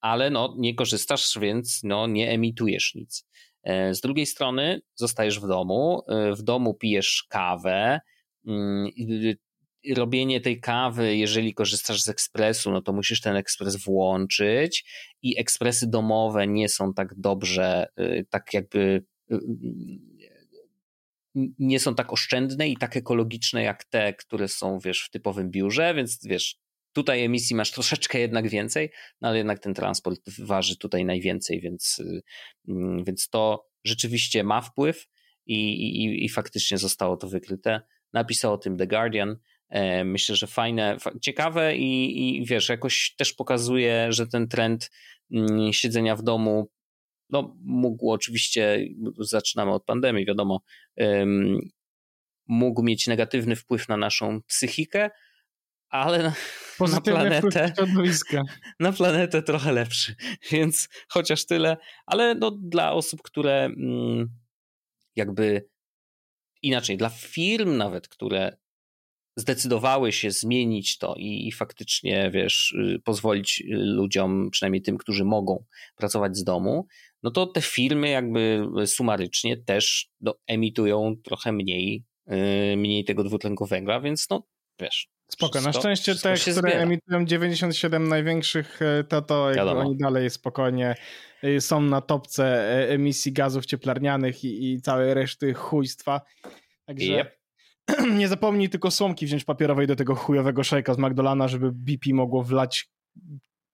ale 0.00 0.30
no 0.30 0.54
nie 0.58 0.74
korzystasz, 0.74 1.38
więc 1.38 1.80
no 1.84 2.06
nie 2.06 2.30
emitujesz 2.30 2.94
nic. 2.94 3.26
E, 3.66 3.94
z 3.94 4.00
drugiej 4.00 4.26
strony 4.26 4.80
zostajesz 4.94 5.40
w 5.40 5.46
domu, 5.46 6.02
e, 6.08 6.32
w 6.32 6.42
domu 6.42 6.74
pijesz 6.74 7.26
kawę, 7.28 8.00
mm, 8.46 8.88
robienie 9.94 10.40
tej 10.40 10.60
kawy, 10.60 11.16
jeżeli 11.16 11.54
korzystasz 11.54 12.02
z 12.02 12.08
ekspresu, 12.08 12.70
no 12.70 12.82
to 12.82 12.92
musisz 12.92 13.20
ten 13.20 13.36
ekspres 13.36 13.76
włączyć 13.76 14.84
i 15.22 15.40
ekspresy 15.40 15.90
domowe 15.90 16.46
nie 16.46 16.68
są 16.68 16.94
tak 16.94 17.14
dobrze, 17.16 17.86
y, 18.00 18.26
tak 18.30 18.54
jakby 18.54 19.04
y, 19.32 19.40
nie 21.58 21.80
są 21.80 21.94
tak 21.94 22.12
oszczędne 22.12 22.68
i 22.68 22.76
tak 22.76 22.96
ekologiczne 22.96 23.62
jak 23.62 23.84
te, 23.84 24.14
które 24.14 24.48
są, 24.48 24.78
wiesz, 24.78 25.02
w 25.02 25.10
typowym 25.10 25.50
biurze, 25.50 25.94
więc 25.94 26.18
wiesz, 26.24 26.56
tutaj 26.92 27.24
emisji 27.24 27.56
masz 27.56 27.70
troszeczkę 27.72 28.18
jednak 28.20 28.48
więcej, 28.48 28.90
no 29.20 29.28
ale 29.28 29.38
jednak 29.38 29.58
ten 29.58 29.74
transport 29.74 30.20
waży 30.38 30.76
tutaj 30.76 31.04
najwięcej, 31.04 31.60
więc, 31.60 31.98
y, 31.98 32.22
mm, 32.68 33.04
więc 33.04 33.28
to 33.28 33.66
rzeczywiście 33.84 34.44
ma 34.44 34.60
wpływ 34.60 35.06
i, 35.46 35.72
i, 36.04 36.24
i 36.24 36.28
faktycznie 36.28 36.78
zostało 36.78 37.16
to 37.16 37.28
wykryte. 37.28 37.80
Napisał 38.12 38.52
o 38.52 38.58
tym 38.58 38.76
The 38.76 38.86
Guardian. 38.86 39.36
E, 39.68 40.04
myślę, 40.04 40.36
że 40.36 40.46
fajne, 40.46 40.96
ciekawe 41.20 41.76
i, 41.76 42.28
i 42.28 42.46
wiesz, 42.46 42.68
jakoś 42.68 43.14
też 43.16 43.32
pokazuje, 43.32 44.06
że 44.12 44.26
ten 44.26 44.48
trend 44.48 44.90
mm, 45.32 45.72
siedzenia 45.72 46.16
w 46.16 46.22
domu 46.22 46.70
no, 47.30 47.56
mógł 47.64 48.10
oczywiście, 48.10 48.88
zaczynamy 49.18 49.72
od 49.72 49.84
pandemii, 49.84 50.26
wiadomo, 50.26 50.60
mógł 52.46 52.82
mieć 52.82 53.06
negatywny 53.06 53.56
wpływ 53.56 53.88
na 53.88 53.96
naszą 53.96 54.42
psychikę, 54.42 55.10
ale 55.88 56.22
na, 56.22 56.32
na 56.88 57.00
planetę, 57.00 57.72
na 58.80 58.92
planetę 58.92 59.42
trochę 59.42 59.72
lepszy, 59.72 60.14
więc 60.52 60.88
chociaż 61.08 61.46
tyle, 61.46 61.76
ale 62.06 62.34
no, 62.34 62.50
dla 62.50 62.92
osób, 62.92 63.22
które 63.22 63.64
mm, 63.64 64.28
jakby 65.16 65.68
inaczej, 66.62 66.96
dla 66.96 67.08
firm 67.08 67.76
nawet, 67.76 68.08
które 68.08 68.56
zdecydowały 69.36 70.12
się 70.12 70.30
zmienić 70.30 70.98
to 70.98 71.14
i, 71.18 71.48
i, 71.48 71.52
faktycznie, 71.52 72.30
wiesz, 72.34 72.72
y, 72.72 73.00
pozwolić 73.04 73.62
ludziom, 73.68 74.50
przynajmniej 74.50 74.82
tym, 74.82 74.98
którzy 74.98 75.24
mogą 75.24 75.64
pracować 75.96 76.36
z 76.36 76.44
domu, 76.44 76.86
no 77.22 77.30
to 77.30 77.46
te 77.46 77.60
firmy 77.60 78.08
jakby 78.08 78.66
sumarycznie 78.86 79.56
też 79.56 80.10
no, 80.20 80.34
emitują 80.46 81.16
trochę 81.24 81.52
mniej, 81.52 82.04
yy, 82.26 82.76
mniej 82.76 83.04
tego 83.04 83.24
dwutlenku 83.24 83.66
węgla, 83.66 84.00
więc 84.00 84.30
no, 84.30 84.46
wiesz. 84.80 85.08
Spoko, 85.28 85.60
na 85.60 85.72
szczęście 85.72 86.14
te, 86.14 86.34
które 86.34 86.54
zbiera. 86.54 86.80
emitują 86.80 87.24
97 87.24 88.08
największych, 88.08 88.82
e, 88.82 89.04
to 89.04 89.22
to 89.22 89.50
jakby 89.50 89.70
oni 89.70 89.96
dalej 89.96 90.30
spokojnie 90.30 90.94
y, 91.44 91.60
są 91.60 91.80
na 91.80 92.00
topce 92.00 92.44
e, 92.44 92.88
emisji 92.88 93.32
gazów 93.32 93.66
cieplarnianych 93.66 94.44
i, 94.44 94.72
i 94.72 94.80
całej 94.80 95.14
reszty 95.14 95.54
chujstwa. 95.54 96.20
Także 96.86 97.12
yep. 97.12 97.38
nie 98.18 98.28
zapomnij 98.28 98.68
tylko 98.68 98.90
słomki 98.90 99.26
wziąć 99.26 99.44
papierowej 99.44 99.86
do 99.86 99.96
tego 99.96 100.14
chujowego 100.14 100.64
szejka 100.64 100.94
z 100.94 100.98
Magdolana, 100.98 101.48
żeby 101.48 101.72
BP 101.72 102.14
mogło 102.14 102.42
wlać 102.42 102.88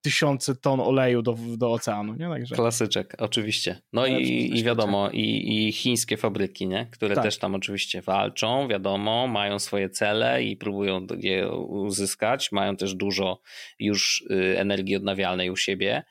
tysiące 0.02 0.56
ton 0.56 0.80
oleju 0.80 1.22
do, 1.22 1.36
do 1.56 1.72
oceanu, 1.72 2.14
nie? 2.14 2.28
Także... 2.28 2.54
Klasyczek, 2.54 3.16
oczywiście. 3.18 3.82
No 3.92 4.06
i, 4.06 4.50
i 4.58 4.64
wiadomo, 4.64 5.10
i, 5.10 5.66
i 5.68 5.72
chińskie 5.72 6.16
fabryki, 6.16 6.66
nie? 6.66 6.86
Które 6.92 7.14
tak. 7.14 7.24
też 7.24 7.38
tam 7.38 7.54
oczywiście 7.54 8.02
walczą, 8.02 8.68
wiadomo, 8.68 9.26
mają 9.26 9.58
swoje 9.58 9.90
cele 9.90 10.44
i 10.44 10.56
próbują 10.56 11.06
je 11.18 11.50
uzyskać, 11.52 12.52
mają 12.52 12.76
też 12.76 12.94
dużo 12.94 13.40
już 13.78 14.24
y, 14.30 14.58
energii 14.58 14.96
odnawialnej 14.96 15.50
u 15.50 15.56
siebie. 15.56 16.02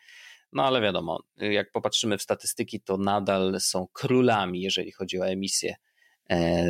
No 0.53 0.63
ale 0.63 0.81
wiadomo, 0.81 1.23
jak 1.37 1.71
popatrzymy 1.71 2.17
w 2.17 2.21
statystyki, 2.21 2.81
to 2.81 2.97
nadal 2.97 3.59
są 3.59 3.87
królami, 3.93 4.61
jeżeli 4.61 4.91
chodzi 4.91 5.19
o 5.19 5.27
emisję 5.27 5.75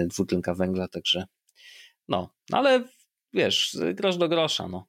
dwutlenka 0.07 0.53
węgla, 0.53 0.88
także 0.88 1.26
no, 2.07 2.30
ale 2.51 2.84
wiesz, 3.34 3.78
grosz 3.93 4.18
do 4.18 4.30
grosza, 4.30 4.68
no. 4.68 4.88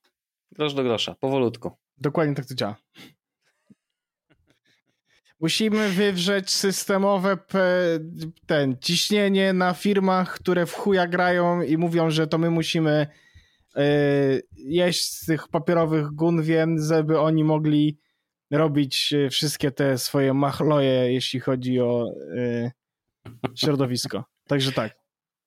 Grosz 0.52 0.74
do 0.74 0.82
grosza, 0.82 1.14
powolutku. 1.14 1.70
Dokładnie 1.98 2.34
tak 2.34 2.46
to 2.46 2.54
działa. 2.54 2.76
Musimy 5.40 5.88
wywrzeć 5.88 6.50
systemowe 6.50 7.38
ten 8.46 8.76
ciśnienie 8.80 9.52
na 9.52 9.74
firmach, 9.74 10.34
które 10.34 10.66
w 10.66 10.74
chuja 10.74 11.06
grają 11.06 11.62
i 11.62 11.76
mówią, 11.76 12.10
że 12.10 12.26
to 12.26 12.38
my 12.38 12.50
musimy 12.50 13.06
y, 13.76 14.42
jeść 14.56 15.04
z 15.04 15.26
tych 15.26 15.48
papierowych 15.48 16.06
gunwien, 16.10 16.82
żeby 16.82 17.20
oni 17.20 17.44
mogli 17.44 17.98
robić 18.50 19.12
e, 19.12 19.30
wszystkie 19.30 19.70
te 19.70 19.98
swoje 19.98 20.34
machloje, 20.34 21.12
jeśli 21.12 21.40
chodzi 21.40 21.80
o 21.80 22.06
środowisko. 23.54 24.24
Także 24.46 24.72
tak. 24.72 24.98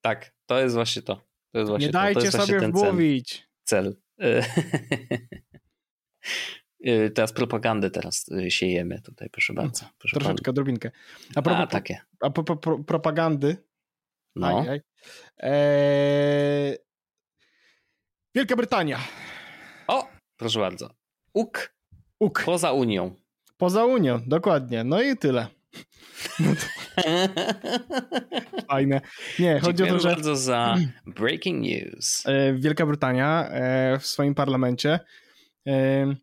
Tak, 0.01 0.33
to 0.45 0.59
jest 0.59 0.75
właśnie 0.75 1.01
to. 1.01 1.15
to 1.51 1.59
jest 1.59 1.69
właśnie 1.69 1.87
Nie 1.87 1.93
dajcie 1.93 2.31
to. 2.31 2.37
To 2.37 2.45
sobie 2.45 2.59
wmówić. 2.59 3.47
Cel. 3.63 3.95
cel. 4.19 4.41
Y, 6.87 7.11
teraz 7.11 7.33
propagandę 7.33 7.91
teraz 7.91 8.27
y, 8.29 8.51
siejemy 8.51 9.01
tutaj, 9.01 9.29
proszę 9.29 9.53
no, 9.53 9.61
bardzo. 9.61 9.85
Proszę 9.97 10.19
Troszeczkę, 10.19 10.45
pan. 10.45 10.55
drobinkę. 10.55 10.91
A, 11.35 11.41
propos, 11.41 11.63
a 11.63 11.67
takie. 11.67 11.99
A 12.21 12.29
pro, 12.29 12.55
propagandy. 12.77 13.57
No. 14.35 14.59
Aj, 14.59 14.69
aj. 14.69 14.81
Eee... 15.37 16.77
Wielka 18.35 18.55
Brytania. 18.55 18.99
O, 19.87 20.07
proszę 20.37 20.59
bardzo. 20.59 20.89
UK. 21.33 21.75
UK. 22.19 22.43
Poza 22.45 22.71
Unią. 22.71 23.15
Poza 23.57 23.85
Unią, 23.85 24.21
dokładnie. 24.27 24.83
No 24.83 25.01
i 25.01 25.17
tyle. 25.17 25.47
No 26.39 26.55
to... 26.55 26.65
Fajne. 28.69 29.01
Nie, 29.39 29.59
chodzi 29.59 29.83
o 29.83 29.87
to, 29.87 29.99
że... 29.99 30.09
bardzo 30.09 30.35
za 30.35 30.75
breaking 31.05 31.61
news. 31.61 32.23
E, 32.25 32.53
Wielka 32.53 32.85
Brytania 32.85 33.49
e, 33.49 33.99
w 33.99 34.05
swoim 34.05 34.35
parlamencie 34.35 34.99
e, 35.67 36.15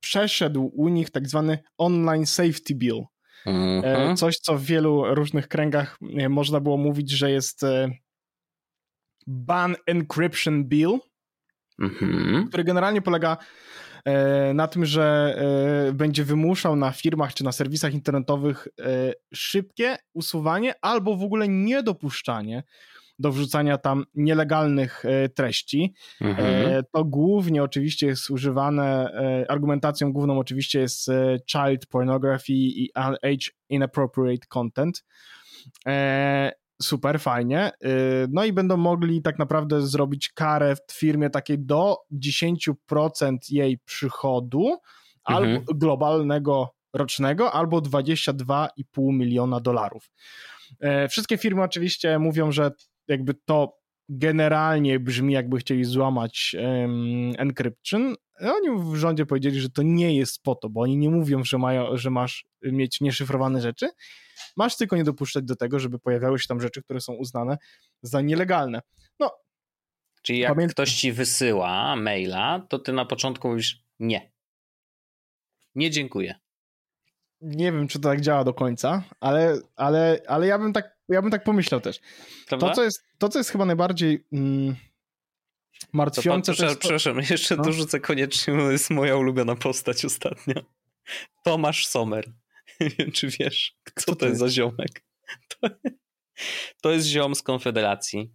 przeszedł 0.00 0.70
u 0.74 0.88
nich 0.88 1.10
tak 1.10 1.28
zwany 1.28 1.58
Online 1.78 2.26
Safety 2.26 2.74
Bill. 2.74 3.04
Mhm. 3.46 4.16
Coś, 4.16 4.38
co 4.38 4.58
w 4.58 4.64
wielu 4.64 5.14
różnych 5.14 5.48
kręgach 5.48 5.98
można 6.28 6.60
było 6.60 6.76
mówić, 6.76 7.10
że 7.10 7.30
jest 7.30 7.62
Ban 9.26 9.76
Encryption 9.86 10.64
Bill, 10.64 10.98
mhm. 11.80 12.48
który 12.48 12.64
generalnie 12.64 13.02
polega 13.02 13.36
na 14.54 14.68
tym, 14.68 14.84
że 14.84 15.36
e, 15.88 15.92
będzie 15.92 16.24
wymuszał 16.24 16.76
na 16.76 16.90
firmach 16.92 17.34
czy 17.34 17.44
na 17.44 17.52
serwisach 17.52 17.94
internetowych 17.94 18.68
szybkie 19.34 19.96
usuwanie 20.14 20.74
albo 20.80 21.16
w 21.16 21.22
ogóle 21.22 21.48
niedopuszczanie 21.48 22.62
do 23.18 23.32
wrzucania 23.32 23.78
tam 23.78 24.04
nielegalnych 24.14 25.04
treści. 25.34 25.94
Mhm. 26.20 26.84
To 26.92 27.04
głównie 27.04 27.62
oczywiście 27.62 28.06
jest 28.06 28.30
używane, 28.30 29.12
argumentacją 29.48 30.12
główną 30.12 30.38
oczywiście 30.38 30.80
jest 30.80 31.10
child 31.46 31.86
pornography 31.86 32.52
i 32.52 32.90
age 32.94 33.50
inappropriate 33.68 34.46
content 34.48 35.04
super, 36.84 37.20
fajnie. 37.20 37.70
Y, 37.84 37.88
no 38.30 38.44
i 38.44 38.52
będą 38.52 38.76
mogli 38.76 39.22
tak 39.22 39.38
naprawdę 39.38 39.82
zrobić 39.82 40.28
karę 40.28 40.76
w 40.76 40.92
firmie 40.92 41.30
takiej 41.30 41.58
do 41.58 41.96
10% 42.12 42.74
jej 43.50 43.78
przychodu 43.78 44.68
mhm. 44.68 44.78
albo 45.24 45.74
globalnego 45.74 46.74
rocznego 46.92 47.52
albo 47.52 47.78
22,5 47.78 48.68
miliona 48.98 49.60
dolarów. 49.60 50.10
E, 50.80 51.08
wszystkie 51.08 51.38
firmy 51.38 51.62
oczywiście 51.62 52.18
mówią, 52.18 52.52
że 52.52 52.70
jakby 53.08 53.34
to 53.34 53.83
generalnie 54.08 55.00
brzmi 55.00 55.32
jakby 55.32 55.58
chcieli 55.58 55.84
złamać 55.84 56.56
um, 56.58 57.32
encryption. 57.38 58.14
Oni 58.40 58.92
w 58.92 58.96
rządzie 58.96 59.26
powiedzieli, 59.26 59.60
że 59.60 59.70
to 59.70 59.82
nie 59.82 60.16
jest 60.16 60.42
po 60.42 60.54
to, 60.54 60.68
bo 60.68 60.80
oni 60.80 60.96
nie 60.96 61.10
mówią, 61.10 61.44
że, 61.44 61.58
mają, 61.58 61.96
że 61.96 62.10
masz 62.10 62.46
mieć 62.62 63.00
nieszyfrowane 63.00 63.60
rzeczy, 63.60 63.88
Masz 64.56 64.76
tylko 64.76 64.96
nie 64.96 65.04
dopuszczać 65.04 65.44
do 65.44 65.56
tego, 65.56 65.78
żeby 65.78 65.98
pojawiały 65.98 66.38
się 66.38 66.46
tam 66.48 66.60
rzeczy, 66.60 66.82
które 66.82 67.00
są 67.00 67.12
uznane 67.12 67.58
za 68.02 68.20
nielegalne. 68.20 68.80
No. 69.20 69.30
Czyli 70.22 70.38
jak 70.38 70.54
pamięt... 70.54 70.72
ktoś 70.72 70.94
ci 70.94 71.12
wysyła 71.12 71.96
maila, 71.96 72.66
to 72.68 72.78
ty 72.78 72.92
na 72.92 73.04
początku 73.04 73.48
mówisz 73.48 73.84
nie. 73.98 74.32
Nie 75.74 75.90
dziękuję. 75.90 76.34
Nie 77.40 77.72
wiem, 77.72 77.88
czy 77.88 78.00
to 78.00 78.08
tak 78.08 78.20
działa 78.20 78.44
do 78.44 78.54
końca, 78.54 79.02
ale, 79.20 79.58
ale, 79.76 80.20
ale 80.26 80.46
ja, 80.46 80.58
bym 80.58 80.72
tak, 80.72 80.93
ja 81.08 81.22
bym 81.22 81.30
tak 81.30 81.44
pomyślał 81.44 81.80
też. 81.80 82.00
To 82.48 82.72
co, 82.72 82.84
jest, 82.84 83.04
to, 83.18 83.28
co 83.28 83.38
jest 83.38 83.50
chyba 83.50 83.64
najbardziej 83.64 84.26
mm, 84.32 84.76
martwiące... 85.92 86.52
To, 86.52 86.58
to 86.58 86.64
jest 86.64 86.76
to... 86.76 86.80
Przepraszam, 86.80 87.18
jeszcze 87.30 87.56
no? 87.56 87.62
dorzucę 87.62 88.00
koniecznie, 88.00 88.54
bo 88.54 88.70
jest 88.70 88.90
moja 88.90 89.16
ulubiona 89.16 89.56
postać 89.56 90.04
ostatnio. 90.04 90.54
Tomasz 91.44 91.86
Sommer. 91.86 92.32
Nie 92.80 92.90
wiem, 92.90 93.12
czy 93.12 93.28
wiesz, 93.28 93.76
kto, 93.84 94.02
kto 94.02 94.16
to 94.16 94.26
jest 94.26 94.38
za 94.38 94.48
ziomek. 94.48 94.90
To, 95.48 95.68
to 96.82 96.90
jest 96.90 97.06
ziom 97.06 97.34
z 97.34 97.42
Konfederacji, 97.42 98.32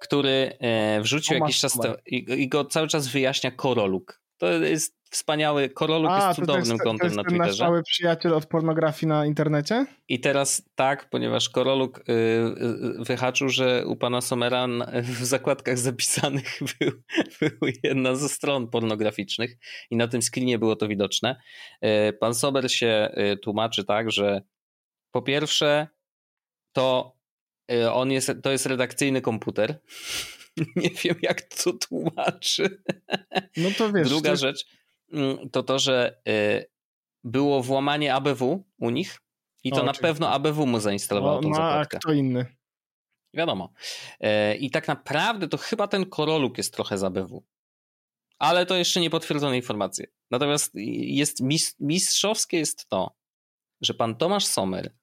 który 0.00 0.56
e, 0.60 1.00
wrzucił 1.00 1.36
jakiś 1.36 1.58
czas 1.58 1.78
i, 2.06 2.16
i, 2.16 2.48
go 2.48 2.64
cały 2.64 2.88
czas 2.88 3.08
wyjaśnia 3.08 3.50
Koroluk. 3.50 4.23
To 4.38 4.52
jest 4.52 5.04
wspaniały, 5.14 5.68
Koroluk 5.68 6.10
A, 6.10 6.26
jest 6.26 6.40
cudownym 6.40 6.64
to 6.64 6.72
jest, 6.72 6.82
kontem 6.82 6.98
to 6.98 7.04
jest 7.06 7.16
na 7.16 7.24
Twitterze. 7.24 7.42
To 7.42 7.48
nasz 7.48 7.60
mały 7.60 7.82
przyjaciel 7.82 8.34
od 8.34 8.46
pornografii 8.46 9.08
na 9.08 9.26
internecie? 9.26 9.86
I 10.08 10.20
teraz 10.20 10.62
tak, 10.74 11.10
ponieważ 11.10 11.48
Koroluk 11.48 11.98
y, 11.98 12.02
y, 12.12 13.04
wyhaczył, 13.04 13.48
że 13.48 13.86
u 13.86 13.96
pana 13.96 14.20
Somera 14.20 14.66
w 15.02 15.24
zakładkach 15.24 15.78
zapisanych 15.78 16.58
był, 16.80 16.90
był 17.40 17.72
jedna 17.82 18.14
ze 18.14 18.28
stron 18.28 18.68
pornograficznych 18.68 19.56
i 19.90 19.96
na 19.96 20.08
tym 20.08 20.22
screenie 20.22 20.58
było 20.58 20.76
to 20.76 20.88
widoczne. 20.88 21.36
Y, 21.84 22.12
pan 22.12 22.34
Somer 22.34 22.72
się 22.72 23.14
y, 23.32 23.36
tłumaczy 23.36 23.84
tak, 23.84 24.10
że 24.10 24.42
po 25.10 25.22
pierwsze 25.22 25.88
to 26.72 27.16
y, 27.72 27.92
on 27.92 28.12
jest, 28.12 28.32
to 28.42 28.50
jest 28.50 28.66
redakcyjny 28.66 29.20
komputer. 29.20 29.74
Nie 30.76 30.90
wiem, 30.90 31.16
jak 31.22 31.42
to 31.42 31.72
tłumaczy. 31.72 32.82
No 33.56 33.68
to 33.78 33.92
wiesz. 33.92 34.08
Druga 34.08 34.30
to... 34.30 34.36
rzecz 34.36 34.66
Mm, 35.14 35.50
to 35.50 35.62
to, 35.62 35.78
że 35.78 36.20
y, 36.28 36.70
było 37.24 37.62
włamanie 37.62 38.14
ABW 38.14 38.64
u 38.78 38.90
nich 38.90 39.18
i 39.64 39.70
to 39.70 39.82
o, 39.82 39.84
na 39.84 39.92
pewno 39.92 40.30
ABW 40.30 40.66
mu 40.66 40.80
zainstalowało 40.80 41.40
tą 41.40 41.48
no, 41.48 41.54
zakładkę. 41.54 41.96
a 41.96 42.00
kto 42.00 42.12
inny? 42.12 42.46
Wiadomo. 43.34 43.72
E, 44.20 44.56
I 44.56 44.70
tak 44.70 44.88
naprawdę 44.88 45.48
to 45.48 45.56
chyba 45.58 45.88
ten 45.88 46.06
Koroluk 46.06 46.58
jest 46.58 46.74
trochę 46.74 46.98
z 46.98 47.04
ABW. 47.04 47.44
Ale 48.38 48.66
to 48.66 48.76
jeszcze 48.76 49.00
nie 49.00 49.10
potwierdzone 49.10 49.56
informacje. 49.56 50.06
Natomiast 50.30 50.72
jest 50.74 51.40
mistrzowskie 51.80 52.58
jest 52.58 52.88
to, 52.88 53.16
że 53.80 53.94
pan 53.94 54.16
Tomasz 54.16 54.46
Sommer 54.46 54.94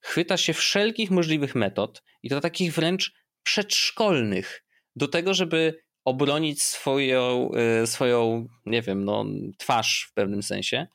chwyta 0.00 0.36
się 0.36 0.52
wszelkich 0.52 1.10
możliwych 1.10 1.54
metod 1.54 2.02
i 2.22 2.30
to 2.30 2.40
takich 2.40 2.74
wręcz 2.74 3.14
przedszkolnych 3.42 4.64
do 4.96 5.08
tego, 5.08 5.34
żeby 5.34 5.82
obronić 6.04 6.62
swoją, 6.62 7.50
e, 7.52 7.86
swoją, 7.86 8.46
nie 8.66 8.82
wiem, 8.82 9.04
no, 9.04 9.24
twarz 9.58 10.06
w 10.10 10.14
pewnym 10.14 10.42
sensie, 10.42 10.86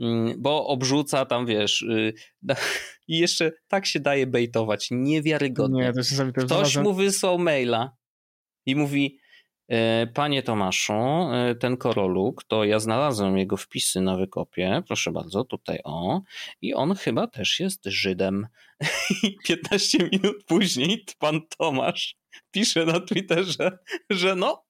mm, 0.00 0.34
bo 0.38 0.66
obrzuca 0.66 1.26
tam, 1.26 1.46
wiesz, 1.46 1.82
y, 1.82 2.14
i 3.08 3.18
jeszcze 3.18 3.52
tak 3.68 3.86
się 3.86 4.00
daje 4.00 4.26
bejtować, 4.26 4.88
niewiarygodnie. 4.90 5.82
Nie, 5.82 5.92
to 5.92 5.98
jest 5.98 6.22
Ktoś 6.46 6.76
mu 6.76 6.94
wysłał 6.94 7.38
maila 7.38 7.96
i 8.66 8.76
mówi, 8.76 9.18
Panie 10.14 10.42
Tomaszu, 10.42 10.92
e, 10.92 11.54
ten 11.54 11.76
koroluk, 11.76 12.44
to 12.44 12.64
ja 12.64 12.78
znalazłem 12.78 13.38
jego 13.38 13.56
wpisy 13.56 14.00
na 14.00 14.16
wykopie, 14.16 14.82
proszę 14.86 15.12
bardzo, 15.12 15.44
tutaj 15.44 15.78
o, 15.84 16.22
i 16.62 16.74
on 16.74 16.94
chyba 16.94 17.26
też 17.26 17.60
jest 17.60 17.80
Żydem. 17.84 18.46
I 19.22 19.36
15 19.44 19.98
minut 20.12 20.44
później 20.46 21.04
pan 21.18 21.40
Tomasz 21.58 22.16
pisze 22.50 22.84
na 22.84 23.00
Twitterze, 23.00 23.78
że 24.10 24.34
no, 24.36 24.64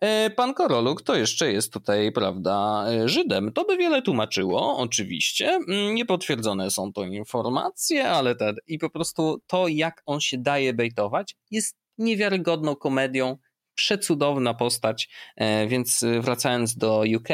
e, 0.00 0.30
Pan 0.30 0.54
Koroluk 0.54 1.02
to 1.02 1.14
jeszcze 1.14 1.52
jest 1.52 1.72
tutaj, 1.72 2.12
prawda, 2.12 2.84
e, 2.88 3.08
Żydem. 3.08 3.52
To 3.52 3.64
by 3.64 3.76
wiele 3.76 4.02
tłumaczyło, 4.02 4.78
oczywiście. 4.78 5.60
Mm, 5.68 5.94
niepotwierdzone 5.94 6.70
są 6.70 6.92
to 6.92 7.04
informacje, 7.04 8.08
ale 8.08 8.34
te, 8.34 8.54
i 8.66 8.78
po 8.78 8.90
prostu 8.90 9.42
to, 9.46 9.68
jak 9.68 10.02
on 10.06 10.20
się 10.20 10.38
daje 10.38 10.72
bejtować, 10.74 11.36
jest 11.50 11.76
niewiarygodną 11.98 12.76
komedią. 12.76 13.36
Przecudowna 13.74 14.54
postać, 14.54 15.08
e, 15.36 15.66
więc 15.66 16.04
wracając 16.20 16.76
do 16.76 17.04
UK, 17.16 17.28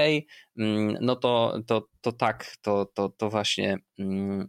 mm, 0.58 0.98
no 1.00 1.16
to, 1.16 1.60
to, 1.66 1.88
to 2.00 2.12
tak, 2.12 2.56
to, 2.62 2.86
to, 2.94 3.08
to 3.08 3.30
właśnie 3.30 3.76
mm, 3.98 4.48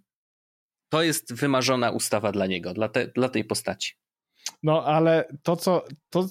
to 0.90 1.04
jest 1.04 1.34
wymarzona 1.34 1.92
ustawa 1.92 2.32
dla 2.32 2.46
niego, 2.46 2.74
dla, 2.74 2.90
te, 2.90 3.08
dla 3.08 3.30
tej 3.30 3.44
postaci. 3.44 3.94
No 4.64 4.86
ale 4.86 5.28
to, 5.44 5.56
co, 5.56 5.86
to, 6.10 6.28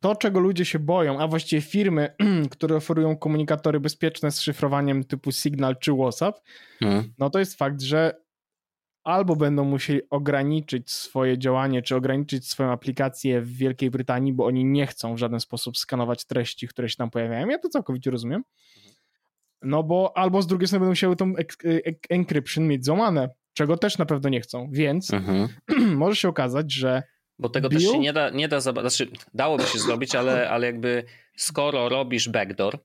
to, 0.00 0.16
czego 0.16 0.40
ludzie 0.40 0.64
się 0.64 0.78
boją, 0.78 1.20
a 1.20 1.28
właściwie 1.28 1.62
firmy, 1.62 2.14
które 2.50 2.76
oferują 2.76 3.16
komunikatory 3.16 3.80
bezpieczne 3.80 4.30
z 4.30 4.40
szyfrowaniem 4.40 5.04
typu 5.04 5.32
Signal 5.32 5.76
czy 5.78 5.92
WhatsApp, 5.92 6.40
hmm. 6.80 7.12
no 7.18 7.30
to 7.30 7.38
jest 7.38 7.58
fakt, 7.58 7.82
że 7.82 8.27
albo 9.08 9.36
będą 9.36 9.64
musieli 9.64 10.00
ograniczyć 10.10 10.90
swoje 10.90 11.38
działanie, 11.38 11.82
czy 11.82 11.96
ograniczyć 11.96 12.48
swoją 12.48 12.70
aplikację 12.70 13.40
w 13.40 13.56
Wielkiej 13.56 13.90
Brytanii, 13.90 14.32
bo 14.32 14.46
oni 14.46 14.64
nie 14.64 14.86
chcą 14.86 15.14
w 15.14 15.18
żaden 15.18 15.40
sposób 15.40 15.78
skanować 15.78 16.24
treści, 16.24 16.68
które 16.68 16.88
się 16.88 16.96
tam 16.96 17.10
pojawiają. 17.10 17.48
Ja 17.48 17.58
to 17.58 17.68
całkowicie 17.68 18.10
rozumiem. 18.10 18.42
No 19.62 19.82
bo 19.82 20.16
albo 20.16 20.42
z 20.42 20.46
drugiej 20.46 20.68
strony 20.68 20.80
będą 20.80 20.92
musiały 20.92 21.16
tą 21.16 21.32
encryption 22.10 22.66
mieć 22.66 22.84
złamane, 22.84 23.28
czego 23.52 23.76
też 23.76 23.98
na 23.98 24.06
pewno 24.06 24.28
nie 24.28 24.40
chcą. 24.40 24.68
Więc 24.72 25.12
mhm. 25.12 25.48
może 26.02 26.16
się 26.16 26.28
okazać, 26.28 26.72
że 26.72 27.02
bo 27.38 27.48
tego 27.48 27.68
Bill? 27.68 27.80
też 27.80 27.90
się 27.90 27.98
nie 27.98 28.12
da, 28.12 28.30
nie 28.30 28.48
da 28.48 28.60
znaczy 28.60 29.10
dałoby 29.34 29.62
się 29.62 29.78
zrobić, 29.78 30.14
ale, 30.14 30.50
ale 30.50 30.66
jakby 30.66 31.04
skoro 31.36 31.88
robisz 31.88 32.28
backdoor, 32.28 32.78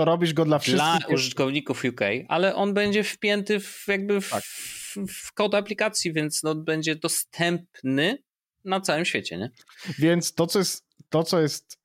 to 0.00 0.04
robisz 0.04 0.32
go 0.32 0.44
dla 0.44 0.58
wszystkich. 0.58 1.06
Dla 1.06 1.14
użytkowników 1.14 1.84
UK, 1.84 2.00
ale 2.28 2.54
on 2.54 2.74
będzie 2.74 3.04
wpięty 3.04 3.60
w 3.60 3.84
jakby 3.88 4.20
w, 4.20 4.30
tak. 4.30 4.44
w, 4.44 4.96
w 5.08 5.32
kod 5.32 5.54
aplikacji, 5.54 6.12
więc 6.12 6.42
no, 6.42 6.54
będzie 6.54 6.96
dostępny 6.96 8.18
na 8.64 8.80
całym 8.80 9.04
świecie, 9.04 9.38
nie? 9.38 9.50
Więc 9.98 10.34
to, 10.34 10.46
co 10.46 10.58
jest, 10.58 10.86
to, 11.08 11.24
co 11.24 11.40
jest, 11.40 11.78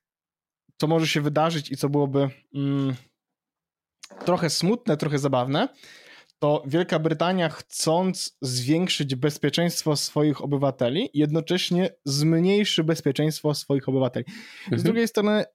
co 0.78 0.88
może 0.88 1.08
się 1.08 1.22
wydarzyć 1.22 1.72
i 1.72 1.78
co 1.78 1.90
byłoby 1.90 2.30
mm, 2.54 2.96
trochę 4.26 4.50
smutne, 4.50 4.98
trochę 4.98 5.20
zabawne, 5.20 5.70
to 6.40 6.64
Wielka 6.68 7.00
Brytania 7.00 7.50
chcąc 7.50 8.38
zwiększyć 8.42 9.16
bezpieczeństwo 9.16 9.96
swoich 9.96 10.42
obywateli, 10.42 11.10
jednocześnie 11.14 11.90
zmniejszy 12.06 12.84
bezpieczeństwo 12.84 13.54
swoich 13.54 13.90
obywateli. 13.90 14.26
Mhm. 14.64 14.80
Z 14.80 14.84
drugiej 14.84 15.08
strony 15.08 15.46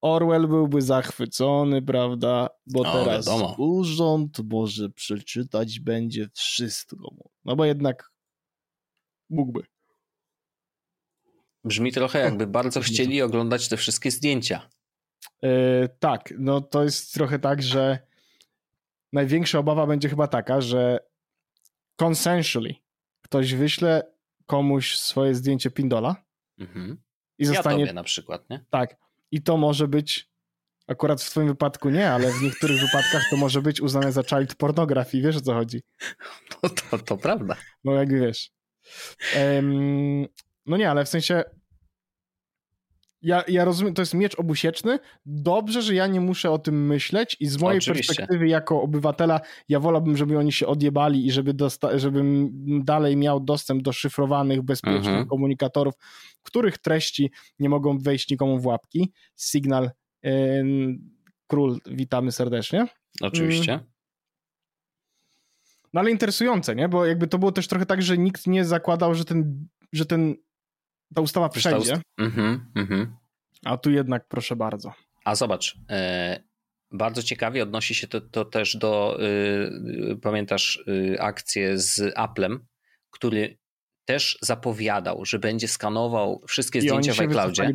Orwell 0.00 0.48
byłby 0.48 0.82
zachwycony, 0.82 1.82
prawda? 1.82 2.48
Bo 2.66 2.82
no, 2.82 2.92
teraz 2.92 3.26
wiadomo. 3.26 3.54
urząd 3.58 4.38
może 4.50 4.90
przeczytać 4.90 5.80
będzie 5.80 6.28
wszystko. 6.34 6.96
No 7.44 7.56
bo 7.56 7.64
jednak 7.64 8.12
mógłby. 9.30 9.62
Brzmi 11.64 11.92
trochę 11.92 12.18
jakby 12.18 12.46
bardzo 12.46 12.80
chcieli 12.80 13.22
oglądać 13.22 13.68
te 13.68 13.76
wszystkie 13.76 14.10
zdjęcia. 14.10 14.70
Yy, 15.42 15.50
tak, 15.98 16.34
no 16.38 16.60
to 16.60 16.84
jest 16.84 17.14
trochę 17.14 17.38
tak, 17.38 17.62
że 17.62 17.98
największa 19.12 19.58
obawa 19.58 19.86
będzie 19.86 20.08
chyba 20.08 20.28
taka, 20.28 20.60
że 20.60 20.98
consensually 21.96 22.74
ktoś 23.22 23.54
wyśle 23.54 24.12
komuś 24.46 24.98
swoje 24.98 25.34
zdjęcie 25.34 25.70
Pindola 25.70 26.16
mhm. 26.58 27.02
i 27.38 27.44
zostanie... 27.44 27.80
Ja 27.80 27.86
tobie 27.86 27.94
na 27.94 28.02
przykład, 28.02 28.50
nie? 28.50 28.64
Tak. 28.70 28.96
I 29.30 29.42
to 29.42 29.56
może 29.56 29.88
być 29.88 30.30
Akurat 30.90 31.22
w 31.22 31.30
twoim 31.30 31.48
wypadku 31.48 31.90
nie, 31.90 32.10
ale 32.10 32.32
w 32.32 32.42
niektórych 32.42 32.80
wypadkach 32.86 33.22
to 33.30 33.36
może 33.36 33.62
być 33.62 33.80
uznane 33.80 34.12
za 34.12 34.22
child 34.24 34.54
pornography, 34.54 35.20
wiesz 35.20 35.36
o 35.36 35.40
co 35.40 35.54
chodzi? 35.54 35.82
No 36.62 36.68
to, 36.68 36.98
to 36.98 37.16
prawda. 37.16 37.56
No 37.84 37.92
jak 37.92 38.12
wiesz. 38.12 38.50
Um, 39.36 40.26
no 40.66 40.76
nie, 40.76 40.90
ale 40.90 41.04
w 41.04 41.08
sensie 41.08 41.44
ja, 43.22 43.44
ja 43.48 43.64
rozumiem, 43.64 43.94
to 43.94 44.02
jest 44.02 44.14
miecz 44.14 44.38
obusieczny. 44.38 44.98
Dobrze, 45.26 45.82
że 45.82 45.94
ja 45.94 46.06
nie 46.06 46.20
muszę 46.20 46.50
o 46.50 46.58
tym 46.58 46.86
myśleć 46.86 47.36
i 47.40 47.46
z 47.46 47.60
mojej 47.60 47.78
Oczywiście. 47.78 48.14
perspektywy 48.14 48.48
jako 48.48 48.82
obywatela 48.82 49.40
ja 49.68 49.80
wolałbym, 49.80 50.16
żeby 50.16 50.38
oni 50.38 50.52
się 50.52 50.66
odjebali 50.66 51.26
i 51.26 51.32
żeby 51.32 51.54
dosta- 51.54 51.98
żebym 51.98 52.50
dalej 52.84 53.16
miał 53.16 53.40
dostęp 53.40 53.82
do 53.82 53.92
szyfrowanych, 53.92 54.62
bezpiecznych 54.62 55.06
mhm. 55.06 55.26
komunikatorów, 55.26 55.94
których 56.42 56.78
treści 56.78 57.30
nie 57.58 57.68
mogą 57.68 57.98
wejść 57.98 58.30
nikomu 58.30 58.58
w 58.58 58.66
łapki. 58.66 59.12
Signal 59.36 59.90
yy, 60.22 60.64
Król, 61.46 61.78
witamy 61.86 62.32
serdecznie. 62.32 62.86
Oczywiście. 63.20 63.72
Yy. 63.72 63.90
No 65.92 66.00
ale 66.00 66.10
interesujące, 66.10 66.74
nie? 66.74 66.88
Bo 66.88 67.06
jakby 67.06 67.26
to 67.26 67.38
było 67.38 67.52
też 67.52 67.68
trochę 67.68 67.86
tak, 67.86 68.02
że 68.02 68.18
nikt 68.18 68.46
nie 68.46 68.64
zakładał, 68.64 69.14
że 69.14 69.24
ten, 69.24 69.68
że 69.92 70.06
ten 70.06 70.34
ta 71.14 71.20
ustawa 71.20 71.48
przejdzie. 71.48 71.78
Ust 71.78 72.02
mm 72.18 72.58
-hmm, 72.76 73.06
A 73.64 73.76
tu 73.76 73.90
jednak 73.90 74.28
proszę 74.28 74.56
bardzo. 74.56 74.92
A 75.24 75.34
zobacz, 75.34 75.76
e, 75.90 76.42
bardzo 76.90 77.22
ciekawie 77.22 77.62
odnosi 77.62 77.94
się 77.94 78.08
to, 78.08 78.20
to 78.20 78.44
też 78.44 78.76
do, 78.76 79.18
y, 80.12 80.16
pamiętasz 80.22 80.84
y, 80.88 81.16
akcję 81.20 81.78
z 81.78 82.12
Applem, 82.16 82.66
który 83.10 83.58
też 84.04 84.38
zapowiadał, 84.42 85.24
że 85.24 85.38
będzie 85.38 85.68
skanował 85.68 86.42
wszystkie 86.48 86.78
I 86.78 86.82
zdjęcia 86.82 87.14
w 87.14 87.20
iCloudzie 87.20 87.74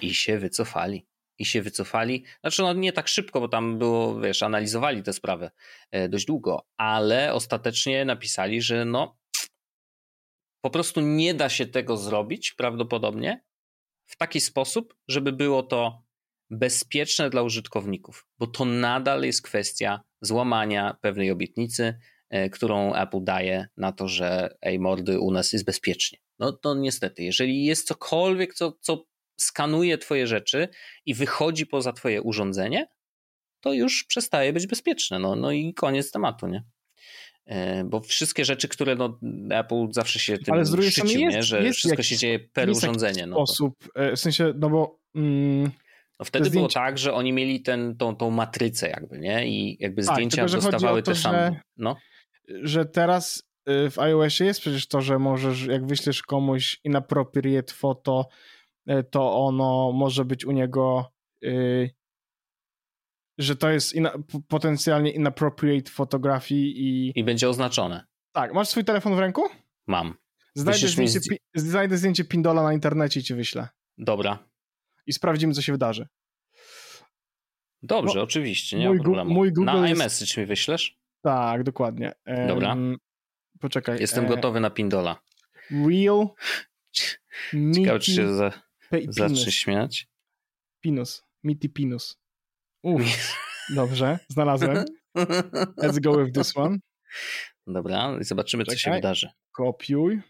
i 0.00 0.14
się 0.14 0.38
wycofali. 0.38 1.06
I 1.38 1.44
się 1.44 1.62
wycofali. 1.62 2.24
Znaczy, 2.40 2.62
no 2.62 2.72
nie 2.72 2.92
tak 2.92 3.08
szybko, 3.08 3.40
bo 3.40 3.48
tam 3.48 3.78
było, 3.78 4.20
wiesz, 4.20 4.42
analizowali 4.42 5.02
tę 5.02 5.12
sprawę 5.12 5.50
e, 5.90 6.08
dość 6.08 6.26
długo, 6.26 6.66
ale 6.76 7.34
ostatecznie 7.34 8.04
napisali, 8.04 8.62
że 8.62 8.84
no, 8.84 9.16
po 10.62 10.70
prostu 10.70 11.00
nie 11.00 11.34
da 11.34 11.48
się 11.48 11.66
tego 11.66 11.96
zrobić 11.96 12.52
prawdopodobnie 12.52 13.44
w 14.06 14.16
taki 14.16 14.40
sposób, 14.40 14.94
żeby 15.08 15.32
było 15.32 15.62
to 15.62 16.02
bezpieczne 16.50 17.30
dla 17.30 17.42
użytkowników, 17.42 18.26
bo 18.38 18.46
to 18.46 18.64
nadal 18.64 19.22
jest 19.22 19.42
kwestia 19.42 20.00
złamania 20.20 20.96
pewnej 21.00 21.30
obietnicy, 21.30 21.98
e, 22.30 22.50
którą 22.50 22.94
Apple 22.94 23.24
daje 23.24 23.68
na 23.76 23.92
to, 23.92 24.08
że 24.08 24.56
ej 24.62 24.78
mordy, 24.78 25.20
u 25.20 25.30
nas 25.30 25.52
jest 25.52 25.64
bezpiecznie. 25.64 26.18
No 26.38 26.52
to 26.52 26.74
niestety, 26.74 27.22
jeżeli 27.22 27.64
jest 27.64 27.86
cokolwiek, 27.86 28.54
co, 28.54 28.72
co 28.80 29.04
skanuje 29.36 29.98
twoje 29.98 30.26
rzeczy 30.26 30.68
i 31.06 31.14
wychodzi 31.14 31.66
poza 31.66 31.92
twoje 31.92 32.22
urządzenie, 32.22 32.88
to 33.60 33.72
już 33.72 34.04
przestaje 34.04 34.52
być 34.52 34.66
bezpieczne. 34.66 35.18
No, 35.18 35.36
no 35.36 35.52
i 35.52 35.74
koniec 35.74 36.10
tematu, 36.10 36.46
nie? 36.46 36.64
E, 37.52 37.84
bo 37.84 38.00
wszystkie 38.00 38.44
rzeczy, 38.44 38.68
które 38.68 38.94
no, 38.94 39.18
Apple 39.50 39.86
zawsze 39.90 40.18
się 40.18 40.38
tym 40.38 40.54
Ale 40.54 40.64
z 40.64 40.70
drugiej 40.70 40.92
jest, 40.96 41.14
nie? 41.14 41.42
że 41.42 41.62
jest 41.62 41.78
wszystko 41.78 42.00
jakiś, 42.00 42.08
się 42.08 42.16
dzieje 42.16 42.38
per 42.38 42.70
urządzenie. 42.70 43.26
No 43.26 43.36
sposób, 43.36 43.74
to... 43.94 44.16
w 44.16 44.20
sensie, 44.20 44.52
no 44.56 44.70
bo... 44.70 44.98
Mm, 45.14 45.70
no 46.20 46.24
wtedy 46.24 46.50
było 46.50 46.68
tak, 46.68 46.98
że 46.98 47.14
oni 47.14 47.32
mieli 47.32 47.62
ten, 47.62 47.96
tą, 47.96 48.16
tą 48.16 48.30
matrycę 48.30 48.88
jakby, 48.88 49.18
nie? 49.18 49.48
I 49.48 49.76
jakby 49.80 50.04
tak, 50.04 50.14
zdjęcia 50.14 50.46
tylko, 50.46 50.60
dostawały 50.60 51.02
te 51.02 51.14
same. 51.14 51.50
Że, 51.52 51.60
no. 51.76 51.96
że 52.62 52.84
teraz 52.84 53.42
y, 53.68 53.90
w 53.90 53.98
iOSie 53.98 54.44
jest 54.44 54.60
przecież 54.60 54.88
to, 54.88 55.00
że 55.00 55.18
możesz, 55.18 55.64
jak 55.66 55.86
wyślesz 55.86 56.22
komuś 56.22 56.80
inappropriate 56.84 57.72
foto, 57.72 58.28
to 59.10 59.46
ono 59.46 59.92
może 59.92 60.24
być 60.24 60.44
u 60.44 60.50
niego 60.50 61.12
że 63.38 63.56
to 63.56 63.70
jest 63.70 63.94
ina 63.94 64.12
potencjalnie 64.48 65.10
inappropriate 65.10 65.90
fotografii 65.90 66.80
i... 66.80 67.12
I 67.18 67.24
będzie 67.24 67.48
oznaczone. 67.48 68.06
Tak. 68.32 68.54
Masz 68.54 68.68
swój 68.68 68.84
telefon 68.84 69.16
w 69.16 69.18
ręku? 69.18 69.42
Mam. 69.86 70.14
Znajdę 70.54 70.88
zdjęcie, 70.88 71.20
z... 71.20 71.38
znajdę 71.54 71.98
zdjęcie 71.98 72.24
Pindola 72.24 72.62
na 72.62 72.72
internecie 72.72 73.20
i 73.20 73.22
ci 73.22 73.34
wyślę. 73.34 73.68
Dobra. 73.98 74.48
I 75.06 75.12
sprawdzimy, 75.12 75.54
co 75.54 75.62
się 75.62 75.72
wydarzy. 75.72 76.08
Dobrze, 77.82 78.14
no, 78.18 78.22
oczywiście, 78.22 78.78
nie 78.78 78.88
mój 78.88 78.96
ma 78.96 79.02
problemu. 79.02 79.34
Mój 79.34 79.52
Google 79.52 79.66
na 79.66 79.88
iMessage 79.88 80.26
jest... 80.26 80.36
mi 80.36 80.46
wyślesz? 80.46 80.98
Tak, 81.22 81.62
dokładnie. 81.62 82.12
Um, 82.26 82.48
Dobra. 82.48 82.76
Poczekaj. 83.60 84.00
Jestem 84.00 84.24
e... 84.24 84.28
gotowy 84.28 84.60
na 84.60 84.70
Pindola. 84.70 85.20
Real 85.70 86.28
Ciekawe, 87.74 87.98
czy 87.98 88.12
się 88.12 88.34
za... 88.34 88.52
zacznie 89.08 89.52
śmiać. 89.52 90.08
Pinus. 90.80 91.24
Mitty 91.44 91.68
Pinus. 91.68 92.21
Uff, 92.82 93.36
dobrze, 93.74 94.18
znalazłem. 94.28 94.84
Let's 95.82 96.00
go 96.00 96.24
with 96.24 96.34
this 96.34 96.56
one. 96.56 96.78
Dobra, 97.66 98.18
i 98.20 98.24
zobaczymy, 98.24 98.64
Czekaj. 98.64 98.76
co 98.76 98.80
się 98.82 98.90
wydarzy. 98.90 99.30
Kopiuj. 99.52 100.22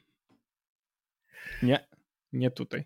Nie, 1.62 1.86
nie 2.32 2.50
tutaj. 2.50 2.84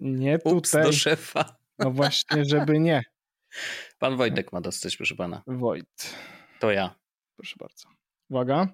Nie 0.00 0.38
Ups, 0.44 0.70
tutaj. 0.70 0.86
do 0.86 0.92
szefa. 0.92 1.56
No 1.78 1.90
właśnie, 1.90 2.44
żeby 2.44 2.78
nie. 2.78 3.02
Pan 3.98 4.16
Wojtek 4.16 4.52
ma 4.52 4.60
dostać, 4.60 4.96
proszę 4.96 5.14
pana. 5.14 5.42
Wojt. 5.46 6.14
To 6.60 6.70
ja. 6.70 6.94
Proszę 7.36 7.56
bardzo. 7.58 7.88
Uwaga. 8.30 8.68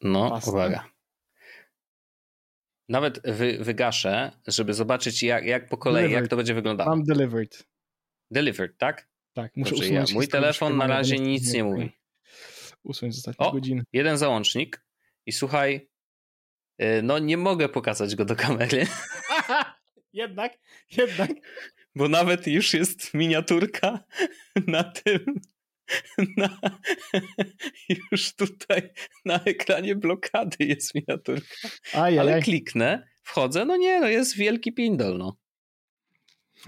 No, 0.00 0.30
Pasta. 0.30 0.50
uwaga. 0.50 0.84
Nawet 2.88 3.20
wy, 3.24 3.58
wygaszę, 3.60 4.32
żeby 4.46 4.74
zobaczyć, 4.74 5.22
jak, 5.22 5.44
jak 5.44 5.68
po 5.68 5.76
kolei, 5.76 6.02
delivered. 6.02 6.22
jak 6.22 6.30
to 6.30 6.36
będzie 6.36 6.54
wyglądało. 6.54 6.90
Mam 6.90 7.04
delivered. 7.04 7.66
Delivered, 8.30 8.78
tak? 8.78 9.08
Tak, 9.32 9.56
muszę 9.56 9.70
Dobrze, 9.70 9.84
usunąć. 9.84 10.10
Ja. 10.10 10.14
Mój 10.14 10.28
telefon 10.28 10.76
na 10.76 10.86
razie 10.86 11.18
nic 11.18 11.52
nie 11.52 11.64
mówi. 11.64 11.92
Usunąć 12.82 13.14
z 13.14 13.18
ostatnich 13.18 13.52
godzin. 13.52 13.84
jeden 13.92 14.18
załącznik 14.18 14.84
i 15.26 15.32
słuchaj, 15.32 15.88
y, 16.82 17.02
no 17.02 17.18
nie 17.18 17.36
mogę 17.36 17.68
pokazać 17.68 18.16
go 18.16 18.24
do 18.24 18.36
kamery. 18.36 18.86
jednak, 20.12 20.58
jednak. 20.96 21.30
Bo 21.94 22.08
nawet 22.08 22.46
już 22.46 22.74
jest 22.74 23.14
miniaturka 23.14 24.04
na 24.66 24.84
tym, 24.84 25.40
na, 26.36 26.58
już 28.12 28.34
tutaj 28.34 28.90
na 29.24 29.40
ekranie 29.44 29.94
blokady 29.94 30.56
jest 30.64 30.94
miniaturka. 30.94 31.68
Ajaj. 31.92 32.18
Ale 32.18 32.42
kliknę, 32.42 33.08
wchodzę, 33.22 33.64
no 33.64 33.76
nie, 33.76 34.00
no 34.00 34.08
jest 34.08 34.36
wielki 34.36 34.72
pindol, 34.72 35.18
no. 35.18 35.36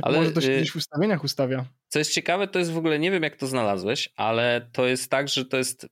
Ale, 0.02 0.18
Może 0.18 0.32
to 0.32 0.40
się 0.40 0.52
y, 0.52 0.56
gdzieś 0.56 0.72
w 0.72 0.76
ustawieniach 0.76 1.24
ustawia. 1.24 1.64
Co 1.88 1.98
jest 1.98 2.12
ciekawe, 2.12 2.48
to 2.48 2.58
jest 2.58 2.72
w 2.72 2.78
ogóle, 2.78 2.98
nie 2.98 3.10
wiem 3.10 3.22
jak 3.22 3.36
to 3.36 3.46
znalazłeś, 3.46 4.12
ale 4.16 4.68
to 4.72 4.86
jest 4.86 5.10
tak, 5.10 5.28
że 5.28 5.44
to 5.44 5.56
jest 5.56 5.84
y, 5.84 5.88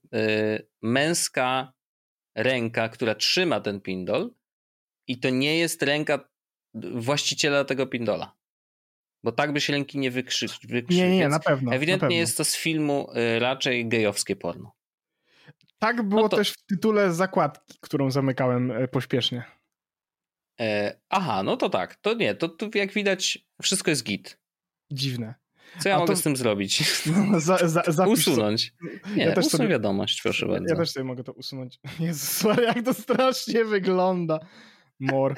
męska 0.81 1.73
ręka, 2.35 2.89
która 2.89 3.15
trzyma 3.15 3.59
ten 3.59 3.81
pindol 3.81 4.31
i 5.07 5.17
to 5.19 5.29
nie 5.29 5.57
jest 5.57 5.81
ręka 5.81 6.29
właściciela 6.93 7.65
tego 7.65 7.87
pindola. 7.87 8.35
Bo 9.23 9.31
tak 9.31 9.53
by 9.53 9.61
się 9.61 9.73
ręki 9.73 9.97
nie 9.97 10.11
wykrzycz. 10.11 10.67
wykrzy 10.67 10.97
nie, 10.97 11.17
nie, 11.17 11.27
na 11.27 11.39
pewno. 11.39 11.71
Ewidentnie 11.71 12.05
na 12.05 12.09
pewno. 12.09 12.15
jest 12.15 12.37
to 12.37 12.45
z 12.45 12.55
filmu 12.55 13.09
y, 13.35 13.39
raczej 13.39 13.87
gejowskie 13.87 14.35
porno. 14.35 14.75
Tak 15.79 16.03
było 16.03 16.21
no 16.21 16.29
to... 16.29 16.37
też 16.37 16.51
w 16.51 16.65
tytule 16.65 17.13
zakładki, 17.13 17.77
którą 17.81 18.11
zamykałem 18.11 18.73
pośpiesznie. 18.91 19.43
E, 20.59 20.99
aha, 21.09 21.43
no 21.43 21.57
to 21.57 21.69
tak, 21.69 21.95
to 21.95 22.13
nie, 22.13 22.35
to, 22.35 22.49
to 22.49 22.69
jak 22.73 22.93
widać 22.93 23.47
wszystko 23.61 23.91
jest 23.91 24.03
git. 24.03 24.39
Dziwne. 24.91 25.35
Co 25.79 25.89
ja 25.89 25.95
A 25.95 25.99
mogę 25.99 26.13
to... 26.13 26.19
z 26.19 26.23
tym 26.23 26.35
zrobić? 26.35 26.83
No, 27.31 27.39
za, 27.39 27.57
za, 27.87 28.07
usunąć. 28.07 28.73
Nie, 29.15 29.23
ja 29.23 29.31
też 29.31 29.45
sobie... 29.45 29.67
wiadomość, 29.67 30.21
proszę 30.21 30.45
bardzo. 30.45 30.65
Ja 30.69 30.75
też 30.75 30.91
sobie 30.91 31.03
mogę 31.03 31.23
to 31.23 31.31
usunąć. 31.31 31.79
Jezus, 31.99 32.43
jak 32.63 32.85
to 32.85 32.93
strasznie 32.93 33.65
wygląda. 33.65 34.39
More. 34.99 35.35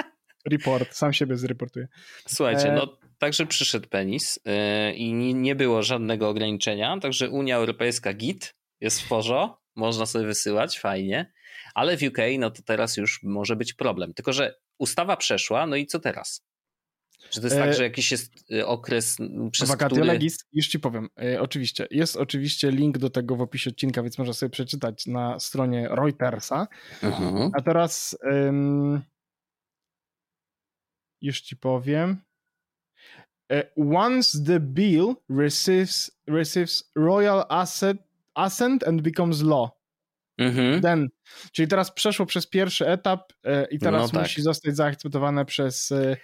Report, 0.52 0.96
sam 0.96 1.14
siebie 1.14 1.38
zreportuję. 1.38 1.88
Słuchajcie, 2.28 2.70
e... 2.70 2.76
no 2.76 2.98
także 3.18 3.46
przyszedł 3.46 3.88
penis 3.88 4.40
yy, 4.46 4.94
i 4.94 5.14
nie 5.34 5.56
było 5.56 5.84
żadnego 5.84 6.30
ograniczenia, 6.30 7.00
także 7.00 7.30
Unia 7.30 7.56
Europejska 7.56 8.14
git, 8.14 8.56
jest 8.82 9.02
w 9.02 9.08
porzo, 9.08 9.62
można 9.76 10.06
sobie 10.06 10.26
wysyłać, 10.26 10.80
fajnie, 10.80 11.34
ale 11.76 11.98
w 11.98 12.04
UK 12.04 12.18
no 12.40 12.52
to 12.52 12.62
teraz 12.64 12.98
już 12.98 13.24
może 13.24 13.56
być 13.56 13.74
problem. 13.74 14.14
Tylko, 14.14 14.34
że 14.34 14.56
ustawa 14.78 15.18
przeszła, 15.18 15.68
no 15.68 15.76
i 15.76 15.86
co 15.86 16.00
teraz? 16.00 16.48
Czy 17.30 17.42
to 17.42 17.48
jest 17.48 17.58
tak, 17.58 17.70
e, 17.70 17.74
że 17.74 17.84
jakiś 17.84 18.12
jest 18.12 18.52
y, 18.52 18.66
okres, 18.66 19.18
przez 19.52 19.70
Vacatio 19.70 19.96
który... 19.96 20.08
legis, 20.08 20.38
już 20.54 20.68
ci 20.68 20.80
powiem, 20.80 21.10
e, 21.22 21.42
oczywiście. 21.42 21.88
Jest 21.92 22.16
oczywiście 22.16 22.72
link 22.72 22.98
do 22.98 23.10
tego 23.10 23.36
w 23.36 23.42
opisie 23.42 23.70
odcinka, 23.70 24.04
więc 24.04 24.18
można 24.18 24.34
sobie 24.34 24.50
przeczytać 24.50 25.08
na 25.08 25.40
stronie 25.40 25.88
Reutersa. 25.92 26.68
Mhm. 27.04 27.52
A 27.54 27.62
teraz 27.62 28.18
um, 28.24 29.02
już 31.22 31.42
ci 31.42 31.58
powiem. 31.58 32.22
E, 33.52 33.64
once 33.96 34.44
the 34.44 34.60
bill 34.60 35.16
receives, 35.30 36.12
receives 36.28 36.92
royal 36.96 37.46
asset, 37.50 37.98
assent 38.36 38.88
and 38.88 39.02
becomes 39.02 39.42
law. 39.42 39.77
Mhm. 40.38 41.10
Czyli 41.52 41.68
teraz 41.68 41.92
przeszło 41.92 42.26
przez 42.26 42.48
pierwszy 42.48 42.88
etap 42.88 43.34
e, 43.44 43.68
i 43.72 43.80
teraz 43.80 44.02
no 44.02 44.20
tak. 44.20 44.22
musi 44.22 44.42
zostać 44.42 44.76
zaakceptowane 44.76 45.46
przez 45.46 45.92
e, 45.92 46.18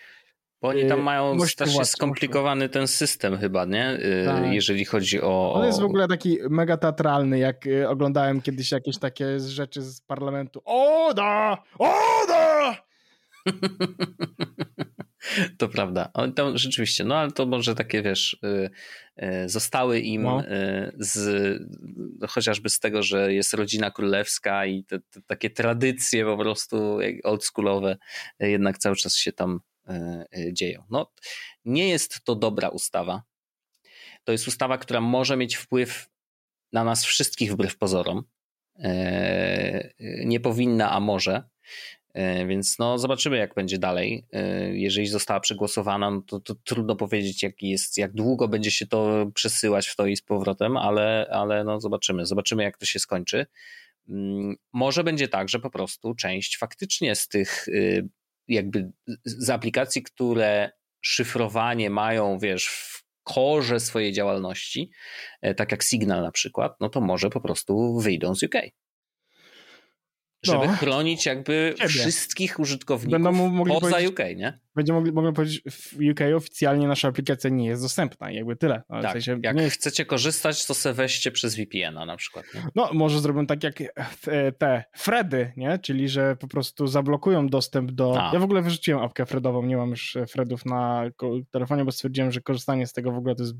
Bo 0.61 0.67
oni 0.67 0.87
tam 0.87 1.01
mają 1.01 1.39
strasznie 1.39 1.85
skomplikowany 1.85 2.69
ten 2.69 2.87
system 2.87 3.37
chyba, 3.37 3.65
nie? 3.65 3.99
Tak. 4.25 4.53
Jeżeli 4.53 4.85
chodzi 4.85 5.21
o... 5.21 5.53
On 5.53 5.65
jest 5.65 5.81
w 5.81 5.83
ogóle 5.83 6.07
taki 6.07 6.37
mega 6.49 6.77
teatralny, 6.77 7.39
jak 7.39 7.65
oglądałem 7.87 8.41
kiedyś 8.41 8.71
jakieś 8.71 8.99
takie 8.99 9.39
rzeczy 9.39 9.81
z 9.81 10.01
parlamentu. 10.01 10.61
Oda! 10.65 11.63
Oda! 11.79 12.75
To 15.57 15.69
prawda. 15.69 16.11
Tam 16.35 16.57
rzeczywiście, 16.57 17.03
no 17.03 17.15
ale 17.15 17.31
to 17.31 17.45
może 17.45 17.75
takie, 17.75 18.01
wiesz, 18.01 18.37
y, 18.43 18.69
y, 19.23 19.49
zostały 19.49 19.99
im 19.99 20.21
no. 20.21 20.43
Y, 20.47 20.93
z, 20.97 21.61
chociażby 22.29 22.69
z 22.69 22.79
tego, 22.79 23.03
że 23.03 23.33
jest 23.33 23.53
rodzina 23.53 23.91
królewska 23.91 24.65
i 24.65 24.83
te, 24.83 24.99
te 24.99 25.21
takie 25.21 25.49
tradycje 25.49 26.25
po 26.25 26.37
prostu 26.37 26.97
oldschoolowe 27.23 27.97
jednak 28.39 28.77
cały 28.77 28.95
czas 28.95 29.15
się 29.15 29.31
tam 29.31 29.59
dzieją. 30.51 30.83
No, 30.89 31.11
nie 31.65 31.89
jest 31.89 32.23
to 32.23 32.35
dobra 32.35 32.69
ustawa. 32.69 33.23
To 34.23 34.31
jest 34.31 34.47
ustawa, 34.47 34.77
która 34.77 35.01
może 35.01 35.37
mieć 35.37 35.55
wpływ 35.55 36.09
na 36.73 36.83
nas 36.83 37.05
wszystkich 37.05 37.51
wbrew 37.51 37.77
pozorom. 37.77 38.23
Nie 40.25 40.39
powinna, 40.39 40.91
a 40.91 40.99
może. 40.99 41.43
E, 42.13 42.45
więc 42.47 42.79
no 42.79 42.97
zobaczymy, 42.97 43.37
jak 43.37 43.53
będzie 43.53 43.77
dalej. 43.77 44.25
E, 44.33 44.67
jeżeli 44.77 45.07
została 45.07 45.39
przegłosowana, 45.39 46.11
no 46.11 46.21
to, 46.21 46.39
to, 46.39 46.55
trudno 46.55 46.95
powiedzieć, 46.95 47.43
jak 47.43 47.61
jest, 47.61 47.97
jak 47.97 48.13
długo 48.13 48.47
będzie 48.47 48.71
się 48.71 48.87
to 48.87 49.31
przesyłać 49.35 49.87
w 49.87 49.95
to 49.95 50.05
i 50.05 50.15
z 50.15 50.21
powrotem, 50.21 50.77
ale, 50.77 51.27
ale 51.31 51.63
no 51.63 51.79
zobaczymy. 51.81 52.25
Zobaczymy, 52.25 52.63
jak 52.63 52.77
to 52.77 52.85
się 52.85 52.99
skończy. 52.99 53.45
Mm, 54.09 54.55
może 54.73 55.03
będzie 55.03 55.27
tak, 55.27 55.49
że 55.49 55.59
po 55.59 55.69
prostu 55.69 56.15
część 56.15 56.57
faktycznie 56.57 57.15
z 57.15 57.27
tych 57.27 57.67
y, 57.67 58.09
jakby 58.47 58.91
z 59.25 59.49
aplikacji, 59.49 60.03
które 60.03 60.71
szyfrowanie 61.01 61.89
mają, 61.89 62.39
wiesz, 62.39 62.67
w 62.67 63.03
korze 63.23 63.79
swojej 63.79 64.13
działalności, 64.13 64.91
e, 65.41 65.55
tak 65.55 65.71
jak 65.71 65.83
Signal 65.83 66.21
na 66.21 66.31
przykład, 66.31 66.75
no 66.79 66.89
to 66.89 67.01
może 67.01 67.29
po 67.29 67.41
prostu 67.41 67.99
wyjdą 67.99 68.35
z 68.35 68.43
UK 68.43 68.55
żeby 70.43 70.67
no. 70.67 70.73
chronić 70.73 71.25
jakby 71.25 71.73
Ciebie. 71.77 71.89
wszystkich 71.89 72.59
użytkowników 72.59 73.11
Będą 73.11 73.31
mogli 73.49 73.73
poza 73.79 73.97
UK, 74.09 74.19
nie? 74.35 74.59
Będziemy 74.75 74.99
mogli, 74.99 75.11
mogli 75.11 75.33
powiedzieć, 75.33 75.61
w 75.71 75.93
UK 76.11 76.19
oficjalnie 76.35 76.87
nasza 76.87 77.07
aplikacja 77.07 77.49
nie 77.49 77.67
jest 77.67 77.81
dostępna 77.81 78.31
jakby 78.31 78.55
tyle. 78.55 78.83
No, 78.89 79.01
tak, 79.01 79.11
w 79.11 79.13
sensie 79.13 79.39
jak 79.43 79.59
jest... 79.59 79.75
chcecie 79.75 80.05
korzystać, 80.05 80.65
to 80.65 80.73
se 80.73 80.93
weźcie 80.93 81.31
przez 81.31 81.55
VPN-a 81.55 82.05
na 82.05 82.17
przykład. 82.17 82.45
Nie? 82.55 82.61
No, 82.75 82.89
może 82.93 83.19
zrobią 83.19 83.45
tak 83.45 83.63
jak 83.63 83.81
e, 84.27 84.51
te 84.51 84.83
Fredy, 84.95 85.53
nie? 85.57 85.79
Czyli, 85.79 86.09
że 86.09 86.35
po 86.35 86.47
prostu 86.47 86.87
zablokują 86.87 87.47
dostęp 87.47 87.91
do... 87.91 88.21
A. 88.21 88.33
Ja 88.33 88.39
w 88.39 88.43
ogóle 88.43 88.61
wyrzuciłem 88.61 89.03
apkę 89.03 89.25
Fredową, 89.25 89.65
nie 89.65 89.77
mam 89.77 89.89
już 89.89 90.15
e, 90.15 90.27
Fredów 90.27 90.65
na 90.65 91.03
telefonie, 91.51 91.85
bo 91.85 91.91
stwierdziłem, 91.91 92.31
że 92.31 92.41
korzystanie 92.41 92.87
z 92.87 92.93
tego 92.93 93.11
w 93.11 93.17
ogóle 93.17 93.35
to 93.35 93.43
jest 93.43 93.55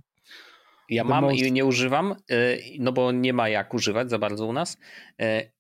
ja 0.90 1.04
mam 1.04 1.24
most... 1.24 1.38
i 1.38 1.52
nie 1.52 1.66
używam, 1.66 2.12
e, 2.12 2.36
no 2.80 2.92
bo 2.92 3.12
nie 3.12 3.34
ma 3.34 3.50
jak 3.50 3.74
używać 3.74 4.10
za 4.10 4.20
bardzo 4.20 4.46
u 4.46 4.54
nas, 4.54 4.78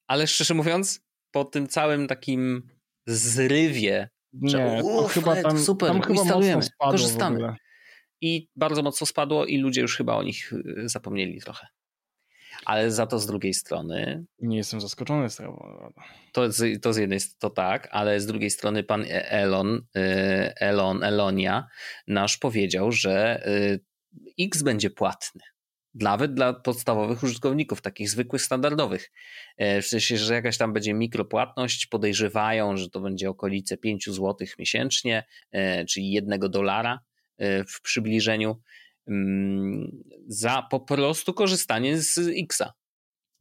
ale 0.07 0.27
szczerze 0.27 0.53
mówiąc, 0.53 1.01
po 1.33 1.45
tym 1.45 1.67
całym 1.67 2.07
takim 2.07 2.69
zrywie, 3.07 4.09
nie, 4.33 4.49
że 4.49 4.81
to 4.81 5.07
chyba 5.07 5.41
tam, 5.41 5.59
super, 5.59 5.89
tam 5.89 6.01
chyba 6.01 6.21
instalujemy, 6.21 6.63
korzystamy. 6.77 7.55
I 8.21 8.47
bardzo 8.55 8.83
mocno 8.83 9.07
spadło 9.07 9.45
i 9.45 9.57
ludzie 9.57 9.81
już 9.81 9.97
chyba 9.97 10.15
o 10.15 10.23
nich 10.23 10.53
y, 10.53 10.89
zapomnieli 10.89 11.41
trochę. 11.41 11.67
Ale 12.65 12.91
za 12.91 13.07
to 13.07 13.19
z 13.19 13.25
drugiej 13.27 13.53
strony. 13.53 14.25
Nie 14.39 14.57
jestem 14.57 14.81
zaskoczony 14.81 15.29
z 15.29 15.35
tego. 15.35 15.93
To, 16.33 16.41
to 16.81 16.93
z 16.93 16.97
jednej 16.97 17.19
strony 17.19 17.39
to 17.39 17.49
tak, 17.49 17.87
ale 17.91 18.19
z 18.19 18.25
drugiej 18.25 18.49
strony 18.49 18.83
pan 18.83 19.01
e- 19.01 19.31
Elon, 19.31 19.75
y, 19.75 19.99
Elon, 20.55 21.03
Elonia 21.03 21.67
nasz 22.07 22.37
powiedział, 22.37 22.91
że 22.91 23.47
y, 23.47 23.79
X 24.39 24.63
będzie 24.63 24.89
płatny 24.89 25.41
nawet 25.95 26.33
dla 26.33 26.53
podstawowych 26.53 27.23
użytkowników, 27.23 27.81
takich 27.81 28.09
zwykłych, 28.09 28.41
standardowych. 28.41 29.11
E, 29.57 29.81
w 29.81 29.87
sensie, 29.87 30.17
że 30.17 30.33
jakaś 30.33 30.57
tam 30.57 30.73
będzie 30.73 30.93
mikropłatność, 30.93 31.85
podejrzewają, 31.85 32.77
że 32.77 32.89
to 32.89 32.99
będzie 32.99 33.29
okolice 33.29 33.77
5 33.77 34.05
zł 34.05 34.35
miesięcznie, 34.59 35.23
e, 35.51 35.85
czyli 35.85 36.11
jednego 36.11 36.49
dolara 36.49 36.99
e, 37.37 37.63
w 37.63 37.81
przybliżeniu 37.81 38.61
mm, 39.07 40.03
za 40.27 40.67
po 40.71 40.79
prostu 40.79 41.33
korzystanie 41.33 41.97
z 41.97 42.17
Xa. 42.17 42.73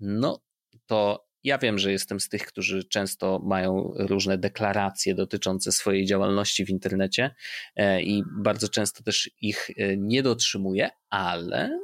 No 0.00 0.42
to 0.86 1.26
ja 1.44 1.59
wiem, 1.59 1.78
że 1.78 1.92
jestem 1.92 2.20
z 2.20 2.28
tych, 2.28 2.46
którzy 2.46 2.84
często 2.84 3.40
mają 3.44 3.92
różne 3.94 4.38
deklaracje 4.38 5.14
dotyczące 5.14 5.72
swojej 5.72 6.07
działalności 6.07 6.64
w 6.64 6.70
internecie 6.70 7.34
i 8.00 8.22
bardzo 8.42 8.68
często 8.68 9.03
też 9.03 9.30
ich 9.40 9.70
nie 9.96 10.22
dotrzymuję, 10.22 10.90
ale 11.11 11.78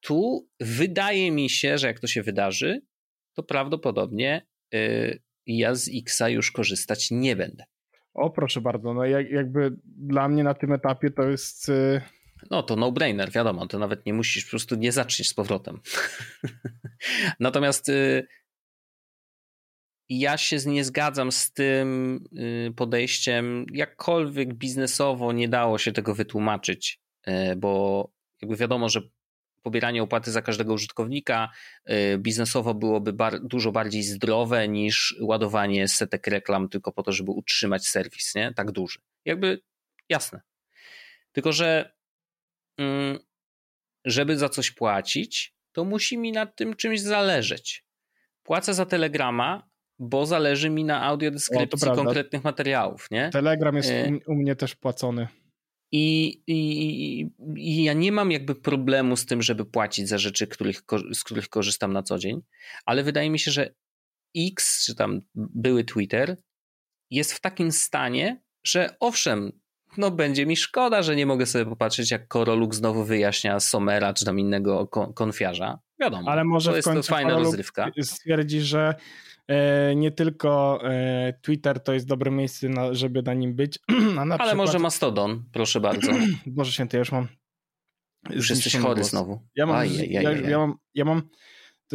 tu 0.00 0.48
wydaje 0.60 1.30
mi 1.30 1.50
się, 1.50 1.78
że 1.78 1.86
jak 1.86 2.00
to 2.00 2.06
się 2.06 2.22
wydarzy, 2.22 2.80
to 3.34 3.42
prawdopodobnie 3.42 4.46
y, 4.74 5.22
ja 5.46 5.74
z 5.74 5.90
Xa 5.94 6.28
już 6.28 6.52
korzystać 6.52 7.10
nie 7.10 7.36
będę. 7.36 7.64
O, 8.14 8.30
proszę 8.30 8.60
bardzo. 8.60 8.94
No 8.94 9.04
jak, 9.04 9.30
jakby 9.30 9.76
dla 9.84 10.28
mnie 10.28 10.44
na 10.44 10.54
tym 10.54 10.72
etapie 10.72 11.10
to 11.10 11.22
jest. 11.22 11.68
Y, 11.68 12.00
no 12.50 12.62
to 12.62 12.76
no-brainer, 12.76 13.30
wiadomo, 13.30 13.66
to 13.66 13.78
nawet 13.78 14.06
nie 14.06 14.14
musisz, 14.14 14.44
po 14.44 14.50
prostu 14.50 14.74
nie 14.74 14.92
zaczniesz 14.92 15.28
z 15.28 15.34
powrotem. 15.34 15.80
Natomiast 17.40 17.88
y, 17.88 18.26
ja 20.08 20.38
się 20.38 20.56
nie 20.66 20.84
zgadzam 20.84 21.32
z 21.32 21.52
tym 21.52 22.20
podejściem, 22.76 23.66
jakkolwiek 23.72 24.54
biznesowo 24.54 25.32
nie 25.32 25.48
dało 25.48 25.78
się 25.78 25.92
tego 25.92 26.14
wytłumaczyć, 26.14 27.00
bo 27.56 28.10
jakby 28.42 28.56
wiadomo, 28.56 28.88
że 28.88 29.02
pobieranie 29.68 30.02
opłaty 30.02 30.30
za 30.30 30.42
każdego 30.42 30.74
użytkownika 30.74 31.50
y, 31.90 32.18
biznesowo 32.18 32.74
byłoby 32.74 33.12
bar 33.12 33.40
dużo 33.40 33.72
bardziej 33.72 34.02
zdrowe 34.02 34.68
niż 34.68 35.16
ładowanie 35.20 35.88
setek 35.88 36.26
reklam 36.26 36.68
tylko 36.68 36.92
po 36.92 37.02
to, 37.02 37.12
żeby 37.12 37.30
utrzymać 37.30 37.86
serwis, 37.86 38.34
nie? 38.34 38.52
Tak 38.54 38.70
duży. 38.72 38.98
Jakby 39.24 39.60
jasne. 40.08 40.40
Tylko, 41.32 41.52
że 41.52 41.92
mm, 42.78 43.18
żeby 44.04 44.38
za 44.38 44.48
coś 44.48 44.70
płacić, 44.70 45.54
to 45.72 45.84
musi 45.84 46.18
mi 46.18 46.32
nad 46.32 46.56
tym 46.56 46.76
czymś 46.76 47.00
zależeć. 47.00 47.84
Płacę 48.42 48.74
za 48.74 48.86
Telegrama, 48.86 49.68
bo 49.98 50.26
zależy 50.26 50.70
mi 50.70 50.84
na 50.84 51.02
audiodeskrypcji 51.02 51.90
konkretnych 51.90 52.44
materiałów, 52.44 53.10
nie? 53.10 53.30
Telegram 53.30 53.76
jest 53.76 53.90
y 53.90 54.20
u 54.26 54.34
mnie 54.34 54.56
też 54.56 54.74
płacony. 54.74 55.28
I, 55.92 56.42
i, 56.46 57.30
I, 57.56 57.84
ja 57.84 57.92
nie 57.92 58.12
mam 58.12 58.30
jakby 58.30 58.54
problemu 58.54 59.16
z 59.16 59.26
tym, 59.26 59.42
żeby 59.42 59.64
płacić 59.64 60.08
za 60.08 60.18
rzeczy, 60.18 60.46
których, 60.46 60.82
z 61.12 61.24
których 61.24 61.48
korzystam 61.48 61.92
na 61.92 62.02
co 62.02 62.18
dzień, 62.18 62.40
ale 62.86 63.02
wydaje 63.02 63.30
mi 63.30 63.38
się, 63.38 63.50
że 63.50 63.74
X, 64.36 64.84
czy 64.86 64.94
tam 64.94 65.20
były 65.34 65.84
Twitter, 65.84 66.36
jest 67.10 67.32
w 67.32 67.40
takim 67.40 67.72
stanie, 67.72 68.42
że 68.64 68.96
owszem, 69.00 69.52
no 69.96 70.10
będzie 70.10 70.46
mi 70.46 70.56
szkoda, 70.56 71.02
że 71.02 71.16
nie 71.16 71.26
mogę 71.26 71.46
sobie 71.46 71.64
popatrzeć, 71.64 72.10
jak 72.10 72.28
Koroluk 72.28 72.74
znowu 72.74 73.04
wyjaśnia 73.04 73.60
Somera, 73.60 74.14
czy 74.14 74.24
tam 74.24 74.38
innego 74.38 74.86
konfiarza. 75.14 75.78
Wiadomo, 76.00 76.30
ale 76.30 76.44
może 76.44 76.70
to 76.70 76.76
jest 76.76 76.88
to 76.88 77.02
fajna 77.02 77.30
Koroluk 77.30 77.46
rozrywka. 77.46 77.90
stwierdzi, 78.02 78.60
że 78.60 78.94
nie 79.96 80.10
tylko 80.10 80.80
e, 80.84 81.32
Twitter 81.42 81.80
to 81.80 81.92
jest 81.92 82.06
dobre 82.06 82.30
miejsce, 82.30 82.68
na, 82.68 82.94
żeby 82.94 83.22
na 83.22 83.34
nim 83.34 83.54
być. 83.54 83.78
Ale 84.18 84.38
przykład... 84.38 84.56
może 84.56 84.78
Mastodon, 84.78 85.44
proszę 85.52 85.80
bardzo. 85.80 86.12
Boże 86.46 86.72
święty, 86.72 86.96
ja 86.96 86.98
już 86.98 87.12
mam. 87.12 87.28
Już 88.30 88.50
jesteś 88.50 88.76
chory 88.76 88.94
głos. 88.94 89.10
znowu. 89.10 89.40
Ja 89.56 89.66
mam, 89.66 89.86
ja, 90.08 90.32
ja, 90.32 90.58
mam, 90.58 90.74
ja 90.94 91.04
mam 91.04 91.22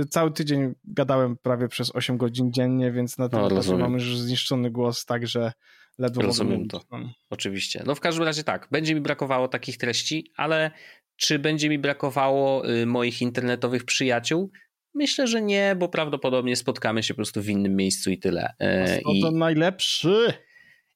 cały 0.10 0.32
tydzień 0.32 0.74
gadałem 0.84 1.38
prawie 1.38 1.68
przez 1.68 1.95
8 1.95 2.18
godzin 2.18 2.54
dziennie, 2.54 2.91
więc 2.91 3.18
na 3.18 3.30
tym 3.30 3.39
no, 3.68 3.78
mam 3.78 3.93
już 3.93 4.18
zniszczony 4.18 4.72
głos, 4.72 5.06
tak 5.06 5.28
że 5.28 5.51
ledwo 5.99 6.22
Rozumiem 6.22 6.68
to. 6.68 6.82
Oczywiście. 7.30 7.84
No 7.86 7.95
w 7.95 7.99
każdym 7.99 8.24
razie 8.24 8.43
tak, 8.43 8.68
będzie 8.72 8.95
mi 8.95 9.01
brakowało 9.01 9.47
takich 9.47 9.78
treści, 9.78 10.32
ale 10.36 10.72
czy 11.16 11.39
będzie 11.39 11.70
mi 11.70 11.80
brakowało 11.80 12.70
y, 12.70 12.86
moich 12.86 13.22
internetowych 13.22 13.86
przyjaciół? 13.86 14.51
Myślę, 14.96 15.28
że 15.28 15.41
nie, 15.41 15.76
bo 15.80 15.89
prawdopodobnie 15.89 16.56
spotkamy 16.56 17.04
się 17.04 17.14
po 17.14 17.16
prostu 17.16 17.41
w 17.41 17.50
innym 17.50 17.76
miejscu 17.76 18.12
i 18.12 18.18
tyle. 18.18 18.54
E, 18.60 18.82
Mastodon 18.82 19.36
I, 19.36 19.38
najlepszy. 19.38 20.34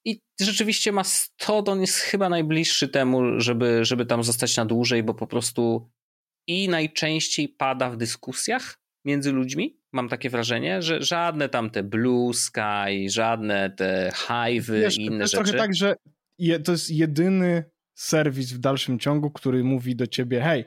I 0.06 0.22
rzeczywiście 0.42 0.92
Mastodon 0.92 1.82
jest 1.82 1.98
chyba 1.98 2.30
najbliższy 2.30 2.88
temu, 2.88 3.40
żeby, 3.40 3.86
żeby 3.86 4.06
tam 4.06 4.24
zostać 4.24 4.58
na 4.58 4.66
dłużej, 4.66 5.04
bo 5.04 5.14
po 5.14 5.28
prostu 5.28 5.90
i 6.48 6.70
najczęściej 6.70 7.50
pada 7.50 7.90
w 7.90 7.98
dyskusjach 7.98 8.80
między 9.06 9.32
ludźmi. 9.32 9.80
Mam 9.92 10.10
takie 10.10 10.30
wrażenie, 10.30 10.82
że 10.82 11.02
żadne 11.02 11.50
tam 11.50 11.70
te 11.70 11.84
Blue 11.84 12.34
Sky, 12.34 13.10
żadne 13.10 13.70
te 13.70 14.12
Hive'y 14.14 14.92
i 14.98 15.06
inne 15.06 15.18
to 15.18 15.22
jest 15.22 15.32
rzeczy. 15.32 15.44
trochę 15.44 15.58
tak, 15.58 15.76
że 15.76 15.96
je, 16.38 16.60
to 16.60 16.72
jest 16.72 16.92
jedyny 16.92 17.64
serwis 17.94 18.52
w 18.54 18.58
dalszym 18.58 19.00
ciągu, 19.00 19.32
który 19.32 19.64
mówi 19.64 19.96
do 19.96 20.08
ciebie, 20.08 20.42
hej, 20.42 20.66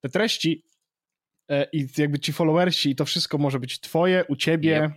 te 0.00 0.08
treści 0.08 0.62
E, 0.64 0.69
i 1.72 1.88
jakby 1.98 2.18
ci 2.18 2.32
followersi 2.32 2.90
i 2.90 2.96
to 2.96 3.04
wszystko 3.04 3.38
może 3.38 3.60
być 3.60 3.80
twoje, 3.80 4.24
u 4.28 4.36
ciebie. 4.36 4.90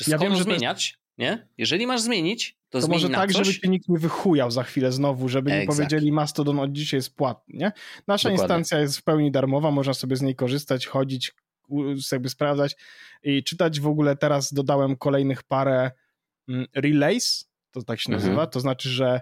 Yep. 0.00 0.08
ja 0.08 0.18
wiem, 0.18 0.36
że 0.36 0.42
zmieniać, 0.42 0.98
nie? 1.18 1.48
Jeżeli 1.58 1.86
masz 1.86 2.00
zmienić, 2.00 2.58
to, 2.68 2.80
to 2.80 2.88
może 2.88 3.08
tak, 3.08 3.32
coś. 3.32 3.46
żeby 3.46 3.60
cię 3.60 3.68
nikt 3.68 3.88
nie 3.88 3.98
wychujał 3.98 4.50
za 4.50 4.62
chwilę 4.62 4.92
znowu, 4.92 5.28
żeby 5.28 5.50
nie 5.50 5.56
exact. 5.56 5.78
powiedzieli 5.78 6.12
Mastodon 6.12 6.58
od 6.58 6.72
dzisiaj 6.72 6.98
jest 6.98 7.16
płatny, 7.16 7.58
nie? 7.58 7.72
Nasza 8.06 8.28
Dokładnie. 8.28 8.42
instancja 8.42 8.80
jest 8.80 8.98
w 8.98 9.02
pełni 9.02 9.30
darmowa, 9.30 9.70
można 9.70 9.94
sobie 9.94 10.16
z 10.16 10.22
niej 10.22 10.34
korzystać, 10.34 10.86
chodzić, 10.86 11.32
jakby 12.12 12.28
sprawdzać 12.28 12.76
i 13.22 13.44
czytać. 13.44 13.80
W 13.80 13.86
ogóle 13.86 14.16
teraz 14.16 14.52
dodałem 14.52 14.96
kolejnych 14.96 15.42
parę 15.42 15.90
mm, 16.48 16.66
relays, 16.74 17.50
to 17.70 17.82
tak 17.82 18.00
się 18.00 18.12
nazywa, 18.12 18.32
mhm. 18.32 18.50
to 18.50 18.60
znaczy, 18.60 18.88
że 18.88 19.20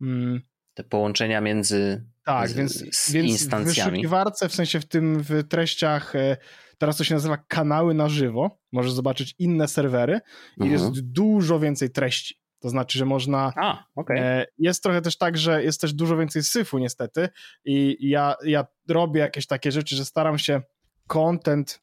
mm, 0.00 0.40
te 0.74 0.84
połączenia 0.84 1.40
między 1.40 2.04
tak, 2.24 2.48
z, 2.48 2.52
więc, 2.52 2.96
z 2.96 3.12
więc 3.12 3.28
instancjami. 3.30 3.90
w 3.90 3.92
wyszukiwarce, 3.92 4.48
w 4.48 4.54
sensie 4.54 4.80
w 4.80 4.88
tym 4.88 5.22
w 5.22 5.48
treściach, 5.48 6.16
e, 6.16 6.36
teraz 6.78 6.96
to 6.96 7.04
się 7.04 7.14
nazywa 7.14 7.36
kanały 7.36 7.94
na 7.94 8.08
żywo, 8.08 8.58
możesz 8.72 8.92
zobaczyć 8.92 9.34
inne 9.38 9.68
serwery 9.68 10.20
i 10.56 10.62
mhm. 10.62 10.72
jest 10.72 11.00
dużo 11.00 11.60
więcej 11.60 11.90
treści. 11.90 12.34
To 12.60 12.68
znaczy, 12.68 12.98
że 12.98 13.04
można. 13.04 13.52
A, 13.56 13.84
okay. 13.94 14.20
E, 14.20 14.46
jest 14.58 14.82
trochę 14.82 15.02
też 15.02 15.18
tak, 15.18 15.38
że 15.38 15.64
jest 15.64 15.80
też 15.80 15.92
dużo 15.92 16.16
więcej 16.16 16.42
syfu, 16.42 16.78
niestety. 16.78 17.28
I 17.64 17.96
ja, 18.00 18.34
ja 18.44 18.66
robię 18.88 19.20
jakieś 19.20 19.46
takie 19.46 19.72
rzeczy, 19.72 19.96
że 19.96 20.04
staram 20.04 20.38
się 20.38 20.62
content 21.06 21.80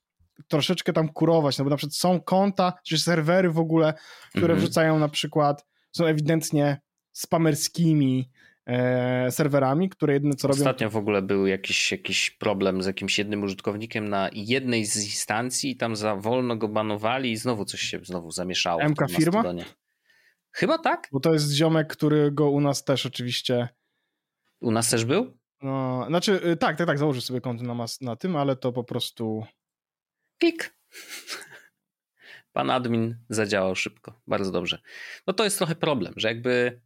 troszeczkę 0.47 0.93
tam 0.93 1.09
kurować, 1.09 1.57
no 1.57 1.63
bo 1.63 1.69
na 1.69 1.77
przykład 1.77 1.95
są 1.95 2.21
konta, 2.21 2.73
czy 2.85 2.97
serwery 2.97 3.51
w 3.51 3.59
ogóle, 3.59 3.93
które 4.29 4.53
mhm. 4.53 4.59
wrzucają 4.59 4.99
na 4.99 5.09
przykład, 5.09 5.65
są 5.91 6.05
ewidentnie 6.05 6.81
spamerskimi 7.11 8.31
serwerami, 9.29 9.89
które 9.89 10.13
jedyne 10.13 10.35
co 10.35 10.47
robią... 10.47 10.59
Ostatnio 10.59 10.89
w 10.89 10.97
ogóle 10.97 11.21
był 11.21 11.47
jakiś, 11.47 11.91
jakiś 11.91 12.31
problem 12.31 12.83
z 12.83 12.85
jakimś 12.85 13.17
jednym 13.17 13.43
użytkownikiem 13.43 14.09
na 14.09 14.29
jednej 14.33 14.85
z 14.85 14.95
instancji 14.95 15.71
i 15.71 15.77
tam 15.77 15.95
za 15.95 16.15
wolno 16.15 16.55
go 16.55 16.67
banowali 16.67 17.31
i 17.31 17.37
znowu 17.37 17.65
coś 17.65 17.81
się 17.81 17.99
znowu 18.03 18.31
zamieszało. 18.31 18.89
MK 18.89 19.07
firma? 19.09 19.43
Chyba 20.51 20.77
tak. 20.77 21.07
Bo 21.11 21.19
to 21.19 21.33
jest 21.33 21.51
ziomek, 21.51 21.87
który 21.87 22.31
go 22.31 22.49
u 22.49 22.61
nas 22.61 22.83
też 22.83 23.05
oczywiście... 23.05 23.69
U 24.61 24.71
nas 24.71 24.89
też 24.89 25.05
był? 25.05 25.37
No, 25.61 26.05
znaczy, 26.07 26.41
y, 26.45 26.57
tak, 26.57 26.77
tak, 26.77 26.87
tak, 26.87 26.97
założę 26.97 27.21
sobie 27.21 27.41
konto 27.41 27.63
na, 27.63 27.73
mas, 27.73 28.01
na 28.01 28.15
tym, 28.15 28.35
ale 28.35 28.55
to 28.55 28.71
po 28.71 28.83
prostu... 28.83 29.45
Klik. 30.39 30.77
Pan 32.53 32.69
admin 32.69 33.17
zadziałał 33.29 33.75
szybko, 33.75 34.21
bardzo 34.27 34.51
dobrze. 34.51 34.81
No 35.27 35.33
to 35.33 35.43
jest 35.43 35.57
trochę 35.57 35.75
problem, 35.75 36.13
że 36.17 36.27
jakby 36.27 36.81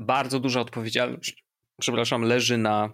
bardzo 0.00 0.40
duża 0.40 0.60
odpowiedzialność, 0.60 1.44
przepraszam, 1.80 2.22
leży 2.22 2.58
na, 2.58 2.92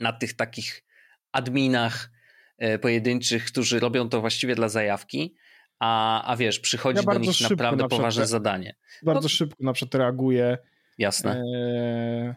na 0.00 0.12
tych 0.12 0.34
takich 0.34 0.84
adminach 1.32 2.10
e, 2.58 2.78
pojedynczych, 2.78 3.44
którzy 3.44 3.80
robią 3.80 4.08
to 4.08 4.20
właściwie 4.20 4.54
dla 4.54 4.68
zajawki, 4.68 5.34
a, 5.78 6.22
a 6.24 6.36
wiesz, 6.36 6.60
przychodzi 6.60 7.02
ja 7.06 7.12
do 7.12 7.18
nich 7.18 7.40
naprawdę 7.50 7.82
na 7.82 7.88
poważne 7.88 8.26
zadanie. 8.26 8.76
Bardzo 9.02 9.22
no, 9.22 9.28
szybko 9.28 9.64
na 9.64 9.72
przykład 9.72 9.94
reaguje. 9.94 10.58
Jasne. 10.98 11.42
E, 11.56 12.36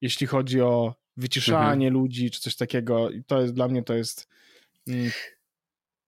jeśli 0.00 0.26
chodzi 0.26 0.60
o 0.60 0.94
wyciszanie 1.16 1.86
mhm. 1.86 1.92
ludzi, 1.94 2.30
czy 2.30 2.40
coś 2.40 2.56
takiego. 2.56 3.08
To 3.26 3.40
jest 3.40 3.54
dla 3.54 3.68
mnie 3.68 3.82
to 3.82 3.94
jest. 3.94 4.28
Mm, 4.88 5.10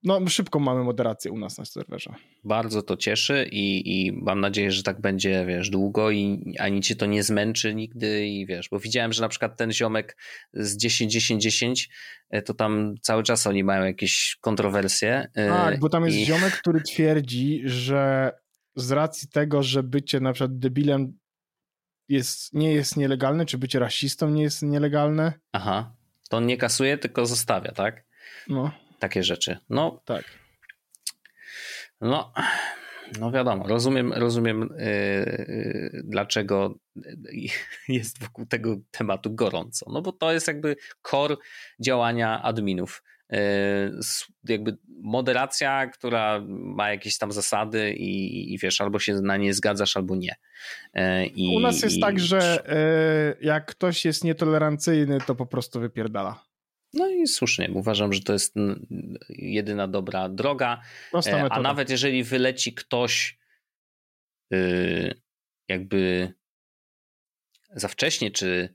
no, 0.04 0.28
szybko 0.28 0.58
mamy 0.58 0.84
moderację 0.84 1.32
u 1.32 1.38
nas 1.38 1.58
na 1.58 1.64
serwerze. 1.64 2.14
Bardzo 2.44 2.82
to 2.82 2.96
cieszy 2.96 3.48
i, 3.52 3.82
i 4.06 4.12
mam 4.12 4.40
nadzieję, 4.40 4.70
że 4.70 4.82
tak 4.82 5.00
będzie, 5.00 5.44
wiesz, 5.46 5.70
długo 5.70 6.10
i 6.10 6.54
ani 6.58 6.80
cię 6.80 6.96
to 6.96 7.06
nie 7.06 7.22
zmęczy 7.22 7.74
nigdy 7.74 8.26
i 8.26 8.46
wiesz, 8.46 8.68
bo 8.68 8.78
widziałem, 8.78 9.12
że 9.12 9.22
na 9.22 9.28
przykład 9.28 9.56
ten 9.56 9.72
ziomek 9.72 10.16
z 10.52 10.76
10, 10.76 11.12
10, 11.12 11.42
10, 11.42 11.90
to 12.44 12.54
tam 12.54 12.94
cały 13.02 13.22
czas 13.22 13.46
oni 13.46 13.64
mają 13.64 13.84
jakieś 13.84 14.36
kontrowersje. 14.40 15.28
E, 15.34 15.48
tak, 15.48 15.80
bo 15.80 15.88
tam 15.88 16.04
jest 16.04 16.16
i... 16.16 16.24
ziomek, 16.24 16.52
który 16.52 16.80
twierdzi, 16.80 17.62
że 17.64 18.32
z 18.76 18.90
racji 18.90 19.28
tego, 19.28 19.62
że 19.62 19.82
bycie 19.82 20.20
na 20.20 20.32
przykład 20.32 20.58
debilem 20.58 21.18
jest, 22.08 22.54
nie 22.54 22.72
jest 22.72 22.96
nielegalne, 22.96 23.46
czy 23.46 23.58
bycie 23.58 23.78
rasistą 23.78 24.30
nie 24.30 24.42
jest 24.42 24.62
nielegalne. 24.62 25.32
Aha, 25.52 25.96
to 26.28 26.36
on 26.36 26.46
nie 26.46 26.56
kasuje, 26.56 26.98
tylko 26.98 27.26
zostawia, 27.26 27.72
tak? 27.72 28.04
No 28.48 28.81
takie 29.02 29.22
rzeczy. 29.22 29.58
No, 29.70 30.02
tak. 30.04 30.24
No, 32.00 32.32
no 33.20 33.30
wiadomo, 33.30 33.66
rozumiem, 33.68 34.12
rozumiem 34.12 34.68
yy, 34.78 36.02
dlaczego 36.04 36.74
jest 37.88 38.20
wokół 38.20 38.46
tego 38.46 38.76
tematu 38.90 39.34
gorąco. 39.34 39.86
No 39.92 40.02
bo 40.02 40.12
to 40.12 40.32
jest 40.32 40.48
jakby 40.48 40.76
core 41.02 41.36
działania 41.80 42.42
adminów. 42.42 43.02
Yy, 43.30 43.38
jakby 44.44 44.78
moderacja, 44.88 45.86
która 45.86 46.40
ma 46.48 46.90
jakieś 46.90 47.18
tam 47.18 47.32
zasady 47.32 47.92
i, 47.92 48.54
i, 48.54 48.58
wiesz, 48.58 48.80
albo 48.80 48.98
się 48.98 49.14
na 49.14 49.36
nie 49.36 49.54
zgadzasz, 49.54 49.96
albo 49.96 50.16
nie. 50.16 50.34
Yy, 50.94 51.26
I, 51.26 51.56
U 51.56 51.60
nas 51.60 51.82
jest 51.82 51.96
i... 51.96 52.00
tak, 52.00 52.20
że 52.20 52.64
yy, 53.40 53.46
jak 53.46 53.66
ktoś 53.66 54.04
jest 54.04 54.24
nietolerancyjny, 54.24 55.18
to 55.26 55.34
po 55.34 55.46
prostu 55.46 55.80
wypierdala. 55.80 56.51
No 56.94 57.08
i 57.08 57.26
słusznie, 57.26 57.70
uważam, 57.74 58.12
że 58.12 58.20
to 58.20 58.32
jest 58.32 58.54
jedyna 59.28 59.88
dobra 59.88 60.28
droga. 60.28 60.82
E, 61.26 61.52
a 61.52 61.60
nawet 61.60 61.90
jeżeli 61.90 62.24
wyleci 62.24 62.74
ktoś 62.74 63.38
y, 64.52 65.20
jakby 65.68 66.32
za 67.74 67.88
wcześnie, 67.88 68.30
czy, 68.30 68.74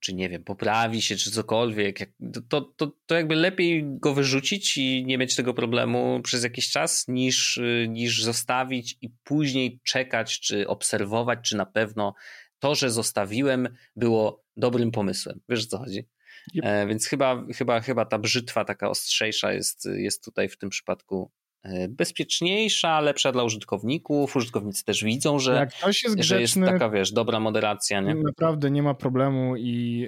czy 0.00 0.14
nie 0.14 0.28
wiem, 0.28 0.44
poprawi 0.44 1.02
się, 1.02 1.16
czy 1.16 1.30
cokolwiek, 1.30 2.12
to, 2.48 2.60
to, 2.60 2.96
to 3.06 3.14
jakby 3.14 3.34
lepiej 3.34 3.84
go 3.84 4.14
wyrzucić 4.14 4.76
i 4.76 5.04
nie 5.06 5.18
mieć 5.18 5.36
tego 5.36 5.54
problemu 5.54 6.20
przez 6.22 6.44
jakiś 6.44 6.70
czas, 6.70 7.08
niż, 7.08 7.56
y, 7.56 7.86
niż 7.88 8.22
zostawić 8.22 8.98
i 9.00 9.10
później 9.24 9.80
czekać, 9.84 10.40
czy 10.40 10.68
obserwować, 10.68 11.38
czy 11.42 11.56
na 11.56 11.66
pewno 11.66 12.14
to, 12.58 12.74
że 12.74 12.90
zostawiłem, 12.90 13.68
było 13.96 14.44
dobrym 14.56 14.90
pomysłem. 14.90 15.40
Wiesz 15.48 15.64
o 15.64 15.68
co 15.68 15.78
chodzi? 15.78 16.08
Yep. 16.54 16.64
E, 16.64 16.86
więc 16.86 17.06
chyba, 17.06 17.44
chyba, 17.54 17.80
chyba 17.80 18.04
ta 18.04 18.18
brzytwa 18.18 18.64
taka 18.64 18.90
ostrzejsza 18.90 19.52
jest, 19.52 19.88
jest 19.94 20.24
tutaj 20.24 20.48
w 20.48 20.58
tym 20.58 20.70
przypadku 20.70 21.30
e, 21.62 21.88
bezpieczniejsza, 21.88 23.00
lepsza 23.00 23.32
dla 23.32 23.44
użytkowników. 23.44 24.36
Użytkownicy 24.36 24.84
też 24.84 25.04
widzą, 25.04 25.38
że, 25.38 25.54
Jak 25.54 25.74
ktoś 25.74 26.02
jest, 26.04 26.16
że 26.16 26.36
grzeczny, 26.36 26.66
jest 26.66 26.72
taka, 26.72 26.90
wiesz, 26.90 27.12
dobra 27.12 27.40
moderacja. 27.40 28.00
Nie? 28.00 28.14
Naprawdę 28.14 28.70
nie 28.70 28.82
ma 28.82 28.94
problemu 28.94 29.56
i 29.56 30.06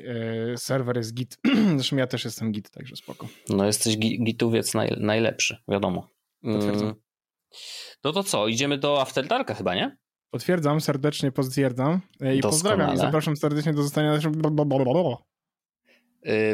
e, 0.53 0.57
serwer 0.57 0.97
jest 0.97 1.14
git. 1.14 1.39
Zresztą 1.76 1.97
ja 1.97 2.07
też 2.07 2.24
jestem 2.24 2.53
git, 2.53 2.70
także 2.70 2.97
spoko. 2.97 3.28
No 3.49 3.66
jesteś 3.66 3.99
gituwiec 3.99 4.74
naj, 4.74 4.97
najlepszy, 5.01 5.57
wiadomo. 5.68 6.09
Potwierdzam. 6.43 6.89
Mm. 6.89 7.03
No 8.05 8.12
to 8.12 8.22
co, 8.22 8.49
idziemy 8.49 8.78
do 8.78 9.01
After 9.01 9.26
Darka 9.26 9.55
chyba, 9.55 9.74
nie? 9.74 9.97
Potwierdzam, 10.30 10.80
serdecznie 10.80 11.33
potwierdzam 11.33 12.01
i 12.14 12.18
Doskonale. 12.18 12.43
pozdrawiam 12.43 12.95
i 12.95 12.99
zapraszam 12.99 13.37
serdecznie 13.37 13.72
do 13.72 13.83
zostania 13.83 14.14
Y, 14.14 15.32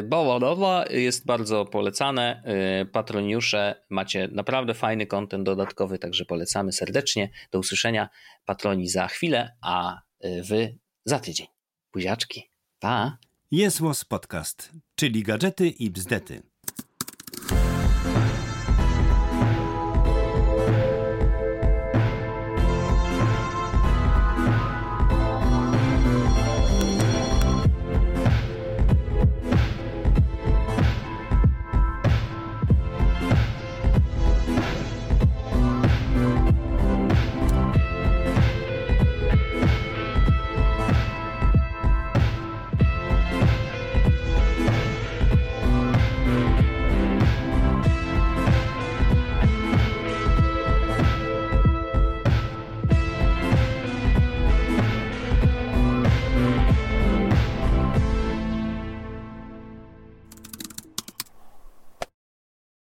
Baładowa 0.03 0.85
jest 0.89 1.25
bardzo 1.25 1.65
polecane. 1.65 2.43
Y, 2.81 2.85
patroniusze 2.85 3.83
macie 3.89 4.29
naprawdę 4.31 4.73
fajny 4.73 5.07
kontent 5.07 5.43
dodatkowy, 5.43 5.99
także 5.99 6.25
polecamy 6.25 6.71
serdecznie. 6.71 7.29
Do 7.51 7.59
usłyszenia 7.59 8.09
patroni 8.45 8.87
za 8.87 9.07
chwilę, 9.07 9.55
a 9.61 10.01
y, 10.25 10.43
wy 10.43 10.77
za 11.05 11.19
tydzień. 11.19 11.47
Buziaczki. 11.93 12.51
Pa! 12.79 13.17
Jest 13.51 13.81
Podcast, 14.09 14.71
czyli 14.95 15.23
gadżety 15.23 15.69
i 15.69 15.89
bzdety. 15.89 16.48